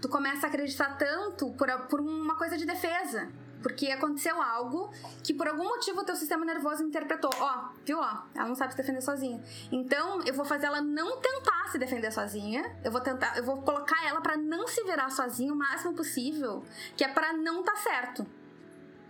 Tu 0.00 0.08
começa 0.08 0.46
a 0.46 0.48
acreditar 0.48 0.96
tanto 0.96 1.50
por, 1.52 1.68
por 1.88 2.00
uma 2.00 2.36
coisa 2.36 2.56
de 2.56 2.64
defesa 2.64 3.28
porque 3.62 3.90
aconteceu 3.90 4.40
algo 4.42 4.92
que 5.22 5.32
por 5.32 5.46
algum 5.46 5.64
motivo 5.64 6.00
o 6.00 6.04
teu 6.04 6.16
sistema 6.16 6.44
nervoso 6.44 6.82
interpretou. 6.82 7.30
Ó, 7.38 7.68
viu? 7.84 7.98
Ó, 7.98 8.18
ela 8.34 8.48
não 8.48 8.54
sabe 8.54 8.72
se 8.72 8.76
defender 8.76 9.00
sozinha. 9.00 9.42
Então, 9.70 10.22
eu 10.24 10.34
vou 10.34 10.44
fazer 10.44 10.66
ela 10.66 10.80
não 10.80 11.18
tentar 11.20 11.68
se 11.70 11.78
defender 11.78 12.10
sozinha. 12.10 12.76
Eu 12.84 12.90
vou 12.90 13.00
tentar, 13.00 13.36
eu 13.36 13.44
vou 13.44 13.62
colocar 13.62 14.04
ela 14.06 14.20
para 14.20 14.36
não 14.36 14.66
se 14.66 14.82
virar 14.84 15.10
sozinha 15.10 15.52
o 15.52 15.56
máximo 15.56 15.94
possível, 15.94 16.64
que 16.96 17.04
é 17.04 17.08
para 17.08 17.32
não 17.32 17.62
tá 17.62 17.76
certo. 17.76 18.26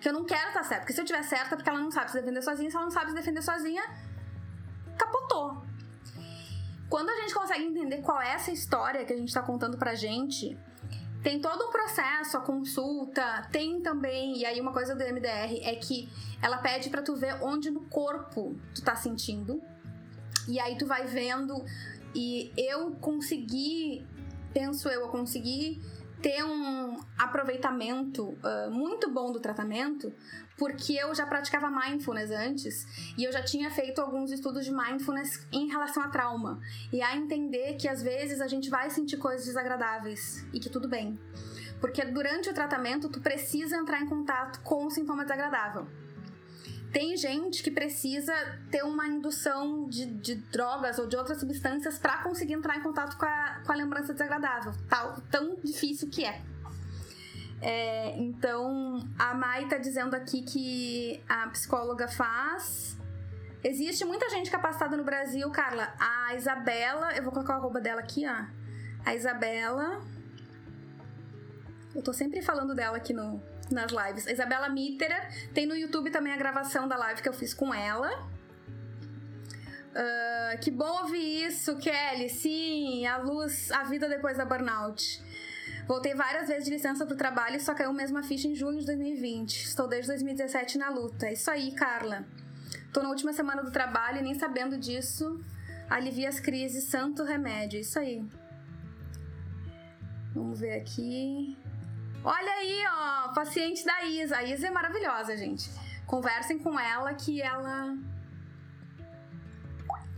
Que 0.01 0.09
eu 0.09 0.13
não 0.13 0.25
quero 0.25 0.49
estar 0.49 0.61
tá 0.61 0.65
certo, 0.65 0.81
porque 0.81 0.93
se 0.93 1.01
eu 1.01 1.05
tiver 1.05 1.23
certo 1.23 1.53
é 1.53 1.57
porque 1.57 1.71
ela 1.71 1.79
não 1.79 1.91
sabe 1.91 2.11
se 2.11 2.17
defender 2.21 2.43
sozinha, 2.43 2.71
se 2.71 2.77
ela 2.77 2.85
não 2.85 2.93
sabe 2.93 3.11
se 3.11 3.15
defender 3.15 3.43
sozinha, 3.43 3.83
capotou. 4.99 5.63
Quando 6.89 7.09
a 7.09 7.21
gente 7.21 7.33
consegue 7.33 7.65
entender 7.65 8.03
qual 8.03 8.21
é 8.21 8.33
essa 8.33 8.51
história 8.51 9.05
que 9.05 9.13
a 9.13 9.17
gente 9.17 9.33
tá 9.33 9.41
contando 9.41 9.79
pra 9.79 9.95
gente, 9.95 10.59
tem 11.23 11.41
todo 11.41 11.69
um 11.69 11.71
processo, 11.71 12.37
a 12.37 12.41
consulta, 12.41 13.49
tem 13.53 13.81
também, 13.81 14.39
e 14.39 14.45
aí 14.45 14.61
uma 14.61 14.73
coisa 14.73 14.95
do 14.95 15.05
MDR 15.05 15.61
é 15.63 15.75
que 15.77 16.09
ela 16.41 16.59
pede 16.59 16.91
para 16.91 17.01
tu 17.01 17.15
ver 17.15 17.43
onde 17.43 17.71
no 17.71 17.83
corpo 17.83 18.57
tu 18.75 18.83
tá 18.83 18.97
sentindo. 18.97 19.63
E 20.49 20.59
aí 20.59 20.77
tu 20.77 20.87
vai 20.87 21.07
vendo 21.07 21.65
e 22.15 22.53
eu 22.57 22.91
consegui, 22.97 24.05
penso 24.53 24.89
eu, 24.89 25.03
eu 25.03 25.09
consegui 25.09 25.81
ter 26.23 26.45
um 26.45 27.01
aproveitamento 27.19 28.29
uh, 28.29 28.71
muito 28.71 29.11
bom 29.11 29.33
do 29.33 29.41
tratamento, 29.41 30.15
porque 30.57 30.95
eu 30.95 31.13
já 31.15 31.27
praticava 31.27 31.69
mindfulness 31.69 32.31
antes 32.31 33.15
e 33.19 33.25
eu 33.25 33.33
já 33.33 33.43
tinha 33.43 33.71
feito 33.71 34.01
alguns 34.01 34.31
estudos 34.31 34.65
de 34.65 34.71
mindfulness 34.71 35.47
em 35.51 35.69
relação 35.69 36.03
a 36.03 36.09
trauma 36.09 36.61
e 36.93 37.03
a 37.03 37.17
entender 37.17 37.75
que 37.75 37.89
às 37.89 38.03
vezes 38.03 38.41
a 38.41 38.47
gente 38.47 38.71
vai 38.71 38.89
sentir 38.89 39.17
coisas 39.17 39.45
desagradáveis 39.47 40.47
e 40.53 40.61
que 40.61 40.71
tudo 40.71 40.89
bem. 40.89 41.19
Porque 41.81 42.05
durante 42.05 42.49
o 42.49 42.55
tratamento 42.55 43.09
tu 43.09 43.21
precisa 43.21 43.77
entrar 43.77 44.01
em 44.01 44.07
contato 44.07 44.61
com 44.63 44.87
o 44.87 44.91
sintoma 44.91 45.25
desagradável. 45.25 45.89
Tem 46.93 47.17
gente 47.17 47.63
que 47.63 47.71
precisa 47.71 48.35
ter 48.71 48.83
uma 48.83 49.07
indução 49.07 49.89
de, 49.89 50.05
de 50.05 50.35
drogas 50.35 50.99
ou 50.99 51.07
de 51.07 51.17
outras 51.17 51.41
substâncias 51.41 51.99
para 51.99 52.19
conseguir 52.19 52.53
entrar 52.53 52.77
em 52.77 52.83
contato 52.83 53.17
com 53.17 53.25
a, 53.25 53.63
com 53.65 53.73
a 53.73 53.75
lembrança 53.75 54.13
desagradável, 54.13 54.75
tal, 54.91 55.17
tão 55.31 55.57
difícil 55.65 56.11
que 56.11 56.23
é. 56.23 56.43
é. 57.63 58.19
Então, 58.19 59.09
a 59.19 59.33
Mai 59.33 59.67
tá 59.69 59.79
dizendo 59.79 60.15
aqui 60.15 60.43
que 60.43 61.23
a 61.27 61.49
psicóloga 61.49 62.07
faz. 62.09 62.99
Existe 63.65 64.05
muita 64.05 64.29
gente 64.29 64.51
capacitada 64.51 64.95
no 64.95 65.05
Brasil, 65.05 65.49
Carla. 65.51 65.95
A 65.99 66.35
Isabela, 66.35 67.17
eu 67.17 67.23
vou 67.23 67.33
colocar 67.33 67.55
a 67.55 67.57
arroba 67.57 67.81
dela 67.81 68.01
aqui, 68.01 68.27
ó. 68.29 68.45
A 69.07 69.15
Isabela. 69.15 70.03
Eu 71.95 72.03
tô 72.03 72.13
sempre 72.13 72.43
falando 72.43 72.75
dela 72.75 72.99
aqui 72.99 73.15
no, 73.15 73.41
nas 73.73 73.91
lives. 73.91 74.27
A 74.27 74.33
Isabela 74.33 74.69
Mitterer. 74.69 75.51
Tem 75.53 75.67
no 75.67 75.75
YouTube 75.75 76.11
também 76.11 76.33
a 76.33 76.37
gravação 76.37 76.87
da 76.87 76.97
live 76.97 77.23
que 77.23 77.29
eu 77.29 77.33
fiz 77.33 77.53
com 77.55 77.75
ela. 77.75 78.11
Uh, 79.93 80.59
que 80.61 80.71
bom 80.71 81.03
ouvir 81.03 81.47
isso, 81.47 81.77
Kelly. 81.77 82.29
Sim, 82.29 83.07
a 83.07 83.19
luz, 83.19 83.71
a 83.71 83.85
vida 83.85 84.09
depois 84.09 84.39
da 84.39 84.45
burnout. 84.45 85.23
Voltei 85.87 86.15
várias 86.15 86.49
vezes 86.49 86.65
de 86.65 86.71
licença 86.71 87.05
pro 87.05 87.17
trabalho 87.17 87.57
e 87.57 87.61
só 87.61 87.75
caiu 87.75 87.93
mesmo 87.93 88.17
a 88.17 88.23
ficha 88.23 88.49
em 88.49 88.55
junho 88.55 88.79
de 88.79 88.87
2020. 88.87 89.65
Estou 89.65 89.89
desde 89.89 90.09
2017 90.09 90.79
na 90.79 90.89
luta. 90.89 91.27
É 91.27 91.33
isso 91.33 91.51
aí, 91.51 91.73
Carla. 91.73 92.25
Tô 92.93 93.03
na 93.03 93.09
última 93.09 93.33
semana 93.33 93.63
do 93.63 93.71
trabalho 93.71 94.19
e 94.19 94.23
nem 94.23 94.35
sabendo 94.35 94.79
disso. 94.79 95.41
Alivia 95.91 96.29
as 96.29 96.41
crises, 96.41 96.85
santo 96.85 97.25
remédio. 97.25 97.81
Isso 97.81 97.99
aí. 97.99 98.25
Vamos 100.35 100.61
ver 100.61 100.81
aqui. 100.81 101.57
Olha 102.25 102.53
aí, 102.53 102.85
ó, 102.87 103.29
paciente 103.33 103.85
da 103.85 104.05
Isa. 104.05 104.37
A 104.37 104.45
Isa 104.45 104.69
é 104.69 104.71
maravilhosa, 104.71 105.37
gente. 105.37 105.69
Conversem 106.07 106.59
com 106.59 106.79
ela 106.79 107.13
que 107.15 107.43
ela 107.43 107.97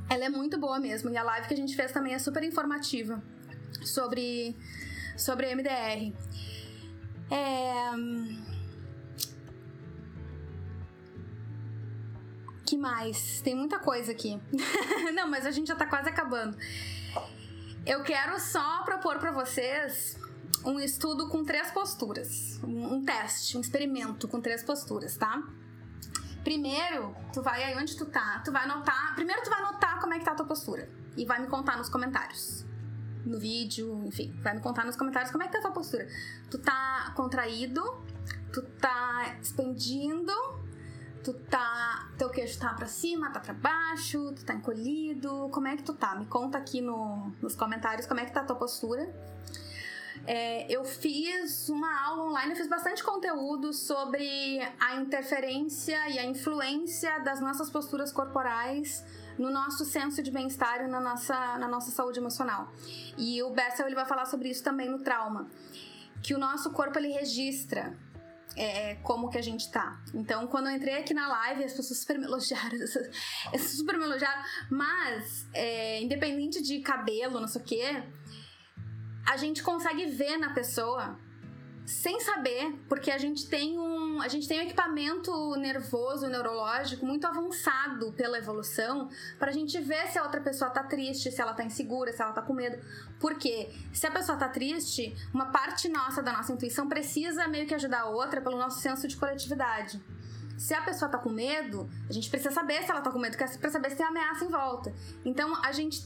ela 0.09 0.25
é 0.27 0.29
muito 0.29 0.59
boa 0.59 0.79
mesmo. 0.79 1.11
E 1.11 1.17
a 1.17 1.23
live 1.23 1.49
que 1.49 1.55
a 1.55 1.57
gente 1.57 1.75
fez 1.75 1.93
também 1.93 2.15
é 2.15 2.19
super 2.19 2.43
informativa 2.43 3.23
sobre, 3.83 4.57
sobre 5.17 5.55
MDR. 5.55 6.13
É... 7.31 7.91
Que 12.67 12.77
mais? 12.77 13.41
Tem 13.41 13.55
muita 13.55 13.79
coisa 13.79 14.13
aqui. 14.13 14.41
Não, 15.15 15.29
mas 15.29 15.47
a 15.47 15.51
gente 15.51 15.69
já 15.69 15.77
tá 15.77 15.87
quase 15.87 16.09
acabando. 16.09 16.57
Eu 17.87 18.03
quero 18.03 18.39
só 18.41 18.83
propor 18.83 19.19
para 19.19 19.31
vocês 19.33 20.19
um 20.65 20.81
estudo 20.81 21.29
com 21.29 21.45
três 21.45 21.71
posturas. 21.71 22.61
Um, 22.63 22.95
um 22.95 23.05
teste, 23.05 23.57
um 23.57 23.61
experimento 23.61 24.27
com 24.29 24.41
três 24.41 24.63
posturas, 24.63 25.17
tá? 25.17 25.43
Primeiro, 26.43 27.15
tu 27.33 27.43
vai 27.43 27.63
aí 27.65 27.77
onde 27.77 27.97
tu 27.97 28.05
tá, 28.05 28.43
tu 28.45 28.53
vai 28.53 28.65
anotar. 28.65 29.15
Primeiro, 29.15 29.43
tu 29.43 29.51
vai 29.51 29.61
anotar 29.61 30.01
como 30.01 30.13
é 30.13 30.19
que 30.19 30.25
tá 30.25 30.33
a 30.33 30.35
tua 30.35 30.47
postura. 30.47 30.91
E 31.17 31.25
vai 31.25 31.41
me 31.41 31.47
contar 31.47 31.77
nos 31.79 31.89
comentários. 31.89 32.67
No 33.25 33.39
vídeo, 33.39 34.05
enfim, 34.05 34.39
vai 34.43 34.55
me 34.55 34.61
contar 34.61 34.85
nos 34.85 34.97
comentários 34.97 35.31
como 35.31 35.43
é 35.43 35.47
que 35.47 35.53
tá 35.53 35.59
a 35.59 35.63
tua 35.63 35.71
postura. 35.71 36.07
Tu 36.51 36.59
tá 36.59 37.13
contraído, 37.17 37.83
tu 38.53 38.61
tá 38.63 39.37
expandindo, 39.41 40.33
tu 41.25 41.33
tá. 41.33 42.11
Teu 42.19 42.29
queixo 42.29 42.59
tá 42.59 42.75
pra 42.75 42.87
cima, 42.87 43.31
tá 43.31 43.41
pra 43.41 43.55
baixo, 43.55 44.33
tu 44.33 44.45
tá 44.45 44.53
encolhido. 44.53 45.49
Como 45.51 45.67
é 45.67 45.77
que 45.77 45.83
tu 45.83 45.95
tá? 45.95 46.15
Me 46.15 46.27
conta 46.27 46.59
aqui 46.59 46.83
no, 46.83 47.33
nos 47.41 47.57
comentários 47.57 48.07
como 48.07 48.21
é 48.21 48.27
que 48.27 48.33
tá 48.33 48.41
a 48.41 48.45
tua 48.45 48.57
postura. 48.57 49.11
É, 50.27 50.73
eu 50.73 50.85
fiz 50.85 51.69
uma 51.69 52.03
aula 52.07 52.25
online, 52.25 52.53
eu 52.53 52.57
fiz 52.57 52.67
bastante 52.67 53.05
conteúdo 53.05 53.73
sobre 53.75 54.59
a 54.81 54.97
interferência 54.97 56.09
e 56.09 56.19
a 56.19 56.25
influência 56.25 57.19
das 57.21 57.41
nossas 57.41 57.69
posturas 57.69 58.11
corporais 58.11 59.05
no 59.39 59.51
nosso 59.51 59.85
senso 59.85 60.23
de 60.23 60.31
bem-estar 60.31 60.83
e 60.83 60.89
na 60.89 61.01
nossa, 61.01 61.59
na 61.59 61.69
nossa 61.69 61.91
saúde 61.91 62.19
emocional. 62.21 62.73
E 63.19 63.43
o 63.43 63.51
Bessel 63.51 63.87
ele 63.87 63.95
vai 63.95 64.07
falar 64.07 64.25
sobre 64.25 64.49
isso 64.49 64.63
também 64.63 64.89
no 64.89 65.01
trauma, 65.01 65.51
que 66.23 66.35
o 66.35 66.39
nosso 66.39 66.71
corpo 66.71 66.99
ele 66.99 67.09
registra 67.09 67.95
é, 68.57 68.95
como 69.03 69.29
que 69.29 69.37
a 69.37 69.43
gente 69.43 69.71
tá. 69.71 70.01
Então, 70.15 70.47
quando 70.47 70.69
eu 70.69 70.77
entrei 70.77 70.95
aqui 70.95 71.13
na 71.13 71.29
live, 71.29 71.65
as 71.65 71.73
pessoas 71.75 71.99
super 71.99 72.19
me 72.19 72.25
elogiaram, 72.25 72.79
super 73.59 73.99
me 73.99 74.05
elogiaram, 74.05 74.43
mas 74.71 75.47
é, 75.53 76.01
independente 76.01 76.63
de 76.63 76.81
cabelo, 76.81 77.41
não 77.41 77.49
sei 77.49 77.61
o 77.61 77.65
quê 77.65 78.03
a 79.27 79.37
gente 79.37 79.63
consegue 79.63 80.07
ver 80.07 80.37
na 80.37 80.51
pessoa 80.51 81.19
sem 81.87 82.19
saber, 82.21 82.73
porque 82.89 83.11
a 83.11 83.19
gente 83.19 83.47
tem 83.47 83.79
um, 83.79 84.23
a 84.23 84.29
gente 84.29 84.49
tem 84.49 84.59
um 84.59 84.63
equipamento 84.63 85.55
nervoso, 85.57 86.27
neurológico 86.29 87.05
muito 87.05 87.27
avançado 87.27 88.13
pela 88.13 88.39
evolução 88.39 89.11
para 89.39 89.51
a 89.51 89.53
gente 89.53 89.79
ver 89.81 90.07
se 90.09 90.19
a 90.19 90.23
outra 90.23 90.41
pessoa 90.41 90.71
tá 90.71 90.83
triste, 90.83 91.31
se 91.31 91.41
ela 91.43 91.53
tá 91.53 91.63
insegura, 91.63 92.11
se 92.13 92.23
ela 92.23 92.33
tá 92.33 92.41
com 92.41 92.55
medo. 92.55 92.83
Porque 93.21 93.71
se 93.93 94.07
a 94.07 94.11
pessoa 94.11 94.39
tá 94.39 94.49
triste, 94.49 95.15
uma 95.33 95.47
parte 95.47 95.89
nossa 95.89 96.23
da 96.23 96.33
nossa 96.33 96.53
intuição 96.53 96.89
precisa 96.89 97.47
meio 97.49 97.67
que 97.67 97.75
ajudar 97.75 98.01
a 98.01 98.09
outra 98.09 98.41
pelo 98.41 98.57
nosso 98.57 98.81
senso 98.81 99.07
de 99.07 99.17
coletividade. 99.17 100.03
Se 100.57 100.73
a 100.73 100.81
pessoa 100.83 101.11
tá 101.11 101.19
com 101.19 101.29
medo, 101.31 101.91
a 102.09 102.13
gente 102.13 102.31
precisa 102.31 102.55
saber 102.55 102.83
se 102.83 102.91
ela 102.91 103.01
tá 103.01 103.11
com 103.11 103.19
medo, 103.19 103.37
para 103.37 103.71
saber 103.71 103.91
se 103.91 103.97
tem 103.97 104.07
ameaça 104.07 104.45
em 104.45 104.49
volta. 104.49 104.95
Então 105.25 105.55
a 105.63 105.73
gente 105.73 106.03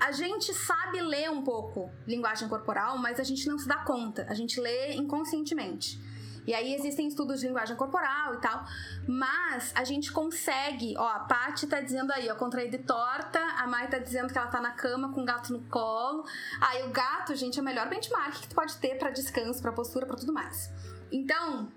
a 0.00 0.12
gente 0.12 0.54
sabe 0.54 1.00
ler 1.00 1.30
um 1.30 1.42
pouco 1.42 1.90
linguagem 2.06 2.48
corporal, 2.48 2.98
mas 2.98 3.18
a 3.18 3.24
gente 3.24 3.48
não 3.48 3.58
se 3.58 3.66
dá 3.66 3.76
conta. 3.76 4.26
A 4.28 4.34
gente 4.34 4.60
lê 4.60 4.94
inconscientemente. 4.94 6.00
E 6.46 6.54
aí 6.54 6.74
existem 6.74 7.06
estudos 7.08 7.40
de 7.40 7.46
linguagem 7.46 7.76
corporal 7.76 8.32
e 8.32 8.38
tal, 8.38 8.64
mas 9.06 9.70
a 9.74 9.84
gente 9.84 10.10
consegue, 10.10 10.94
ó, 10.96 11.06
a 11.06 11.18
Paty 11.20 11.66
tá 11.66 11.78
dizendo 11.78 12.10
aí, 12.10 12.30
ó, 12.30 12.34
contraída 12.36 12.78
torta, 12.78 13.38
a 13.38 13.66
Mai 13.66 13.86
tá 13.90 13.98
dizendo 13.98 14.32
que 14.32 14.38
ela 14.38 14.46
tá 14.46 14.58
na 14.58 14.70
cama 14.70 15.12
com 15.12 15.20
o 15.20 15.24
gato 15.26 15.52
no 15.52 15.60
colo. 15.64 16.24
Aí 16.58 16.84
o 16.84 16.90
gato, 16.90 17.36
gente, 17.36 17.58
é 17.58 17.62
o 17.62 17.64
melhor 17.64 17.86
benchmark 17.90 18.40
que 18.40 18.48
tu 18.48 18.54
pode 18.54 18.74
ter 18.78 18.96
para 18.96 19.10
descanso, 19.10 19.60
para 19.60 19.72
postura, 19.72 20.06
para 20.06 20.16
tudo 20.16 20.32
mais. 20.32 20.70
Então, 21.12 21.68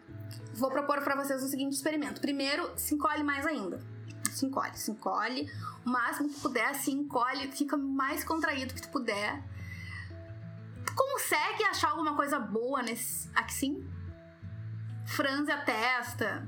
vou 0.53 0.71
propor 0.71 1.01
para 1.01 1.21
vocês 1.21 1.43
o 1.43 1.49
seguinte 1.49 1.73
experimento. 1.73 2.21
Primeiro, 2.21 2.71
se 2.77 2.95
encolhe 2.95 3.23
mais 3.23 3.45
ainda 3.45 3.81
se 4.29 4.45
encolhe, 4.45 4.77
se 4.77 4.91
encolhe. 4.91 5.51
O 5.85 5.89
máximo 5.89 6.29
que 6.29 6.39
puder, 6.39 6.75
se 6.75 6.91
encolhe, 6.91 7.51
fica 7.51 7.77
mais 7.77 8.23
contraído 8.23 8.73
que 8.73 8.81
tu 8.81 8.89
puder. 8.89 9.43
Tu 10.85 10.93
consegue 10.93 11.63
achar 11.63 11.91
alguma 11.91 12.15
coisa 12.15 12.39
boa 12.39 12.81
nesse. 12.81 13.29
Aqui 13.33 13.53
sim? 13.53 13.89
Franze 15.05 15.51
a 15.51 15.61
testa. 15.61 16.47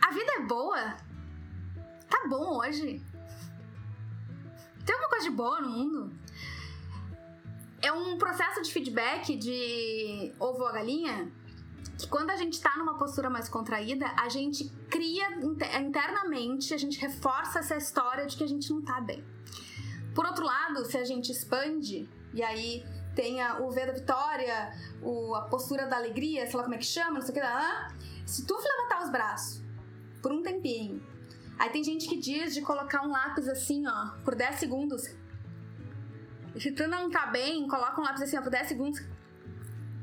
A 0.00 0.10
vida 0.10 0.32
é 0.36 0.40
boa. 0.40 0.96
Tá 2.08 2.26
bom 2.28 2.58
hoje. 2.58 3.02
Tem 4.84 4.94
alguma 4.94 5.10
coisa 5.10 5.28
de 5.28 5.36
boa 5.36 5.60
no 5.60 5.68
mundo? 5.70 6.12
É 7.80 7.92
um 7.92 8.18
processo 8.18 8.62
de 8.62 8.72
feedback 8.72 9.36
de 9.36 10.32
ovo 10.38 10.64
a 10.64 10.72
galinha 10.72 11.30
que 11.98 12.06
quando 12.06 12.30
a 12.30 12.36
gente 12.36 12.52
está 12.52 12.76
numa 12.76 12.96
postura 12.96 13.28
mais 13.28 13.48
contraída, 13.48 14.06
a 14.16 14.28
gente 14.28 14.70
cria 14.88 15.26
internamente, 15.80 16.72
a 16.72 16.78
gente 16.78 16.98
reforça 17.00 17.58
essa 17.58 17.76
história 17.76 18.24
de 18.24 18.36
que 18.36 18.44
a 18.44 18.46
gente 18.46 18.70
não 18.70 18.80
tá 18.80 19.00
bem. 19.00 19.24
Por 20.14 20.24
outro 20.24 20.44
lado, 20.44 20.84
se 20.84 20.96
a 20.96 21.04
gente 21.04 21.32
expande, 21.32 22.08
e 22.32 22.40
aí 22.40 22.84
tem 23.16 23.44
o 23.60 23.68
V 23.68 23.86
da 23.86 23.92
vitória, 23.92 24.72
o, 25.02 25.34
a 25.34 25.42
postura 25.42 25.86
da 25.86 25.96
alegria, 25.96 26.46
sei 26.46 26.56
lá 26.56 26.62
como 26.62 26.76
é 26.76 26.78
que 26.78 26.86
chama, 26.86 27.14
não 27.14 27.20
sei 27.20 27.30
o 27.30 27.34
que, 27.34 27.40
ah, 27.40 27.88
se 28.24 28.46
tu 28.46 28.54
levantar 28.54 29.02
os 29.02 29.10
braços 29.10 29.60
por 30.22 30.30
um 30.30 30.40
tempinho, 30.40 31.04
aí 31.58 31.70
tem 31.70 31.82
gente 31.82 32.08
que 32.08 32.16
diz 32.16 32.54
de 32.54 32.62
colocar 32.62 33.02
um 33.02 33.10
lápis 33.10 33.48
assim, 33.48 33.84
ó, 33.88 34.10
por 34.24 34.36
10 34.36 34.54
segundos. 34.54 35.02
Se 36.56 36.70
tu 36.70 36.86
não 36.86 37.10
tá 37.10 37.26
bem, 37.26 37.66
coloca 37.66 38.00
um 38.00 38.04
lápis 38.04 38.22
assim, 38.22 38.38
ó, 38.38 38.42
por 38.42 38.50
10 38.50 38.68
segundos, 38.68 39.00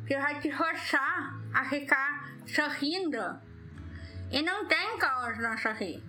que 0.05 0.17
vai 0.17 0.41
te 0.41 0.51
forçar 0.51 1.34
a 1.55 1.63
ficar 1.63 2.29
sorrindo. 2.45 3.17
E 4.29 4.41
não 4.41 4.67
tem 4.67 4.97
causa 4.97 5.41
não 5.41 5.57
sorrir. 5.57 6.03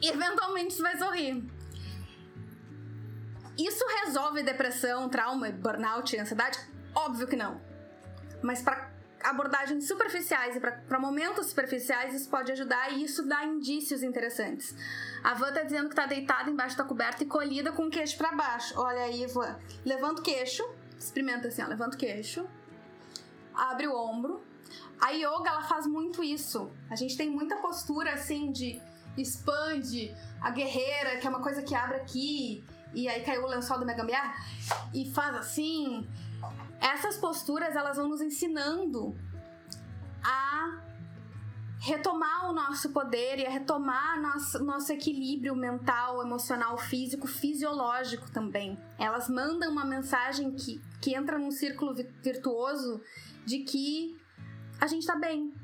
Eventualmente 0.00 0.74
você 0.74 0.82
vai 0.82 0.96
sorrir. 0.96 1.44
Isso 3.58 3.84
resolve 4.04 4.42
depressão, 4.42 5.08
trauma, 5.08 5.50
burnout 5.50 6.14
e 6.14 6.18
ansiedade? 6.18 6.58
Óbvio 6.94 7.26
que 7.26 7.36
não. 7.36 7.60
Mas 8.40 8.62
para 8.62 8.90
abordagens 9.24 9.86
superficiais 9.86 10.56
e 10.56 10.60
para 10.60 10.98
momentos 10.98 11.46
superficiais 11.46 12.14
isso 12.14 12.28
pode 12.28 12.50
ajudar 12.52 12.92
e 12.92 13.04
isso 13.04 13.26
dá 13.26 13.44
indícios 13.44 14.02
interessantes. 14.02 14.74
A 15.22 15.34
Van 15.34 15.52
tá 15.52 15.62
dizendo 15.62 15.88
que 15.88 15.94
tá 15.94 16.06
deitada 16.06 16.50
embaixo 16.50 16.76
da 16.76 16.84
coberta 16.84 17.22
e 17.22 17.26
colhida 17.26 17.72
com 17.72 17.86
o 17.86 17.90
queixo 17.90 18.16
para 18.16 18.32
baixo. 18.32 18.74
Olha 18.78 19.02
aí, 19.02 19.26
Van. 19.26 19.58
Levanta 19.84 20.20
o 20.20 20.24
queixo 20.24 20.64
experimenta 21.04 21.48
assim, 21.48 21.62
ó, 21.62 21.66
levanta 21.66 21.96
o 21.96 21.98
queixo, 21.98 22.46
abre 23.54 23.86
o 23.86 23.96
ombro. 23.96 24.42
A 25.00 25.10
yoga, 25.10 25.50
ela 25.50 25.62
faz 25.62 25.86
muito 25.86 26.22
isso. 26.22 26.70
A 26.88 26.96
gente 26.96 27.16
tem 27.16 27.30
muita 27.30 27.56
postura 27.56 28.12
assim 28.12 28.52
de 28.52 28.80
expande 29.16 30.14
a 30.40 30.50
guerreira, 30.50 31.18
que 31.18 31.26
é 31.26 31.30
uma 31.30 31.42
coisa 31.42 31.62
que 31.62 31.74
abre 31.74 31.96
aqui, 31.96 32.64
e 32.94 33.08
aí 33.08 33.22
caiu 33.22 33.44
o 33.44 33.46
lençol 33.46 33.78
do 33.78 33.86
Megambiar, 33.86 34.34
e 34.94 35.10
faz 35.12 35.34
assim. 35.36 36.06
Essas 36.80 37.16
posturas, 37.16 37.76
elas 37.76 37.96
vão 37.96 38.08
nos 38.08 38.20
ensinando 38.20 39.16
a 40.22 40.80
retomar 41.78 42.48
o 42.48 42.52
nosso 42.52 42.90
poder 42.90 43.40
e 43.40 43.46
a 43.46 43.50
retomar 43.50 44.20
nosso, 44.20 44.64
nosso 44.64 44.92
equilíbrio 44.92 45.54
mental, 45.54 46.22
emocional, 46.22 46.78
físico, 46.78 47.26
fisiológico 47.26 48.30
também. 48.30 48.78
Elas 48.98 49.28
mandam 49.28 49.70
uma 49.70 49.84
mensagem 49.84 50.52
que, 50.52 50.80
que 51.00 51.14
entra 51.14 51.38
num 51.38 51.50
círculo 51.50 51.92
virtuoso 52.22 53.00
de 53.44 53.60
que 53.60 54.20
a 54.80 54.86
gente 54.86 55.06
tá 55.06 55.16
bem. 55.16 55.54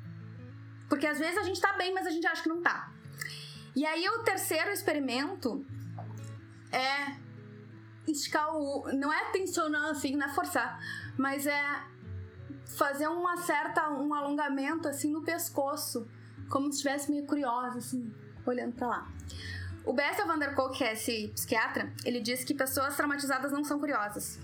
Porque 0.89 1.07
às 1.07 1.18
vezes 1.18 1.39
a 1.39 1.43
gente 1.43 1.61
tá 1.61 1.72
bem, 1.74 1.93
mas 1.93 2.07
a 2.07 2.11
gente 2.11 2.26
acha 2.26 2.43
que 2.43 2.49
não 2.49 2.62
tá. 2.62 2.93
E 3.74 3.85
aí 3.87 4.09
o 4.09 4.22
terceiro 4.24 4.70
experimento 4.70 5.64
é 6.72 7.16
esticar 8.07 8.57
o. 8.57 8.91
Não 8.93 9.12
é 9.12 9.31
tensionar 9.31 9.91
assim, 9.91 10.16
não 10.16 10.26
é 10.26 10.35
forçar, 10.35 10.81
mas 11.16 11.47
é 11.47 11.62
fazer 12.76 13.09
uma 13.09 13.37
certa 13.37 13.91
um 13.91 14.12
alongamento 14.14 14.89
assim 14.89 15.11
no 15.11 15.22
pescoço, 15.22 16.09
como 16.49 16.66
se 16.66 16.79
estivesse 16.79 17.11
meio 17.11 17.26
curiosa 17.26 17.79
assim, 17.79 18.12
olhando 18.47 18.74
para 18.74 18.87
lá. 18.87 19.09
O 19.85 19.93
Bessel 19.93 20.26
van 20.26 20.39
der 20.39 20.55
Kolk, 20.55 20.76
que 20.76 20.85
é 20.85 20.93
esse 20.93 21.29
psiquiatra, 21.29 21.93
ele 22.05 22.20
diz 22.20 22.45
que 22.45 22.55
pessoas 22.55 22.95
traumatizadas 22.97 23.53
não 23.53 23.64
são 23.64 23.79
curiosas. 23.79 24.39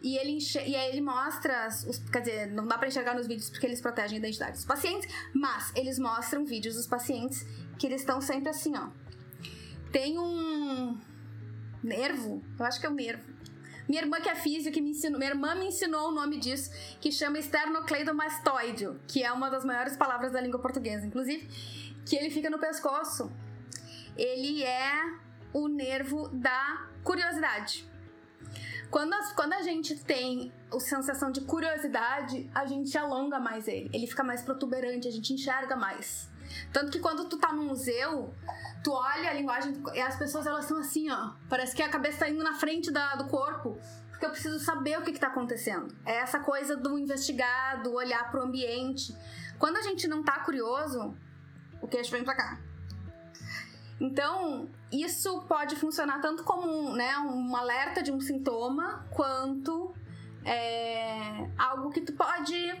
E 0.00 0.16
ele, 0.16 0.38
e 0.64 0.76
aí 0.76 0.90
ele 0.90 1.00
mostra, 1.00 1.68
os, 1.68 1.98
quer 2.10 2.20
dizer, 2.20 2.46
não 2.52 2.66
dá 2.66 2.78
para 2.78 2.86
enxergar 2.86 3.14
nos 3.14 3.26
vídeos 3.26 3.50
porque 3.50 3.66
eles 3.66 3.80
protegem 3.80 4.16
a 4.16 4.18
identidade 4.20 4.52
dos 4.52 4.64
pacientes, 4.64 5.12
mas 5.34 5.72
eles 5.74 5.98
mostram 5.98 6.44
vídeos 6.44 6.76
dos 6.76 6.86
pacientes 6.86 7.44
que 7.78 7.86
eles 7.86 8.02
estão 8.02 8.20
sempre 8.20 8.48
assim, 8.48 8.76
ó. 8.76 8.90
Tem 9.90 10.18
um 10.18 10.98
nervo, 11.82 12.42
eu 12.58 12.64
acho 12.64 12.78
que 12.78 12.86
é 12.86 12.90
um 12.90 12.94
nervo. 12.94 13.24
Minha 13.88 14.02
irmã 14.02 14.20
que 14.20 14.28
é 14.28 14.34
física 14.34 14.78
me 14.80 14.90
ensinou, 14.90 15.18
minha 15.18 15.30
irmã 15.30 15.54
me 15.54 15.66
ensinou 15.66 16.08
o 16.08 16.12
nome 16.12 16.38
disso, 16.38 16.70
que 17.00 17.10
chama 17.10 17.38
esternocleidomastoideo, 17.38 19.00
que 19.08 19.24
é 19.24 19.32
uma 19.32 19.48
das 19.48 19.64
maiores 19.64 19.96
palavras 19.96 20.30
da 20.30 20.40
língua 20.40 20.60
portuguesa, 20.60 21.06
inclusive, 21.06 21.48
que 22.04 22.14
ele 22.14 22.30
fica 22.30 22.50
no 22.50 22.58
pescoço. 22.58 23.32
Ele 24.14 24.62
é 24.62 24.92
o 25.54 25.68
nervo 25.68 26.28
da 26.28 26.86
curiosidade. 27.02 27.88
Quando, 28.90 29.12
as, 29.12 29.32
quando 29.32 29.52
a 29.52 29.62
gente 29.62 29.94
tem 29.96 30.52
a 30.72 30.80
sensação 30.80 31.30
de 31.30 31.42
curiosidade, 31.42 32.50
a 32.54 32.64
gente 32.66 32.96
alonga 32.96 33.38
mais 33.38 33.68
ele. 33.68 33.90
Ele 33.92 34.06
fica 34.06 34.24
mais 34.24 34.42
protuberante, 34.42 35.06
a 35.06 35.10
gente 35.10 35.32
enxerga 35.32 35.76
mais. 35.76 36.28
Tanto 36.72 36.90
que 36.90 36.98
quando 36.98 37.28
tu 37.28 37.36
tá 37.36 37.52
no 37.52 37.62
museu, 37.64 38.34
tu 38.82 38.92
olha 38.92 39.30
a 39.30 39.34
linguagem 39.34 39.82
e 39.94 40.00
as 40.00 40.16
pessoas 40.16 40.46
elas 40.46 40.64
são 40.64 40.78
assim, 40.78 41.10
ó. 41.10 41.32
Parece 41.48 41.76
que 41.76 41.82
a 41.82 41.88
cabeça 41.88 42.20
tá 42.20 42.28
indo 42.28 42.42
na 42.42 42.54
frente 42.54 42.90
da, 42.90 43.16
do 43.16 43.26
corpo. 43.26 43.78
Porque 44.10 44.26
eu 44.26 44.30
preciso 44.30 44.58
saber 44.58 44.98
o 44.98 45.02
que, 45.02 45.12
que 45.12 45.20
tá 45.20 45.28
acontecendo. 45.28 45.94
É 46.04 46.16
essa 46.16 46.40
coisa 46.40 46.76
do 46.76 46.98
investigar, 46.98 47.82
do 47.82 47.92
olhar 47.92 48.30
pro 48.30 48.42
ambiente. 48.42 49.14
Quando 49.58 49.76
a 49.76 49.82
gente 49.82 50.08
não 50.08 50.24
tá 50.24 50.40
curioso, 50.40 51.14
o 51.80 51.86
queixo 51.86 52.10
vem 52.10 52.24
pra 52.24 52.34
cá. 52.34 52.58
Então, 54.00 54.68
isso 54.92 55.42
pode 55.42 55.74
funcionar 55.76 56.20
tanto 56.20 56.44
como 56.44 56.68
um, 56.68 56.92
né, 56.92 57.18
um 57.18 57.56
alerta 57.56 58.02
de 58.02 58.12
um 58.12 58.20
sintoma, 58.20 59.04
quanto 59.10 59.92
é, 60.44 61.50
algo 61.58 61.90
que 61.90 62.00
tu 62.00 62.12
pode 62.12 62.80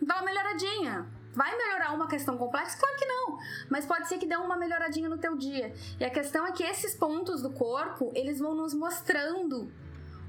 dar 0.00 0.16
uma 0.16 0.24
melhoradinha. 0.24 1.06
Vai 1.34 1.54
melhorar 1.56 1.92
uma 1.92 2.06
questão 2.06 2.38
complexa? 2.38 2.78
Claro 2.78 2.96
que 2.96 3.04
não, 3.04 3.38
mas 3.68 3.84
pode 3.84 4.08
ser 4.08 4.16
que 4.16 4.26
dê 4.26 4.36
uma 4.36 4.56
melhoradinha 4.56 5.08
no 5.08 5.18
teu 5.18 5.36
dia. 5.36 5.74
E 6.00 6.04
a 6.04 6.08
questão 6.08 6.46
é 6.46 6.52
que 6.52 6.62
esses 6.62 6.94
pontos 6.94 7.42
do 7.42 7.50
corpo, 7.50 8.10
eles 8.14 8.38
vão 8.38 8.54
nos 8.54 8.72
mostrando 8.72 9.70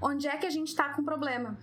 onde 0.01 0.28
é 0.28 0.36
que 0.36 0.45
a 0.45 0.49
gente 0.49 0.67
está 0.67 0.89
com 0.89 1.03
problema. 1.03 1.57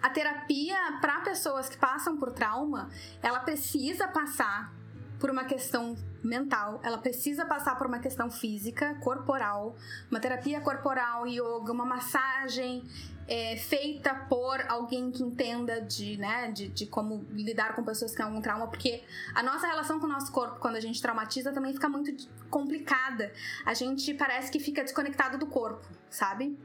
A 0.00 0.08
terapia 0.08 0.76
para 1.00 1.20
pessoas 1.20 1.68
que 1.68 1.76
passam 1.76 2.16
por 2.16 2.30
trauma, 2.30 2.88
ela 3.20 3.40
precisa 3.40 4.06
passar 4.08 4.72
por 5.18 5.30
uma 5.30 5.44
questão 5.44 5.96
mental, 6.22 6.80
ela 6.82 6.98
precisa 6.98 7.44
passar 7.44 7.76
por 7.76 7.86
uma 7.86 7.98
questão 7.98 8.30
física, 8.30 8.94
corporal, 8.96 9.76
uma 10.10 10.20
terapia 10.20 10.60
corporal, 10.60 11.26
yoga, 11.26 11.72
uma 11.72 11.84
massagem 11.84 12.84
é, 13.28 13.56
feita 13.56 14.14
por 14.28 14.58
alguém 14.68 15.10
que 15.10 15.22
entenda 15.22 15.80
de, 15.82 16.16
né, 16.16 16.50
de, 16.50 16.68
de 16.68 16.86
como 16.86 17.26
lidar 17.30 17.74
com 17.74 17.84
pessoas 17.84 18.12
que 18.12 18.16
têm 18.16 18.26
algum 18.26 18.40
trauma, 18.40 18.68
porque 18.68 19.04
a 19.34 19.42
nossa 19.42 19.66
relação 19.66 20.00
com 20.00 20.06
o 20.06 20.08
nosso 20.08 20.32
corpo, 20.32 20.58
quando 20.58 20.76
a 20.76 20.80
gente 20.80 21.00
traumatiza, 21.00 21.52
também 21.52 21.72
fica 21.72 21.88
muito 21.88 22.26
complicada. 22.48 23.32
A 23.66 23.74
gente 23.74 24.14
parece 24.14 24.50
que 24.50 24.58
fica 24.58 24.82
desconectado 24.82 25.36
do 25.36 25.46
corpo, 25.46 25.86
sabe? 26.08 26.58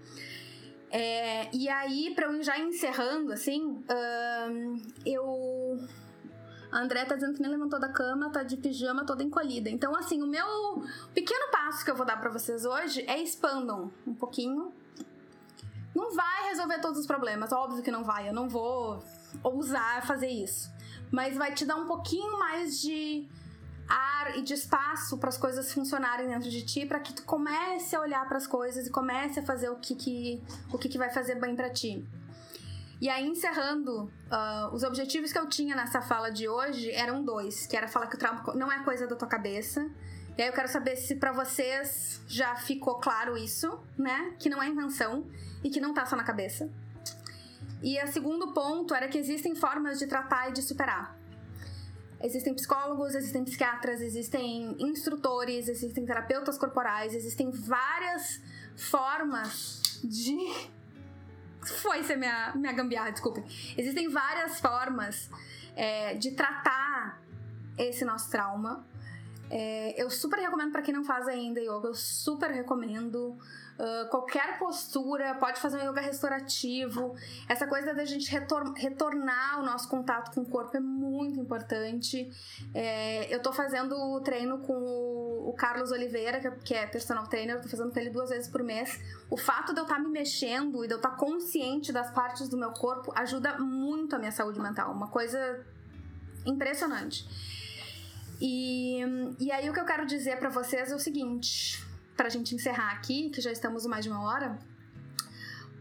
É, 0.90 1.50
e 1.54 1.68
aí, 1.68 2.14
pra 2.16 2.28
eu 2.28 2.44
já 2.44 2.58
encerrando, 2.58 3.34
assim, 3.34 3.84
eu 5.06 5.80
a 6.74 6.80
André 6.80 7.06
tá 7.06 7.14
dizendo 7.14 7.36
que 7.36 7.42
nem 7.42 7.52
levantou 7.52 7.80
da 7.80 7.88
cama, 7.88 8.32
tá 8.32 8.42
de 8.42 8.58
pijama 8.58 9.06
toda 9.06 9.24
encolhida. 9.24 9.70
Então, 9.70 9.96
assim, 9.96 10.24
o 10.24 10.28
meu 10.28 10.84
pequeno 11.14 11.52
passo 11.52 11.86
que 11.86 11.92
eu 11.92 11.96
vou 11.96 12.04
dar 12.04 12.20
para 12.20 12.32
vocês 12.32 12.66
hoje 12.66 13.06
é 13.08 13.22
expandam 13.22 13.92
um 14.08 14.16
pouquinho. 14.16 14.74
Não 15.94 16.16
vai 16.16 16.50
resolver 16.50 16.80
todos 16.80 16.98
os 16.98 17.06
problemas, 17.06 17.52
óbvio 17.52 17.84
que 17.84 17.92
não 17.92 18.04
vai. 18.04 18.28
Eu 18.28 18.34
não 18.34 18.50
vou 18.50 19.04
ousar 19.44 20.04
fazer 20.08 20.30
isso. 20.30 20.72
Mas 21.12 21.38
vai 21.38 21.54
te 21.54 21.64
dar 21.64 21.76
um 21.76 21.86
pouquinho 21.86 22.40
mais 22.40 22.82
de 22.82 23.28
ar 23.88 24.36
e 24.36 24.42
de 24.42 24.56
espaço 24.56 25.20
para 25.20 25.30
as 25.30 25.38
coisas 25.38 25.72
funcionarem 25.72 26.28
dentro 26.28 26.50
de 26.50 26.66
ti, 26.66 26.88
para 26.88 27.00
que 27.00 27.14
tu 27.14 27.24
comece 27.24 27.96
a 27.96 28.02
olhar 28.02 28.28
para 28.28 28.38
as 28.38 28.48
coisas 28.48 28.88
e 28.88 28.90
comece 28.90 29.40
a 29.40 29.44
fazer 29.44 29.70
o 29.70 29.76
que, 29.76 29.94
que 29.94 30.42
o 30.72 30.80
que, 30.80 30.90
que 30.90 30.98
vai 30.98 31.12
fazer 31.12 31.36
bem 31.36 31.56
para 31.56 31.70
ti. 31.70 32.04
E 33.02 33.10
aí, 33.10 33.28
encerrando, 33.28 34.04
uh, 34.04 34.74
os 34.74 34.84
objetivos 34.84 35.32
que 35.32 35.40
eu 35.40 35.48
tinha 35.48 35.76
nessa 35.76 36.02
fala 36.02 36.30
de 36.30 36.48
hoje 36.48 36.92
eram 36.92 37.24
dois, 37.24 37.66
que 37.68 37.76
era 37.76 37.88
falar 37.88 38.08
que 38.08 38.16
o 38.16 38.20
trauma 38.20 38.44
não 38.56 38.72
é 38.72 38.84
coisa 38.84 39.08
da 39.08 39.16
tua 39.16 39.28
cabeça. 39.28 39.90
E 40.38 40.42
aí 40.42 40.48
eu 40.48 40.54
quero 40.54 40.68
saber 40.68 40.96
se 40.96 41.16
para 41.16 41.32
vocês 41.32 42.22
já 42.28 42.56
ficou 42.56 42.96
claro 42.96 43.38
isso, 43.38 43.80
né? 43.98 44.34
Que 44.40 44.50
não 44.50 44.62
é 44.62 44.68
invenção 44.68 45.28
e 45.64 45.70
que 45.70 45.80
não 45.80 45.94
tá 45.94 46.06
só 46.06 46.16
na 46.16 46.24
cabeça. 46.24 46.70
E 47.84 48.02
o 48.02 48.08
segundo 48.08 48.54
ponto 48.54 48.96
era 48.96 49.08
que 49.08 49.18
existem 49.18 49.54
formas 49.54 50.00
de 50.00 50.08
tratar 50.08 50.50
e 50.50 50.54
de 50.54 50.62
superar. 50.62 51.16
Existem 52.24 52.54
psicólogos, 52.54 53.14
existem 53.14 53.44
psiquiatras, 53.44 54.02
existem 54.02 54.78
instrutores, 54.80 55.68
existem 55.68 56.06
terapeutas 56.06 56.58
corporais, 56.58 57.14
existem 57.14 57.52
várias 57.52 58.42
formas 58.78 59.82
de 60.02 60.38
foi 61.82 62.04
ser 62.04 62.18
minha, 62.18 62.54
minha 62.56 62.74
gambiarra, 62.74 63.12
desculpe. 63.12 63.44
Existem 63.78 64.10
várias 64.10 64.60
formas 64.60 65.30
é, 65.76 66.16
de 66.16 66.32
tratar 66.32 67.22
esse 67.78 68.06
nosso 68.06 68.30
trauma. 68.30 68.86
É, 69.50 70.02
eu 70.02 70.10
super 70.10 70.40
recomendo 70.40 70.72
para 70.72 70.82
quem 70.82 70.94
não 70.94 71.04
faz 71.04 71.28
ainda 71.28 71.60
yoga, 71.60 71.88
eu 71.88 71.96
super 71.96 72.50
recomendo. 72.52 73.38
Uh, 73.74 74.08
qualquer 74.10 74.60
postura, 74.60 75.34
pode 75.36 75.60
fazer 75.60 75.78
um 75.78 75.90
yoga 75.90 76.00
restaurativo. 76.00 77.16
Essa 77.50 77.66
coisa 77.66 77.92
da 77.92 78.06
gente 78.06 78.30
retor 78.30 78.72
retornar 78.74 79.60
o 79.60 79.66
nosso 79.66 79.90
contato 79.90 80.32
com 80.34 80.42
o 80.42 80.46
corpo 80.46 80.78
é 80.78 80.80
muito 80.80 81.40
importante. 81.40 82.30
É, 82.72 83.34
eu 83.34 83.42
tô 83.42 83.52
fazendo 83.52 83.96
o 83.96 84.22
treino 84.22 84.60
com 84.60 84.74
o, 84.74 85.50
o 85.50 85.54
Carlos 85.54 85.92
Oliveira, 85.92 86.40
que 86.40 86.48
é, 86.48 86.52
que 86.52 86.74
é 86.76 86.86
personal 86.86 87.26
trainer, 87.26 87.56
eu 87.56 87.62
tô 87.62 87.68
fazendo 87.68 87.92
com 87.92 88.00
ele 88.00 88.12
duas 88.12 88.30
vezes 88.30 88.48
por 88.48 88.62
mês. 88.62 89.02
O 89.28 89.38
fato 89.38 89.74
de 89.74 89.80
eu 89.80 89.84
estar 89.84 89.96
tá 89.96 90.02
me 90.02 90.10
mexendo 90.10 90.86
e 90.86 90.88
de 90.88 90.94
eu 90.94 90.98
estar 90.98 91.10
tá 91.10 91.16
consciente 91.16 91.92
das 91.92 92.12
partes 92.12 92.48
do 92.48 92.58
meu 92.58 92.72
corpo 92.74 93.12
ajuda 93.16 93.58
muito 93.58 94.16
a 94.16 94.20
minha 94.20 94.32
saúde 94.32 94.60
mental. 94.60 94.92
Uma 94.92 95.08
coisa 95.08 95.66
impressionante. 96.46 97.28
E, 98.40 99.00
e 99.40 99.52
aí 99.52 99.68
o 99.68 99.74
que 99.74 99.80
eu 99.80 99.86
quero 99.86 100.06
dizer 100.06 100.38
para 100.38 100.50
vocês 100.50 100.92
é 100.92 100.96
o 100.96 101.00
seguinte 101.00 101.83
pra 102.16 102.30
gente 102.30 102.56
encerrar 102.56 102.92
aqui, 102.92 103.30
que 103.30 103.42
já 103.42 103.52
estamos 103.52 103.86
mais 103.86 104.04
de 104.04 104.12
uma 104.12 104.24
hora, 104.24 104.60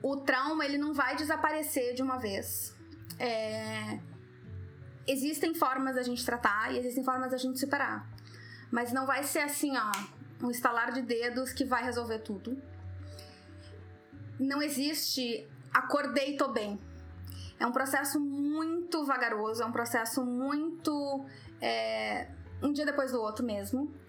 o 0.03 0.17
trauma 0.17 0.65
ele 0.65 0.79
não 0.79 0.93
vai 0.93 1.17
desaparecer 1.17 1.95
de 1.95 2.03
uma 2.03 2.19
vez. 2.19 2.75
É... 3.19 3.99
Existem 5.07 5.55
formas 5.55 5.95
da 5.95 6.03
gente 6.03 6.25
tratar 6.25 6.73
e 6.73 6.79
existem 6.79 7.05
formas 7.05 7.31
da 7.31 7.37
gente 7.37 7.59
superar. 7.59 8.09
Mas 8.71 8.93
não 8.93 9.07
vai 9.07 9.25
ser 9.25 9.41
assim, 9.41 9.77
ó, 9.77 9.93
um 10.45 10.51
estalar 10.51 10.93
de 10.93 11.03
dedos 11.03 11.53
que 11.53 11.65
vai 11.65 11.85
resolver 11.85 12.21
tudo. 12.21 12.61
Não 14.39 14.63
existe 14.63 15.47
acordei 15.73 16.37
tô 16.37 16.49
bem. 16.49 16.79
É 17.59 17.67
um 17.67 17.73
processo 17.73 18.19
muito 18.21 19.05
vagaroso, 19.05 19.63
é 19.63 19.67
um 19.67 19.73
processo 19.73 20.25
muito. 20.25 21.25
É, 21.61 22.29
um 22.61 22.73
dia 22.73 22.85
depois 22.85 23.13
do 23.13 23.21
outro 23.21 23.45
mesmo 23.45 24.02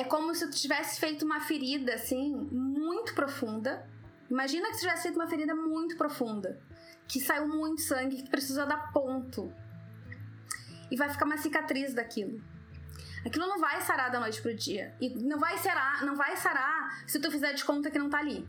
é 0.00 0.04
como 0.04 0.34
se 0.34 0.48
tu 0.48 0.56
tivesse 0.56 0.98
feito 0.98 1.26
uma 1.26 1.40
ferida, 1.40 1.92
assim, 1.94 2.34
muito 2.50 3.14
profunda. 3.14 3.86
Imagina 4.30 4.68
que 4.68 4.76
tu 4.76 4.80
tivesse 4.80 5.02
feito 5.02 5.16
uma 5.16 5.28
ferida 5.28 5.54
muito 5.54 5.94
profunda, 5.94 6.58
que 7.06 7.20
saiu 7.20 7.46
muito 7.46 7.82
sangue, 7.82 8.22
que 8.22 8.30
precisou 8.30 8.66
dar 8.66 8.92
ponto. 8.94 9.52
E 10.90 10.96
vai 10.96 11.10
ficar 11.10 11.26
uma 11.26 11.36
cicatriz 11.36 11.92
daquilo. 11.92 12.42
Aquilo 13.26 13.46
não 13.46 13.58
vai 13.58 13.82
sarar 13.82 14.10
da 14.10 14.18
noite 14.18 14.40
pro 14.40 14.54
dia. 14.54 14.94
E 14.98 15.10
não 15.10 15.38
vai 15.38 15.58
sarar, 15.58 16.02
não 16.02 16.16
vai 16.16 16.34
sarar 16.38 17.04
se 17.06 17.20
tu 17.20 17.30
fizer 17.30 17.52
de 17.52 17.62
conta 17.62 17.90
que 17.90 17.98
não 17.98 18.08
tá 18.08 18.20
ali. 18.20 18.48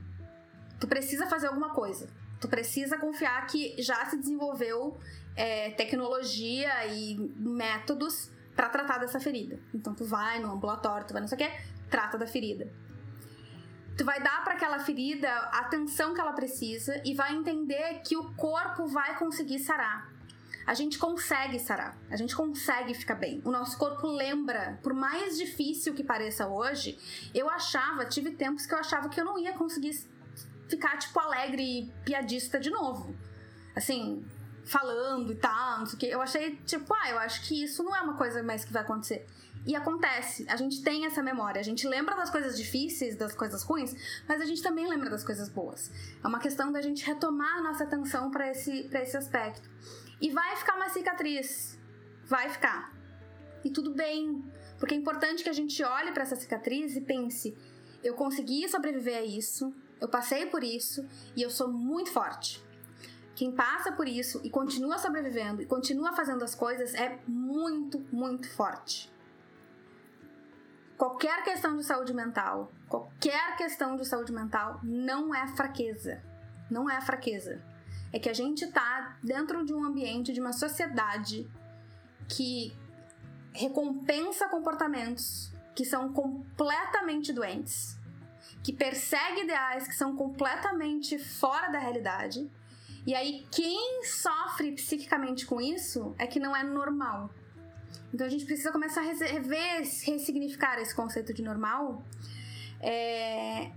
Tu 0.79 0.87
precisa 0.87 1.27
fazer 1.27 1.47
alguma 1.47 1.71
coisa. 1.71 2.07
Tu 2.39 2.47
precisa 2.47 2.97
confiar 2.97 3.45
que 3.47 3.75
já 3.81 4.05
se 4.05 4.17
desenvolveu 4.17 4.97
é, 5.35 5.71
tecnologia 5.71 6.87
e 6.87 7.17
métodos 7.35 8.31
para 8.61 8.69
tratar 8.69 8.99
dessa 8.99 9.19
ferida. 9.19 9.59
Então 9.73 9.95
tu 9.95 10.05
vai 10.05 10.39
no 10.39 10.51
ambulatório, 10.51 11.07
tu 11.07 11.13
vai 11.13 11.21
não 11.21 11.27
sei 11.27 11.35
o 11.35 11.41
que, 11.41 11.51
trata 11.89 12.15
da 12.15 12.27
ferida. 12.27 12.71
Tu 13.97 14.05
vai 14.05 14.21
dar 14.21 14.43
para 14.43 14.53
aquela 14.53 14.77
ferida 14.77 15.27
a 15.27 15.61
atenção 15.61 16.13
que 16.13 16.21
ela 16.21 16.33
precisa 16.33 17.01
e 17.03 17.15
vai 17.15 17.33
entender 17.35 18.01
que 18.05 18.15
o 18.15 18.31
corpo 18.35 18.85
vai 18.85 19.17
conseguir 19.17 19.57
sarar. 19.57 20.11
A 20.67 20.75
gente 20.75 20.99
consegue 20.99 21.57
sarar, 21.57 21.97
a 22.11 22.15
gente 22.15 22.35
consegue 22.35 22.93
ficar 22.93 23.15
bem. 23.15 23.41
O 23.43 23.49
nosso 23.49 23.75
corpo 23.79 24.05
lembra, 24.05 24.79
por 24.83 24.93
mais 24.93 25.39
difícil 25.39 25.95
que 25.95 26.03
pareça 26.03 26.47
hoje, 26.47 26.99
eu 27.33 27.49
achava, 27.49 28.05
tive 28.05 28.29
tempos 28.29 28.67
que 28.67 28.75
eu 28.75 28.77
achava 28.77 29.09
que 29.09 29.19
eu 29.19 29.25
não 29.25 29.39
ia 29.39 29.53
conseguir 29.53 29.99
ficar 30.69 30.97
tipo 30.97 31.19
alegre 31.19 31.63
e 31.63 31.91
piadista 32.05 32.59
de 32.59 32.69
novo. 32.69 33.15
Assim, 33.75 34.23
falando 34.65 35.31
e 35.31 35.35
tal, 35.35 35.79
não 35.79 35.85
sei 35.85 35.95
o 35.95 35.99
que. 35.99 36.05
Eu 36.07 36.21
achei, 36.21 36.55
tipo, 36.65 36.93
ah, 36.93 37.09
eu 37.09 37.19
acho 37.19 37.47
que 37.47 37.63
isso 37.63 37.83
não 37.83 37.95
é 37.95 38.01
uma 38.01 38.15
coisa 38.15 38.41
mais 38.43 38.63
que 38.63 38.71
vai 38.71 38.81
acontecer. 38.81 39.25
E 39.65 39.75
acontece, 39.75 40.45
a 40.49 40.55
gente 40.55 40.81
tem 40.81 41.05
essa 41.05 41.21
memória, 41.21 41.59
a 41.59 41.63
gente 41.63 41.87
lembra 41.87 42.15
das 42.15 42.31
coisas 42.31 42.57
difíceis, 42.57 43.15
das 43.15 43.35
coisas 43.35 43.61
ruins, 43.61 43.95
mas 44.27 44.41
a 44.41 44.45
gente 44.45 44.63
também 44.63 44.87
lembra 44.87 45.09
das 45.09 45.23
coisas 45.23 45.49
boas. 45.49 45.91
É 46.23 46.27
uma 46.27 46.39
questão 46.39 46.71
da 46.71 46.81
gente 46.81 47.05
retomar 47.05 47.57
a 47.57 47.61
nossa 47.61 47.83
atenção 47.83 48.31
para 48.31 48.49
esse, 48.49 48.83
pra 48.83 49.03
esse 49.03 49.15
aspecto. 49.15 49.69
E 50.19 50.31
vai 50.31 50.55
ficar 50.55 50.75
uma 50.75 50.89
cicatriz, 50.89 51.77
vai 52.25 52.49
ficar. 52.49 52.91
E 53.63 53.69
tudo 53.69 53.93
bem, 53.93 54.43
porque 54.79 54.95
é 54.95 54.97
importante 54.97 55.43
que 55.43 55.49
a 55.49 55.53
gente 55.53 55.83
olhe 55.83 56.11
para 56.11 56.23
essa 56.23 56.35
cicatriz 56.35 56.95
e 56.95 57.01
pense: 57.01 57.55
eu 58.03 58.15
consegui 58.15 58.67
sobreviver 58.67 59.17
a 59.17 59.23
isso, 59.23 59.71
eu 59.99 60.07
passei 60.07 60.47
por 60.47 60.63
isso 60.63 61.05
e 61.35 61.43
eu 61.43 61.51
sou 61.51 61.71
muito 61.71 62.11
forte. 62.11 62.63
Quem 63.35 63.51
passa 63.51 63.91
por 63.91 64.07
isso 64.07 64.41
e 64.43 64.49
continua 64.49 64.97
sobrevivendo 64.97 65.61
e 65.61 65.65
continua 65.65 66.13
fazendo 66.13 66.43
as 66.43 66.53
coisas 66.53 66.93
é 66.93 67.19
muito, 67.27 67.99
muito 68.11 68.49
forte 68.49 69.11
qualquer 71.01 71.43
questão 71.43 71.75
de 71.77 71.83
saúde 71.83 72.13
mental, 72.13 72.71
qualquer 72.87 73.57
questão 73.57 73.95
de 73.95 74.05
saúde 74.05 74.31
mental 74.31 74.79
não 74.83 75.33
é 75.33 75.47
fraqueza. 75.47 76.21
Não 76.69 76.87
é 76.87 77.01
fraqueza. 77.01 77.59
É 78.13 78.19
que 78.19 78.29
a 78.29 78.33
gente 78.33 78.67
tá 78.67 79.17
dentro 79.23 79.65
de 79.65 79.73
um 79.73 79.83
ambiente, 79.83 80.31
de 80.31 80.39
uma 80.39 80.53
sociedade 80.53 81.49
que 82.29 82.71
recompensa 83.51 84.47
comportamentos 84.47 85.51
que 85.73 85.83
são 85.83 86.13
completamente 86.13 87.33
doentes, 87.33 87.97
que 88.61 88.71
persegue 88.71 89.41
ideais 89.41 89.87
que 89.87 89.95
são 89.95 90.15
completamente 90.15 91.17
fora 91.17 91.69
da 91.69 91.79
realidade. 91.79 92.47
E 93.05 93.15
aí, 93.15 93.45
quem 93.51 94.03
sofre 94.05 94.71
psiquicamente 94.73 95.45
com 95.45 95.59
isso 95.59 96.13
é 96.17 96.27
que 96.27 96.39
não 96.39 96.55
é 96.55 96.63
normal. 96.63 97.29
Então 98.13 98.27
a 98.27 98.29
gente 98.29 98.45
precisa 98.45 98.71
começar 98.71 99.01
a 99.01 99.03
rever, 99.03 99.81
ressignificar 100.05 100.79
esse 100.79 100.93
conceito 100.93 101.33
de 101.33 101.41
normal 101.41 102.03
é, 102.81 103.71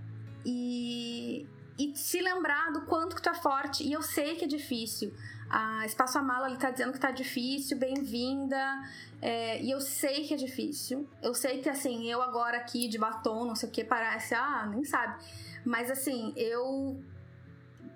e, 0.45 1.47
e 1.79 1.95
se 1.95 2.21
lembrar 2.21 2.71
do 2.71 2.81
quanto 2.81 3.15
que 3.15 3.21
tu 3.21 3.29
é 3.29 3.33
forte. 3.33 3.83
E 3.83 3.93
eu 3.93 4.01
sei 4.01 4.35
que 4.35 4.45
é 4.45 4.47
difícil. 4.47 5.13
A 5.49 5.85
Espaço 5.85 6.17
Amala 6.17 6.47
ele 6.47 6.57
tá 6.57 6.69
dizendo 6.69 6.91
que 6.91 6.99
tá 6.99 7.11
difícil, 7.11 7.77
bem-vinda. 7.77 8.83
É, 9.21 9.61
e 9.61 9.71
eu 9.71 9.79
sei 9.79 10.25
que 10.25 10.33
é 10.33 10.37
difícil. 10.37 11.07
Eu 11.21 11.33
sei 11.33 11.61
que 11.61 11.69
assim, 11.69 12.09
eu 12.11 12.21
agora 12.21 12.57
aqui 12.57 12.87
de 12.87 12.97
batom, 12.97 13.45
não 13.45 13.55
sei 13.55 13.69
o 13.69 13.71
que, 13.71 13.83
parece, 13.83 14.35
ah, 14.35 14.67
nem 14.69 14.83
sabe. 14.83 15.23
Mas 15.63 15.89
assim, 15.89 16.33
eu 16.35 17.01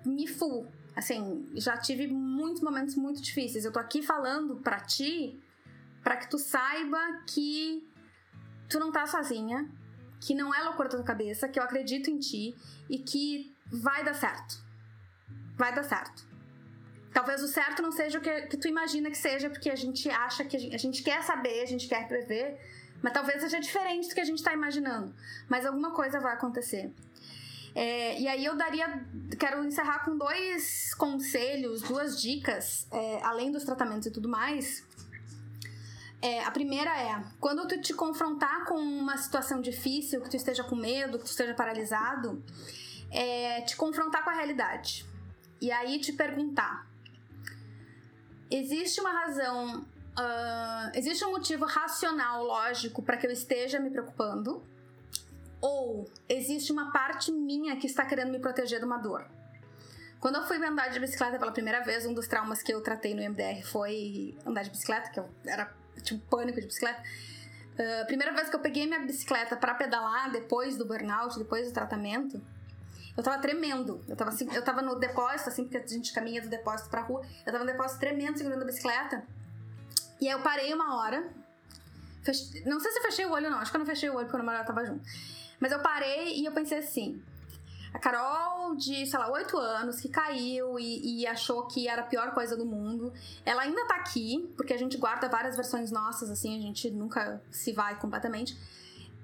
me 0.04 0.26
fu. 0.26 0.66
Assim, 0.94 1.48
já 1.54 1.76
tive 1.76 2.06
muitos 2.06 2.62
momentos 2.62 2.94
muito 2.94 3.22
difíceis. 3.22 3.64
Eu 3.64 3.72
tô 3.72 3.78
aqui 3.78 4.02
falando 4.02 4.56
pra 4.56 4.80
ti 4.80 5.40
para 6.02 6.16
que 6.16 6.28
tu 6.28 6.38
saiba 6.38 6.98
que 7.26 7.88
tu 8.68 8.78
não 8.78 8.90
tá 8.90 9.06
sozinha, 9.06 9.68
que 10.20 10.34
não 10.34 10.54
é 10.54 10.62
loucura 10.62 10.88
da 10.88 10.96
tua 10.96 11.04
cabeça, 11.04 11.48
que 11.48 11.58
eu 11.58 11.62
acredito 11.62 12.10
em 12.10 12.18
ti 12.18 12.54
e 12.88 12.98
que 12.98 13.54
vai 13.66 14.04
dar 14.04 14.14
certo. 14.14 14.62
Vai 15.56 15.74
dar 15.74 15.82
certo. 15.82 16.28
Talvez 17.12 17.42
o 17.42 17.48
certo 17.48 17.82
não 17.82 17.90
seja 17.90 18.18
o 18.18 18.20
que, 18.20 18.42
que 18.42 18.56
tu 18.56 18.68
imagina 18.68 19.10
que 19.10 19.18
seja, 19.18 19.50
porque 19.50 19.68
a 19.68 19.76
gente 19.76 20.08
acha 20.08 20.44
que 20.44 20.56
a 20.56 20.60
gente, 20.60 20.74
a 20.74 20.78
gente 20.78 21.02
quer 21.02 21.22
saber, 21.22 21.62
a 21.62 21.66
gente 21.66 21.88
quer 21.88 22.06
prever, 22.06 22.58
mas 23.02 23.12
talvez 23.12 23.40
seja 23.40 23.58
diferente 23.58 24.08
do 24.08 24.14
que 24.14 24.20
a 24.20 24.24
gente 24.24 24.38
está 24.38 24.52
imaginando. 24.52 25.12
Mas 25.48 25.66
alguma 25.66 25.90
coisa 25.90 26.20
vai 26.20 26.34
acontecer. 26.34 26.92
É, 27.74 28.20
e 28.20 28.26
aí 28.26 28.44
eu 28.44 28.56
daria. 28.56 29.04
Quero 29.38 29.64
encerrar 29.64 30.04
com 30.04 30.16
dois 30.16 30.94
conselhos, 30.94 31.82
duas 31.82 32.20
dicas, 32.20 32.86
é, 32.90 33.22
além 33.22 33.50
dos 33.50 33.64
tratamentos 33.64 34.06
e 34.06 34.10
tudo 34.10 34.28
mais, 34.28 34.84
é, 36.22 36.44
a 36.44 36.50
primeira 36.50 36.90
é, 36.90 37.24
quando 37.40 37.66
tu 37.66 37.80
te 37.80 37.94
confrontar 37.94 38.66
com 38.66 38.74
uma 38.74 39.16
situação 39.16 39.60
difícil, 39.60 40.20
que 40.20 40.28
tu 40.28 40.36
esteja 40.36 40.62
com 40.62 40.76
medo, 40.76 41.18
que 41.18 41.24
tu 41.24 41.30
esteja 41.30 41.54
paralisado, 41.54 42.44
é, 43.10 43.62
te 43.62 43.74
confrontar 43.76 44.22
com 44.22 44.30
a 44.30 44.34
realidade. 44.34 45.06
E 45.60 45.72
aí 45.72 45.98
te 45.98 46.12
perguntar: 46.12 46.86
existe 48.50 49.00
uma 49.00 49.12
razão, 49.12 49.80
uh, 49.80 50.90
existe 50.94 51.24
um 51.24 51.30
motivo 51.30 51.64
racional, 51.64 52.44
lógico, 52.44 53.02
para 53.02 53.16
que 53.16 53.26
eu 53.26 53.30
esteja 53.30 53.80
me 53.80 53.90
preocupando? 53.90 54.62
Ou 55.60 56.10
existe 56.28 56.72
uma 56.72 56.90
parte 56.90 57.30
minha 57.30 57.76
que 57.76 57.86
está 57.86 58.04
querendo 58.04 58.30
me 58.30 58.38
proteger 58.38 58.78
de 58.78 58.84
uma 58.84 58.98
dor? 58.98 59.26
Quando 60.20 60.36
eu 60.36 60.42
fui 60.46 60.56
andar 60.64 60.88
de 60.88 61.00
bicicleta 61.00 61.38
pela 61.38 61.52
primeira 61.52 61.80
vez, 61.80 62.04
um 62.04 62.12
dos 62.12 62.28
traumas 62.28 62.62
que 62.62 62.72
eu 62.72 62.80
tratei 62.82 63.14
no 63.14 63.22
MDR 63.22 63.62
foi 63.64 64.36
andar 64.44 64.62
de 64.62 64.70
bicicleta, 64.70 65.10
que 65.10 65.18
eu 65.18 65.28
era 65.46 65.72
um 66.12 66.18
pânico 66.18 66.60
de 66.60 66.66
bicicleta. 66.66 67.02
Uh, 67.72 68.06
primeira 68.06 68.32
vez 68.32 68.50
que 68.50 68.56
eu 68.56 68.60
peguei 68.60 68.86
minha 68.86 69.00
bicicleta 69.00 69.56
para 69.56 69.72
pedalar 69.74 70.30
depois 70.30 70.76
do 70.76 70.84
burnout, 70.84 71.38
depois 71.38 71.68
do 71.68 71.72
tratamento, 71.72 72.42
eu 73.16 73.22
tava 73.22 73.38
tremendo. 73.38 74.04
Eu 74.08 74.16
tava, 74.16 74.30
assim, 74.30 74.48
eu 74.52 74.62
tava 74.62 74.82
no 74.82 74.94
depósito, 74.96 75.48
assim, 75.48 75.64
porque 75.64 75.78
a 75.78 75.86
gente 75.86 76.12
caminha 76.12 76.40
do 76.42 76.48
depósito 76.48 76.90
pra 76.90 77.00
rua. 77.02 77.22
Eu 77.46 77.52
tava 77.52 77.64
no 77.64 77.70
depósito 77.70 78.00
tremendo, 78.00 78.36
segurando 78.36 78.62
a 78.62 78.66
bicicleta. 78.66 79.22
E 80.20 80.28
aí 80.28 80.32
eu 80.32 80.40
parei 80.40 80.72
uma 80.72 80.96
hora. 80.96 81.28
Fech... 82.22 82.62
Não 82.66 82.78
sei 82.78 82.92
se 82.92 82.98
eu 82.98 83.02
fechei 83.02 83.26
o 83.26 83.32
olho, 83.32 83.50
não. 83.50 83.58
Acho 83.58 83.70
que 83.70 83.76
eu 83.76 83.80
não 83.80 83.86
fechei 83.86 84.10
o 84.10 84.14
olho 84.14 84.26
porque 84.26 84.36
o 84.36 84.38
namorado 84.38 84.66
tava 84.66 84.84
junto. 84.84 85.02
Mas 85.60 85.70
eu 85.70 85.80
parei 85.80 86.40
e 86.40 86.44
eu 86.44 86.52
pensei 86.52 86.78
assim: 86.78 87.22
a 87.92 87.98
Carol, 87.98 88.74
de, 88.76 89.04
sei 89.04 89.18
lá, 89.18 89.30
8 89.30 89.56
anos, 89.56 90.00
que 90.00 90.08
caiu 90.08 90.78
e, 90.78 91.22
e, 91.22 91.26
achou 91.26 91.66
que 91.66 91.88
era 91.88 92.02
a 92.02 92.06
pior 92.06 92.32
coisa 92.32 92.56
do 92.56 92.64
mundo. 92.64 93.12
Ela 93.44 93.62
ainda 93.62 93.84
tá 93.86 93.96
aqui, 93.96 94.52
porque 94.56 94.72
a 94.72 94.78
gente 94.78 94.96
guarda 94.96 95.28
várias 95.28 95.56
versões 95.56 95.90
nossas, 95.90 96.30
assim, 96.30 96.56
a 96.56 96.60
gente 96.60 96.90
nunca 96.90 97.42
se 97.50 97.72
vai 97.72 97.98
completamente. 97.98 98.56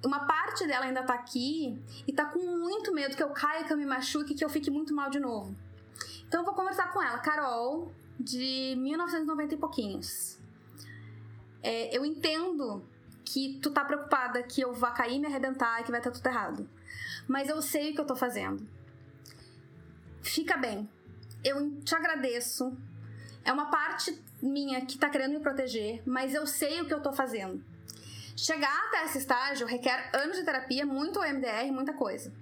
Uma 0.04 0.26
parte 0.26 0.66
dela 0.66 0.84
ainda 0.84 1.02
tá 1.04 1.14
aqui 1.14 1.80
e 2.06 2.12
tá 2.12 2.26
com 2.26 2.38
muito 2.38 2.92
medo 2.92 3.16
que 3.16 3.22
eu 3.22 3.30
caia, 3.30 3.64
que 3.64 3.72
eu 3.72 3.76
me 3.76 3.86
machuque, 3.86 4.34
que 4.34 4.44
eu 4.44 4.48
fique 4.48 4.70
muito 4.70 4.92
mal 4.92 5.10
de 5.10 5.20
novo. 5.20 5.56
Então 6.26 6.40
eu 6.40 6.44
vou 6.44 6.54
conversar 6.54 6.92
com 6.92 7.00
ela. 7.00 7.18
Carol, 7.18 7.90
de 8.18 8.74
1990 8.78 9.54
e 9.54 9.56
pouquinhos. 9.56 10.38
É, 11.62 11.96
eu 11.96 12.04
entendo 12.04 12.84
que 13.26 13.58
tu 13.60 13.70
tá 13.70 13.84
preocupada 13.84 14.42
que 14.42 14.62
eu 14.62 14.72
vá 14.72 14.90
cair, 14.92 15.18
me 15.18 15.26
arrebentar 15.26 15.80
e 15.80 15.84
que 15.84 15.90
vai 15.90 16.00
estar 16.00 16.10
tudo 16.10 16.26
errado 16.26 16.66
mas 17.26 17.48
eu 17.48 17.60
sei 17.60 17.90
o 17.90 17.94
que 17.94 18.00
eu 18.00 18.06
tô 18.06 18.14
fazendo. 18.14 18.66
Fica 20.22 20.56
bem. 20.56 20.88
Eu 21.44 21.80
te 21.82 21.94
agradeço. 21.94 22.76
É 23.44 23.52
uma 23.52 23.70
parte 23.70 24.22
minha 24.42 24.84
que 24.84 24.98
tá 24.98 25.08
querendo 25.08 25.34
me 25.34 25.40
proteger, 25.40 26.02
mas 26.06 26.34
eu 26.34 26.46
sei 26.46 26.80
o 26.80 26.86
que 26.86 26.94
eu 26.94 27.02
tô 27.02 27.12
fazendo. 27.12 27.64
Chegar 28.36 28.86
até 28.88 29.04
esse 29.04 29.18
estágio 29.18 29.66
requer 29.66 30.10
anos 30.14 30.36
de 30.36 30.44
terapia, 30.44 30.84
muito 30.84 31.20
MDR, 31.20 31.72
muita 31.72 31.92
coisa. 31.92 32.32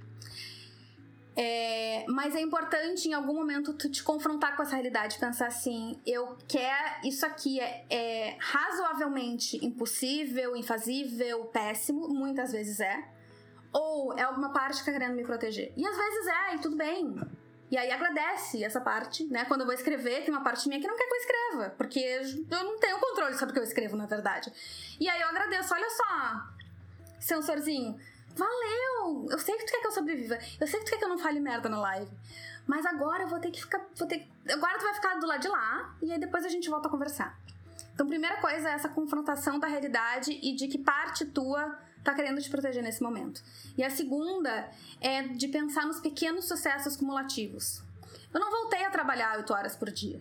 É, 1.36 2.04
mas 2.08 2.36
é 2.36 2.40
importante 2.40 3.08
em 3.08 3.12
algum 3.12 3.34
momento 3.34 3.72
tu 3.74 3.90
te 3.90 4.04
confrontar 4.04 4.54
com 4.56 4.62
essa 4.62 4.74
realidade, 4.74 5.18
pensar 5.18 5.48
assim: 5.48 6.00
eu 6.06 6.36
quero 6.46 7.06
isso 7.06 7.26
aqui 7.26 7.60
é, 7.60 7.84
é 7.90 8.36
razoavelmente 8.38 9.64
impossível, 9.64 10.56
infazível, 10.56 11.44
péssimo, 11.46 12.08
muitas 12.08 12.52
vezes 12.52 12.78
é. 12.80 13.08
Ou 13.72 14.16
é 14.16 14.22
alguma 14.22 14.52
parte 14.52 14.78
que 14.78 14.86
tá 14.86 14.92
querendo 14.92 15.16
me 15.16 15.24
proteger. 15.24 15.72
E 15.76 15.84
às 15.84 15.96
vezes 15.96 16.26
é, 16.28 16.54
e 16.54 16.58
tudo 16.60 16.76
bem. 16.76 17.16
E 17.68 17.76
aí 17.76 17.90
agradece 17.90 18.62
essa 18.62 18.80
parte, 18.80 19.24
né? 19.24 19.44
Quando 19.46 19.62
eu 19.62 19.66
vou 19.66 19.74
escrever, 19.74 20.24
tem 20.24 20.32
uma 20.32 20.44
parte 20.44 20.68
minha 20.68 20.80
que 20.80 20.86
não 20.86 20.96
quer 20.96 21.08
que 21.08 21.12
eu 21.12 21.18
escreva. 21.18 21.70
Porque 21.70 21.98
eu 21.98 22.64
não 22.64 22.78
tenho 22.78 23.00
controle 23.00 23.34
sobre 23.34 23.50
o 23.50 23.54
que 23.54 23.58
eu 23.58 23.64
escrevo, 23.64 23.96
na 23.96 24.06
verdade. 24.06 24.52
E 25.00 25.08
aí 25.08 25.20
eu 25.20 25.26
agradeço, 25.26 25.74
olha 25.74 25.90
só, 25.90 26.42
sensorzinho. 27.18 27.98
Valeu! 28.34 29.28
Eu 29.30 29.38
sei 29.38 29.56
que 29.56 29.64
tu 29.64 29.72
quer 29.72 29.80
que 29.80 29.86
eu 29.86 29.92
sobreviva. 29.92 30.38
Eu 30.60 30.66
sei 30.66 30.80
que 30.80 30.86
tu 30.86 30.90
quer 30.90 30.98
que 30.98 31.04
eu 31.04 31.08
não 31.08 31.18
fale 31.18 31.40
merda 31.40 31.68
na 31.68 31.78
live. 31.78 32.10
Mas 32.66 32.84
agora 32.86 33.24
eu 33.24 33.28
vou 33.28 33.38
ter 33.38 33.50
que 33.50 33.60
ficar. 33.60 33.80
Vou 33.96 34.08
ter, 34.08 34.26
agora 34.50 34.78
tu 34.78 34.84
vai 34.84 34.94
ficar 34.94 35.18
do 35.18 35.26
lado 35.26 35.40
de 35.40 35.48
lá 35.48 35.94
e 36.02 36.12
aí 36.12 36.18
depois 36.18 36.44
a 36.44 36.48
gente 36.48 36.68
volta 36.68 36.88
a 36.88 36.90
conversar. 36.90 37.38
Então, 37.94 38.06
primeira 38.06 38.40
coisa 38.40 38.70
é 38.70 38.72
essa 38.72 38.88
confrontação 38.88 39.58
da 39.58 39.68
realidade 39.68 40.32
e 40.42 40.54
de 40.56 40.66
que 40.66 40.78
parte 40.78 41.24
tua 41.26 41.78
tá 42.02 42.12
querendo 42.12 42.40
te 42.40 42.50
proteger 42.50 42.82
nesse 42.82 43.02
momento. 43.02 43.42
E 43.78 43.84
a 43.84 43.90
segunda 43.90 44.68
é 45.00 45.22
de 45.22 45.48
pensar 45.48 45.86
nos 45.86 46.00
pequenos 46.00 46.46
sucessos 46.46 46.96
cumulativos. 46.96 47.82
Eu 48.32 48.40
não 48.40 48.50
voltei 48.50 48.84
a 48.84 48.90
trabalhar 48.90 49.36
8 49.36 49.52
horas 49.52 49.76
por 49.76 49.90
dia. 49.90 50.20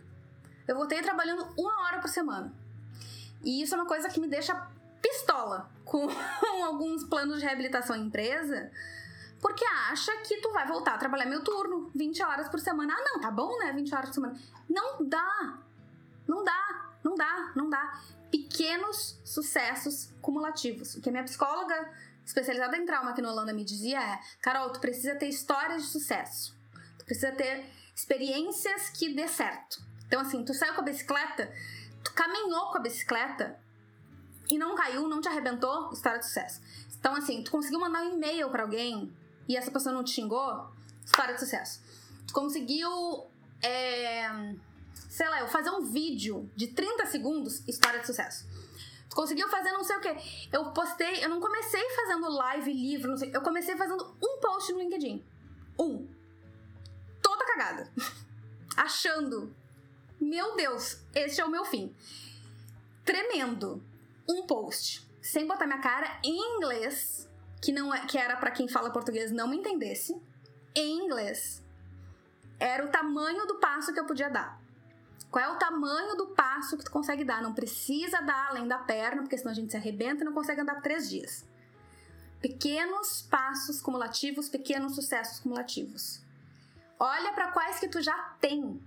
Eu 0.68 0.76
voltei 0.76 1.02
trabalhando 1.02 1.48
uma 1.58 1.82
hora 1.86 2.00
por 2.00 2.10
semana. 2.10 2.54
E 3.44 3.62
isso 3.62 3.74
é 3.74 3.78
uma 3.78 3.88
coisa 3.88 4.08
que 4.08 4.20
me 4.20 4.28
deixa 4.28 4.70
pistola 5.04 5.70
com 5.86 6.08
alguns 6.64 7.04
planos 7.04 7.40
de 7.40 7.46
reabilitação 7.46 7.96
em 7.96 8.08
empresa, 8.08 8.72
porque 9.40 9.64
acha 9.92 10.16
que 10.22 10.38
tu 10.38 10.52
vai 10.52 10.66
voltar 10.66 10.96
a 10.96 10.98
trabalhar 10.98 11.26
meu 11.26 11.44
turno, 11.44 11.92
20 11.94 12.24
horas 12.24 12.50
por 12.50 12.60
semana. 12.60 12.96
Ah, 12.98 13.04
não, 13.04 13.20
tá 13.20 13.30
bom, 13.30 13.60
né? 13.60 13.74
20 13.74 13.94
horas 13.94 14.10
por 14.10 14.16
semana. 14.16 14.40
Não 14.70 15.06
dá. 15.06 15.60
Não 16.26 16.42
dá, 16.42 16.94
não 17.04 17.16
dá, 17.16 17.52
não 17.54 17.70
dá 17.70 18.02
pequenos 18.32 19.20
sucessos 19.26 20.10
cumulativos. 20.22 20.96
O 20.96 21.02
que 21.02 21.10
a 21.10 21.12
minha 21.12 21.24
psicóloga 21.26 21.92
especializada 22.26 22.78
em 22.78 22.86
trauma 22.86 23.12
aqui 23.12 23.22
no 23.22 23.30
Holanda 23.30 23.52
me 23.52 23.66
dizia 23.66 24.02
é: 24.02 24.20
Carol, 24.42 24.70
tu 24.72 24.80
precisa 24.80 25.14
ter 25.16 25.28
histórias 25.28 25.84
de 25.84 25.90
sucesso. 25.90 26.56
Tu 27.00 27.06
precisa 27.06 27.32
ter 27.34 27.66
experiências 27.94 28.90
que 28.90 29.14
dê 29.14 29.28
certo. 29.28 29.84
Então, 30.08 30.22
assim, 30.22 30.46
tu 30.46 30.54
saiu 30.54 30.74
com 30.74 30.82
a 30.82 30.86
bicicleta, 30.86 31.52
tu 32.04 32.14
caminhou 32.14 32.72
com 32.72 32.78
a 32.78 32.82
bicicleta 32.82 33.60
e 34.54 34.58
não 34.58 34.76
caiu, 34.76 35.08
não 35.08 35.20
te 35.20 35.28
arrebentou, 35.28 35.92
história 35.92 36.20
de 36.20 36.28
sucesso. 36.28 36.62
Então, 37.00 37.16
assim, 37.16 37.44
tu 37.44 37.50
conseguiu 37.50 37.80
mandar 37.80 38.04
um 38.04 38.14
e-mail 38.14 38.50
para 38.52 38.62
alguém 38.62 39.12
e 39.48 39.58
essa 39.58 39.72
pessoa 39.72 39.94
não 39.94 40.04
te 40.04 40.12
xingou, 40.12 40.70
história 41.04 41.34
de 41.34 41.40
sucesso. 41.40 41.82
Tu 42.28 42.34
conseguiu, 42.34 43.26
é, 43.62 44.30
sei 45.10 45.28
lá, 45.28 45.40
eu 45.40 45.48
fazer 45.48 45.72
um 45.72 45.82
vídeo 45.82 46.50
de 46.56 46.68
30 46.68 47.08
segundos, 47.08 47.68
história 47.68 48.00
de 48.00 48.06
sucesso. 48.06 48.46
Tu 49.10 49.16
conseguiu 49.16 49.50
fazer 49.50 49.72
não 49.72 49.84
sei 49.84 49.98
o 49.98 50.02
que. 50.02 50.16
Eu 50.52 50.72
postei, 50.72 51.26
eu 51.26 51.30
não 51.30 51.40
comecei 51.40 51.84
fazendo 51.96 52.30
live, 52.30 52.72
livro, 52.72 53.10
não 53.10 53.18
sei. 53.18 53.32
Eu 53.34 53.42
comecei 53.42 53.76
fazendo 53.76 54.16
um 54.22 54.40
post 54.40 54.72
no 54.72 54.80
LinkedIn. 54.80 55.24
Um. 55.80 56.08
Toda 57.22 57.46
cagada. 57.46 57.92
Achando. 58.78 59.54
Meu 60.20 60.56
Deus, 60.56 61.00
este 61.16 61.42
é 61.42 61.46
o 61.46 61.50
meu 61.50 61.66
fim. 61.66 61.94
Tremendo. 63.04 63.84
Um 64.28 64.46
post. 64.48 65.08
Sem 65.22 65.48
botar 65.48 65.66
minha 65.66 65.80
cara 65.80 66.20
em 66.24 66.58
inglês. 66.58 67.30
Que, 67.62 67.72
não 67.72 67.94
é, 67.94 68.06
que 68.06 68.18
era 68.18 68.36
para 68.36 68.52
quem 68.52 68.68
fala 68.68 68.92
português 68.92 69.32
não 69.32 69.48
me 69.48 69.58
entendesse. 69.58 70.20
Em 70.76 71.06
inglês. 71.06 71.64
Era 72.60 72.86
o 72.86 72.90
tamanho 72.90 73.46
do 73.46 73.56
passo 73.56 73.94
que 73.94 74.00
eu 74.00 74.06
podia 74.06 74.30
dar. 74.30 74.62
Qual 75.30 75.44
é 75.44 75.50
o 75.50 75.58
tamanho 75.58 76.16
do 76.16 76.28
passo 76.28 76.78
que 76.78 76.86
tu 76.86 76.92
consegue 76.92 77.24
dar? 77.24 77.42
Não 77.42 77.54
precisa 77.54 78.22
dar 78.22 78.50
além 78.50 78.68
da 78.68 78.78
perna, 78.78 79.24
porque 79.24 79.38
senão 79.38 79.52
a 79.52 79.56
gente 79.56 79.72
se 79.72 79.78
arrebenta 79.78 80.22
e 80.22 80.26
não 80.26 80.34
consegue 80.34 80.62
andar 80.62 80.76
por 80.76 80.84
três 80.84 81.10
dias. 81.10 81.44
Pequenos 82.40 83.24
passos 83.24 83.82
cumulativos, 83.82 84.48
pequenos 84.48 84.94
sucessos 84.94 85.40
cumulativos. 85.40 86.22
Olha 87.00 87.34
para 87.34 87.52
quais 87.52 87.80
que 87.80 87.88
tu 87.88 88.02
já 88.02 88.16
tem 88.40 88.80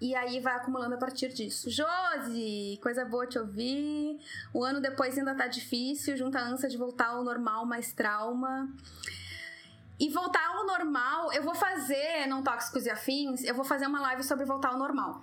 e 0.00 0.14
aí 0.14 0.40
vai 0.40 0.54
acumulando 0.56 0.94
a 0.94 0.98
partir 0.98 1.28
disso. 1.28 1.70
Josi, 1.70 2.78
coisa 2.82 3.04
boa 3.04 3.26
te 3.26 3.38
ouvir. 3.38 4.18
O 4.52 4.64
ano 4.64 4.80
depois 4.80 5.18
ainda 5.18 5.34
tá 5.34 5.46
difícil, 5.46 6.16
junta 6.16 6.38
a 6.38 6.42
ânsia 6.42 6.68
de 6.68 6.76
voltar 6.76 7.08
ao 7.08 7.22
normal, 7.22 7.66
mais 7.66 7.92
trauma. 7.92 8.68
E 9.98 10.08
voltar 10.08 10.46
ao 10.46 10.66
normal, 10.66 11.32
eu 11.32 11.42
vou 11.42 11.54
fazer, 11.54 12.26
não 12.26 12.42
tóxicos 12.42 12.86
e 12.86 12.90
afins, 12.90 13.44
eu 13.44 13.54
vou 13.54 13.64
fazer 13.64 13.86
uma 13.86 14.00
live 14.00 14.24
sobre 14.24 14.46
voltar 14.46 14.70
ao 14.70 14.78
normal 14.78 15.22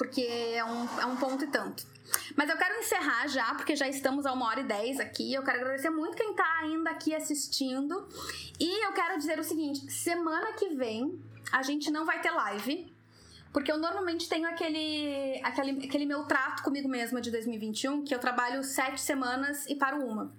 porque 0.00 0.22
é 0.22 0.64
um, 0.64 0.98
é 0.98 1.04
um 1.04 1.14
ponto 1.16 1.44
e 1.44 1.46
tanto. 1.48 1.86
Mas 2.34 2.48
eu 2.48 2.56
quero 2.56 2.74
encerrar 2.78 3.28
já, 3.28 3.54
porque 3.54 3.76
já 3.76 3.86
estamos 3.86 4.24
a 4.24 4.32
uma 4.32 4.46
hora 4.46 4.60
e 4.60 4.64
dez 4.64 4.98
aqui. 4.98 5.34
Eu 5.34 5.42
quero 5.42 5.60
agradecer 5.60 5.90
muito 5.90 6.16
quem 6.16 6.32
tá 6.32 6.60
ainda 6.62 6.88
aqui 6.88 7.14
assistindo. 7.14 8.08
E 8.58 8.86
eu 8.86 8.92
quero 8.94 9.18
dizer 9.18 9.38
o 9.38 9.44
seguinte: 9.44 9.92
semana 9.92 10.54
que 10.54 10.70
vem 10.70 11.22
a 11.52 11.62
gente 11.62 11.90
não 11.90 12.06
vai 12.06 12.18
ter 12.22 12.30
live. 12.30 12.90
Porque 13.52 13.70
eu 13.70 13.78
normalmente 13.78 14.28
tenho 14.28 14.48
aquele, 14.48 15.40
aquele, 15.42 15.84
aquele 15.84 16.06
meu 16.06 16.24
trato 16.24 16.62
comigo 16.62 16.88
mesma 16.88 17.20
de 17.20 17.30
2021, 17.30 18.04
que 18.04 18.14
eu 18.14 18.18
trabalho 18.18 18.62
sete 18.62 19.00
semanas 19.00 19.66
e 19.66 19.74
paro 19.74 20.04
uma. 20.04 20.32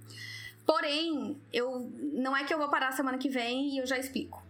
Porém, 0.66 1.38
eu 1.51 1.91
não 2.14 2.36
é 2.36 2.43
que 2.43 2.53
eu 2.53 2.57
vou 2.57 2.70
parar 2.70 2.91
semana 2.93 3.18
que 3.18 3.30
vem 3.30 3.76
e 3.76 3.80
eu 3.80 3.86
já 3.86 3.97
explico. 3.97 4.41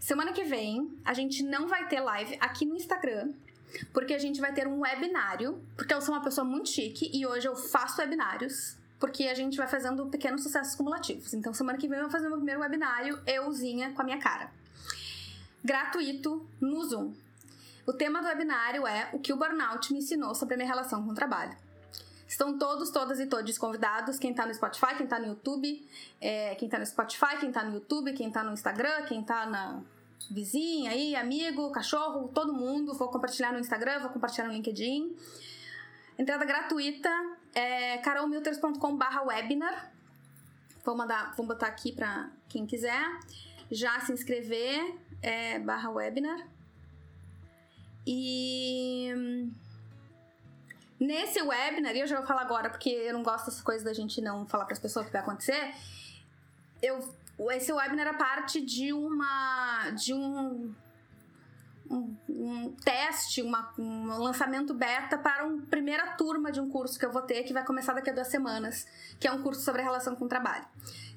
Semana 0.00 0.32
que 0.32 0.42
vem 0.44 0.90
a 1.04 1.14
gente 1.14 1.42
não 1.42 1.68
vai 1.68 1.86
ter 1.86 2.00
live 2.00 2.36
aqui 2.40 2.64
no 2.64 2.74
Instagram 2.74 3.32
porque 3.92 4.14
a 4.14 4.18
gente 4.18 4.40
vai 4.40 4.52
ter 4.52 4.66
um 4.66 4.80
webinário, 4.80 5.60
porque 5.76 5.94
eu 5.94 6.00
sou 6.00 6.14
uma 6.14 6.22
pessoa 6.22 6.44
muito 6.44 6.68
chique 6.68 7.10
e 7.12 7.26
hoje 7.26 7.46
eu 7.46 7.54
faço 7.54 8.00
webinários, 8.00 8.76
porque 8.98 9.24
a 9.24 9.34
gente 9.34 9.56
vai 9.56 9.66
fazendo 9.66 10.06
pequenos 10.06 10.42
sucessos 10.42 10.74
cumulativos. 10.74 11.32
Então, 11.34 11.54
semana 11.54 11.78
que 11.78 11.88
vem 11.88 11.98
eu 11.98 12.04
vou 12.04 12.10
fazer 12.10 12.28
meu 12.28 12.36
primeiro 12.36 12.60
webinário, 12.60 13.20
euzinha, 13.26 13.92
com 13.92 14.02
a 14.02 14.04
minha 14.04 14.18
cara. 14.18 14.50
Gratuito, 15.64 16.46
no 16.60 16.84
Zoom. 16.84 17.12
O 17.86 17.92
tema 17.92 18.20
do 18.20 18.28
webinário 18.28 18.86
é 18.86 19.10
o 19.12 19.18
que 19.18 19.32
o 19.32 19.36
burnout 19.36 19.92
me 19.92 19.98
ensinou 19.98 20.34
sobre 20.34 20.54
a 20.54 20.56
minha 20.56 20.68
relação 20.68 21.04
com 21.04 21.10
o 21.10 21.14
trabalho. 21.14 21.56
Estão 22.26 22.56
todos, 22.56 22.90
todas 22.90 23.18
e 23.18 23.26
todos 23.26 23.58
convidados. 23.58 24.18
Quem 24.18 24.32
tá 24.32 24.46
no 24.46 24.54
Spotify, 24.54 24.94
quem 24.96 25.06
tá 25.06 25.18
no 25.18 25.26
YouTube, 25.26 25.88
é, 26.20 26.54
quem 26.54 26.68
tá 26.68 26.78
no 26.78 26.86
Spotify, 26.86 27.38
quem 27.40 27.50
tá 27.50 27.64
no 27.64 27.74
YouTube, 27.74 28.12
quem 28.12 28.30
tá 28.30 28.44
no 28.44 28.52
Instagram, 28.52 29.02
quem 29.06 29.22
tá 29.22 29.46
na, 29.46 29.82
vizinha 30.28 30.90
aí, 30.90 31.14
amigo, 31.16 31.70
cachorro, 31.70 32.28
todo 32.28 32.52
mundo. 32.52 32.94
Vou 32.94 33.08
compartilhar 33.08 33.52
no 33.52 33.58
Instagram, 33.58 34.00
vou 34.00 34.10
compartilhar 34.10 34.46
no 34.46 34.52
LinkedIn. 34.52 35.16
Entrada 36.18 36.44
gratuita 36.44 37.10
é 37.54 37.98
carolmilters.com/barra 37.98 39.22
webinar. 39.22 39.92
Vou 40.84 40.96
mandar, 40.96 41.34
vou 41.36 41.46
botar 41.46 41.66
aqui 41.66 41.92
para 41.92 42.30
quem 42.48 42.66
quiser 42.66 43.04
já 43.70 44.00
se 44.00 44.12
inscrever 44.12 44.98
é, 45.22 45.58
barra 45.58 45.90
webinar. 45.90 46.46
E 48.12 49.48
nesse 50.98 51.40
webinar, 51.40 51.94
e 51.94 52.00
eu 52.00 52.08
já 52.08 52.16
vou 52.16 52.26
falar 52.26 52.40
agora 52.40 52.68
porque 52.68 52.90
eu 52.90 53.12
não 53.12 53.22
gosto 53.22 53.44
dessas 53.44 53.62
coisas 53.62 53.84
da 53.84 53.92
gente 53.92 54.20
não 54.20 54.44
falar 54.48 54.64
para 54.64 54.72
as 54.72 54.80
pessoas 54.80 55.04
o 55.04 55.06
que 55.06 55.12
vai 55.12 55.22
acontecer. 55.22 55.72
Eu 56.82 56.98
esse 57.52 57.72
webinar 57.72 58.08
era 58.08 58.18
parte 58.18 58.60
de 58.60 58.92
uma 58.92 59.90
de 59.92 60.12
um 60.12 60.74
um, 61.88 62.16
um 62.28 62.72
teste, 62.84 63.42
uma, 63.42 63.72
um 63.78 64.06
lançamento 64.18 64.74
beta 64.74 65.16
para 65.16 65.44
uma 65.44 65.62
primeira 65.66 66.08
turma 66.16 66.50
de 66.50 66.60
um 66.60 66.68
curso 66.68 66.98
que 66.98 67.04
eu 67.04 67.12
vou 67.12 67.22
ter, 67.22 67.44
que 67.44 67.52
vai 67.52 67.64
começar 67.64 67.92
daqui 67.92 68.10
a 68.10 68.12
duas 68.12 68.28
semanas, 68.28 68.86
que 69.18 69.26
é 69.26 69.32
um 69.32 69.42
curso 69.42 69.62
sobre 69.62 69.82
relação 69.82 70.14
com 70.16 70.24
o 70.24 70.28
trabalho. 70.28 70.64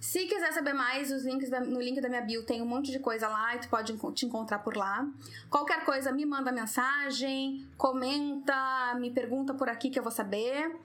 Se 0.04 0.26
quiser 0.26 0.52
saber 0.52 0.74
mais, 0.74 1.14
os 1.14 1.24
links 1.24 1.50
da, 1.50 1.62
no 1.62 1.80
link 1.80 2.02
da 2.02 2.10
minha 2.10 2.20
bio 2.20 2.44
tem 2.44 2.62
um 2.62 2.66
monte 2.66 2.92
de 2.92 3.00
coisa 3.00 3.26
lá 3.30 3.56
e 3.56 3.60
tu 3.60 3.70
pode 3.70 3.98
te 4.14 4.26
encontrar 4.26 4.60
por 4.60 4.76
lá. 4.76 5.08
Qualquer 5.50 5.86
coisa, 5.86 6.12
me 6.12 6.26
manda 6.26 6.52
mensagem, 6.52 7.66
comenta, 7.78 8.96
me 9.00 9.12
pergunta 9.12 9.54
por 9.54 9.70
aqui 9.70 9.90
que 9.90 9.98
eu 9.98 10.04
vou 10.04 10.12
saber. 10.12 10.76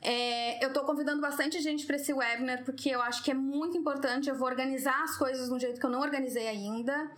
É, 0.00 0.64
eu 0.64 0.72
tô 0.72 0.84
convidando 0.84 1.20
bastante 1.20 1.60
gente 1.60 1.84
para 1.84 1.96
esse 1.96 2.12
webinar 2.12 2.62
porque 2.62 2.90
eu 2.90 3.02
acho 3.02 3.24
que 3.24 3.32
é 3.32 3.34
muito 3.34 3.76
importante. 3.76 4.30
Eu 4.30 4.36
vou 4.36 4.46
organizar 4.46 5.02
as 5.02 5.16
coisas 5.16 5.48
de 5.48 5.52
um 5.52 5.58
jeito 5.58 5.80
que 5.80 5.84
eu 5.84 5.90
não 5.90 6.00
organizei 6.00 6.46
ainda. 6.46 7.10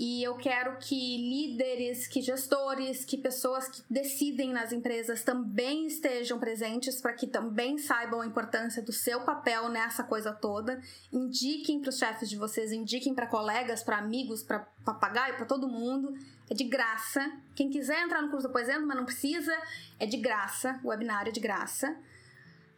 E 0.00 0.22
eu 0.22 0.34
quero 0.34 0.78
que 0.78 1.18
líderes, 1.18 2.06
que 2.06 2.22
gestores, 2.22 3.04
que 3.04 3.18
pessoas 3.18 3.68
que 3.68 3.82
decidem 3.90 4.50
nas 4.50 4.72
empresas 4.72 5.22
também 5.22 5.86
estejam 5.86 6.38
presentes 6.38 7.02
para 7.02 7.12
que 7.12 7.26
também 7.26 7.76
saibam 7.76 8.22
a 8.22 8.26
importância 8.26 8.80
do 8.80 8.94
seu 8.94 9.20
papel 9.26 9.68
nessa 9.68 10.02
coisa 10.02 10.32
toda. 10.32 10.80
Indiquem 11.12 11.82
para 11.82 11.90
os 11.90 11.98
chefes 11.98 12.30
de 12.30 12.38
vocês, 12.38 12.72
indiquem 12.72 13.14
para 13.14 13.26
colegas, 13.26 13.82
para 13.82 13.98
amigos, 13.98 14.42
para 14.42 14.60
papagaio, 14.86 15.36
para 15.36 15.44
todo 15.44 15.68
mundo. 15.68 16.14
É 16.48 16.54
de 16.54 16.64
graça. 16.64 17.30
Quem 17.54 17.68
quiser 17.68 18.02
entrar 18.02 18.22
no 18.22 18.30
curso 18.30 18.48
do 18.48 18.52
Poesendo, 18.52 18.86
mas 18.86 18.96
não 18.96 19.04
precisa, 19.04 19.54
é 19.98 20.06
de 20.06 20.16
graça. 20.16 20.80
O 20.82 20.88
webinário 20.88 21.28
é 21.28 21.32
de 21.32 21.40
graça. 21.40 21.94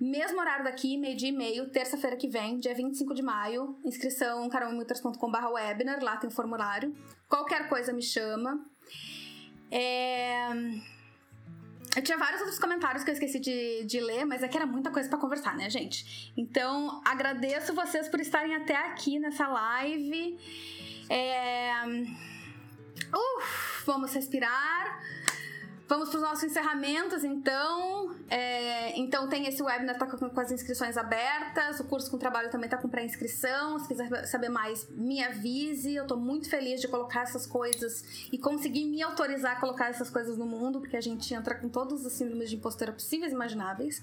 Mesmo 0.03 0.41
horário 0.41 0.65
daqui, 0.65 0.99
meio-dia 0.99 1.29
e 1.29 1.33
meio, 1.33 1.69
terça-feira 1.69 2.17
que 2.17 2.27
vem, 2.27 2.59
dia 2.59 2.75
25 2.75 3.15
de 3.15 3.23
maio. 3.23 3.79
Inscrição 3.85 4.49
carolmilters.com.br 4.49 5.47
webinar, 5.53 6.03
lá 6.03 6.17
tem 6.17 6.29
o 6.29 6.33
formulário. 6.33 6.93
Qualquer 7.29 7.69
coisa 7.69 7.93
me 7.93 8.03
chama. 8.03 8.67
É... 9.71 10.49
Eu 11.95 12.03
tinha 12.03 12.19
vários 12.19 12.41
outros 12.41 12.59
comentários 12.59 13.05
que 13.05 13.11
eu 13.11 13.15
esqueci 13.15 13.39
de, 13.39 13.85
de 13.85 14.01
ler, 14.01 14.25
mas 14.25 14.43
é 14.43 14.49
que 14.49 14.57
era 14.57 14.67
muita 14.67 14.91
coisa 14.91 15.09
para 15.09 15.21
conversar, 15.21 15.57
né, 15.57 15.71
gente? 15.71 16.33
Então, 16.37 17.01
agradeço 17.05 17.73
vocês 17.73 18.09
por 18.09 18.19
estarem 18.19 18.57
até 18.57 18.75
aqui 18.75 19.21
nessa 19.21 19.47
live. 19.47 20.37
É... 21.09 21.75
Uf, 23.15 23.85
vamos 23.87 24.13
respirar. 24.13 25.01
Vamos 25.93 26.09
para 26.09 26.17
os 26.17 26.23
nossos 26.23 26.45
encerramentos, 26.45 27.23
então. 27.23 28.17
É, 28.31 28.99
então 28.99 29.29
tem 29.29 29.47
esse 29.47 29.63
webinar 29.63 29.99
tá 29.99 30.07
com, 30.07 30.31
com, 30.31 30.41
as 30.41 30.51
inscrições 30.51 30.97
abertas, 30.97 31.81
o 31.81 31.85
curso 31.85 32.11
com 32.11 32.17
trabalho 32.17 32.51
também 32.51 32.65
está 32.65 32.79
com 32.79 32.89
pré-inscrição. 32.89 33.79
Se 33.79 33.89
quiser 33.89 34.27
saber 34.27 34.49
mais, 34.49 34.89
me 34.89 35.23
avise. 35.23 35.95
Eu 35.95 36.05
estou 36.05 36.17
muito 36.17 36.49
feliz 36.49 36.81
de 36.81 36.89
colocar 36.89 37.25
essas 37.25 37.47
coisas 37.47 38.27
e 38.33 38.39
conseguir 38.39 38.87
me 38.87 39.03
autorizar 39.03 39.59
a 39.59 39.61
colocar 39.61 39.91
essas 39.91 40.09
coisas 40.09 40.39
no 40.39 40.47
mundo, 40.47 40.81
porque 40.81 40.97
a 40.97 41.01
gente 41.03 41.35
entra 41.35 41.55
com 41.57 41.69
todos 41.69 42.07
os 42.07 42.13
síndromes 42.15 42.49
de 42.49 42.57
impostora 42.57 42.91
possíveis 42.91 43.31
e 43.31 43.35
imagináveis. 43.35 44.01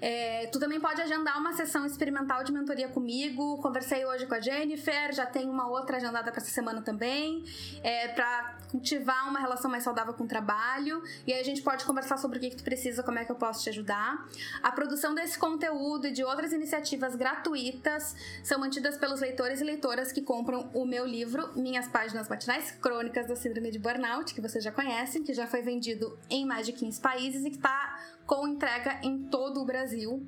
É, 0.00 0.46
tu 0.52 0.60
também 0.60 0.78
pode 0.78 1.02
agendar 1.02 1.36
uma 1.36 1.52
sessão 1.52 1.84
experimental 1.84 2.44
de 2.44 2.52
mentoria 2.52 2.88
comigo. 2.88 3.60
Conversei 3.60 4.06
hoje 4.06 4.24
com 4.26 4.36
a 4.36 4.40
Jennifer, 4.40 5.12
já 5.12 5.26
tem 5.26 5.50
uma 5.50 5.66
outra 5.66 5.96
agendada 5.96 6.30
para 6.30 6.40
essa 6.40 6.52
semana 6.52 6.80
também, 6.80 7.44
é, 7.82 8.06
para 8.06 8.56
cultivar 8.74 9.28
uma 9.28 9.38
relação 9.38 9.70
mais 9.70 9.84
saudável 9.84 10.12
com 10.14 10.24
o 10.24 10.26
trabalho. 10.26 11.00
E 11.24 11.32
aí 11.32 11.38
a 11.38 11.44
gente 11.44 11.62
pode 11.62 11.84
conversar 11.84 12.16
sobre 12.16 12.38
o 12.38 12.40
que, 12.40 12.50
que 12.50 12.56
tu 12.56 12.64
precisa, 12.64 13.04
como 13.04 13.20
é 13.20 13.24
que 13.24 13.30
eu 13.30 13.36
posso 13.36 13.62
te 13.62 13.70
ajudar. 13.70 14.26
A 14.60 14.72
produção 14.72 15.14
desse 15.14 15.38
conteúdo 15.38 16.08
e 16.08 16.10
de 16.10 16.24
outras 16.24 16.52
iniciativas 16.52 17.14
gratuitas 17.14 18.16
são 18.42 18.58
mantidas 18.58 18.98
pelos 18.98 19.20
leitores 19.20 19.60
e 19.60 19.64
leitoras 19.64 20.10
que 20.10 20.20
compram 20.20 20.68
o 20.74 20.84
meu 20.84 21.06
livro, 21.06 21.50
Minhas 21.54 21.86
Páginas 21.86 22.28
Matinais, 22.28 22.72
Crônicas 22.72 23.28
da 23.28 23.36
Síndrome 23.36 23.70
de 23.70 23.78
Burnout, 23.78 24.34
que 24.34 24.40
vocês 24.40 24.64
já 24.64 24.72
conhecem, 24.72 25.22
que 25.22 25.32
já 25.32 25.46
foi 25.46 25.62
vendido 25.62 26.18
em 26.28 26.44
mais 26.44 26.66
de 26.66 26.72
15 26.72 27.00
países 27.00 27.44
e 27.44 27.50
que 27.50 27.56
está 27.56 27.96
com 28.26 28.48
entrega 28.48 28.98
em 29.02 29.24
todo 29.24 29.60
o 29.60 29.64
Brasil 29.64 30.26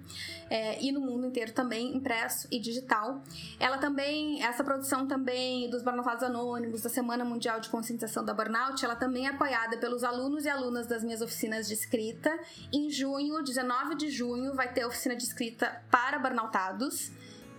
é, 0.51 0.83
e 0.83 0.93
no 0.93 1.01
mundo 1.01 1.27
inteiro 1.27 1.53
também, 1.53 1.97
impresso 1.97 2.47
e 2.51 2.59
digital. 2.59 3.23
Ela 3.59 3.79
também, 3.79 4.43
essa 4.43 4.63
produção 4.63 5.07
também 5.07 5.69
dos 5.71 5.83
Burnoutados 5.83 6.23
Anônimos, 6.23 6.83
da 6.83 6.91
Semana 6.91 7.25
Mundial 7.25 7.59
de 7.61 7.69
Conscientização 7.69 8.25
da 8.25 8.35
Burnout, 8.35 8.85
ela 8.85 8.97
também 8.97 9.27
é 9.27 9.31
apoiada 9.31 9.79
pelos 9.79 10.05
alunos 10.05 10.45
e 10.45 10.49
alunas 10.49 10.87
das 10.87 11.03
minhas 11.03 11.21
oficinas 11.21 11.67
de 11.67 11.75
escrita. 11.75 12.39
Em 12.73 12.91
junho, 12.91 13.43
19 13.43 13.95
de 13.97 14.11
junho, 14.11 14.55
vai 14.55 14.73
ter 14.73 14.85
oficina 14.85 15.17
de 15.17 15.25
escrita 15.25 15.83
para 15.91 16.19
burnoutados. 16.19 17.11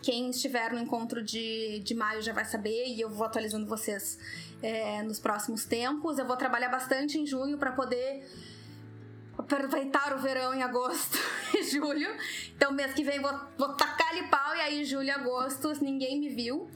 Quem 0.02 0.30
estiver 0.30 0.72
no 0.72 0.80
encontro 0.80 1.24
de, 1.24 1.80
de 1.80 1.96
maio 1.96 2.22
já 2.22 2.32
vai 2.32 2.46
saber 2.46 2.86
e 2.88 3.02
eu 3.02 3.10
vou 3.10 3.26
atualizando 3.26 3.66
vocês 3.66 4.18
é, 4.62 5.02
nos 5.02 5.20
próximos 5.20 5.66
tempos. 5.66 6.20
Eu 6.20 6.26
vou 6.26 6.38
trabalhar 6.38 6.70
bastante 6.70 7.18
em 7.18 7.26
junho 7.26 7.58
para 7.58 7.72
poder 7.72 8.24
aproveitar 9.38 10.14
o 10.16 10.20
verão 10.20 10.54
em 10.54 10.64
agosto 10.64 11.18
e 11.56 11.64
julho. 11.64 12.10
Então, 12.56 12.72
mês 12.72 12.94
que 12.94 13.04
vem 13.04 13.22
vou, 13.22 13.32
vou 13.58 13.74
tacar-lhe 13.74 14.24
pau 14.24 14.56
e 14.56 14.62
aí, 14.62 14.86
julho 14.86 15.08
e 15.08 15.12
agosto, 15.12 15.72
ninguém 15.84 16.20
me 16.20 16.30
viu. 16.30 16.70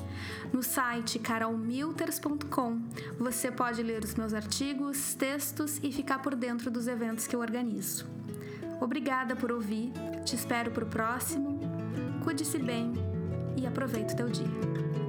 No 0.51 0.61
site 0.61 1.17
carolmilters.com 1.17 2.81
você 3.17 3.49
pode 3.49 3.81
ler 3.81 4.03
os 4.03 4.15
meus 4.15 4.33
artigos, 4.33 5.15
textos 5.15 5.79
e 5.81 5.93
ficar 5.93 6.19
por 6.19 6.35
dentro 6.35 6.69
dos 6.69 6.87
eventos 6.87 7.25
que 7.25 7.35
eu 7.35 7.39
organizo. 7.39 8.05
Obrigada 8.81 9.35
por 9.35 9.51
ouvir, 9.51 9.93
te 10.25 10.35
espero 10.35 10.71
para 10.71 10.83
o 10.83 10.87
próximo. 10.87 11.59
Cuide-se 12.23 12.59
bem 12.59 12.93
e 13.55 13.65
aproveite 13.65 14.13
o 14.13 14.17
teu 14.17 14.29
dia. 14.29 15.08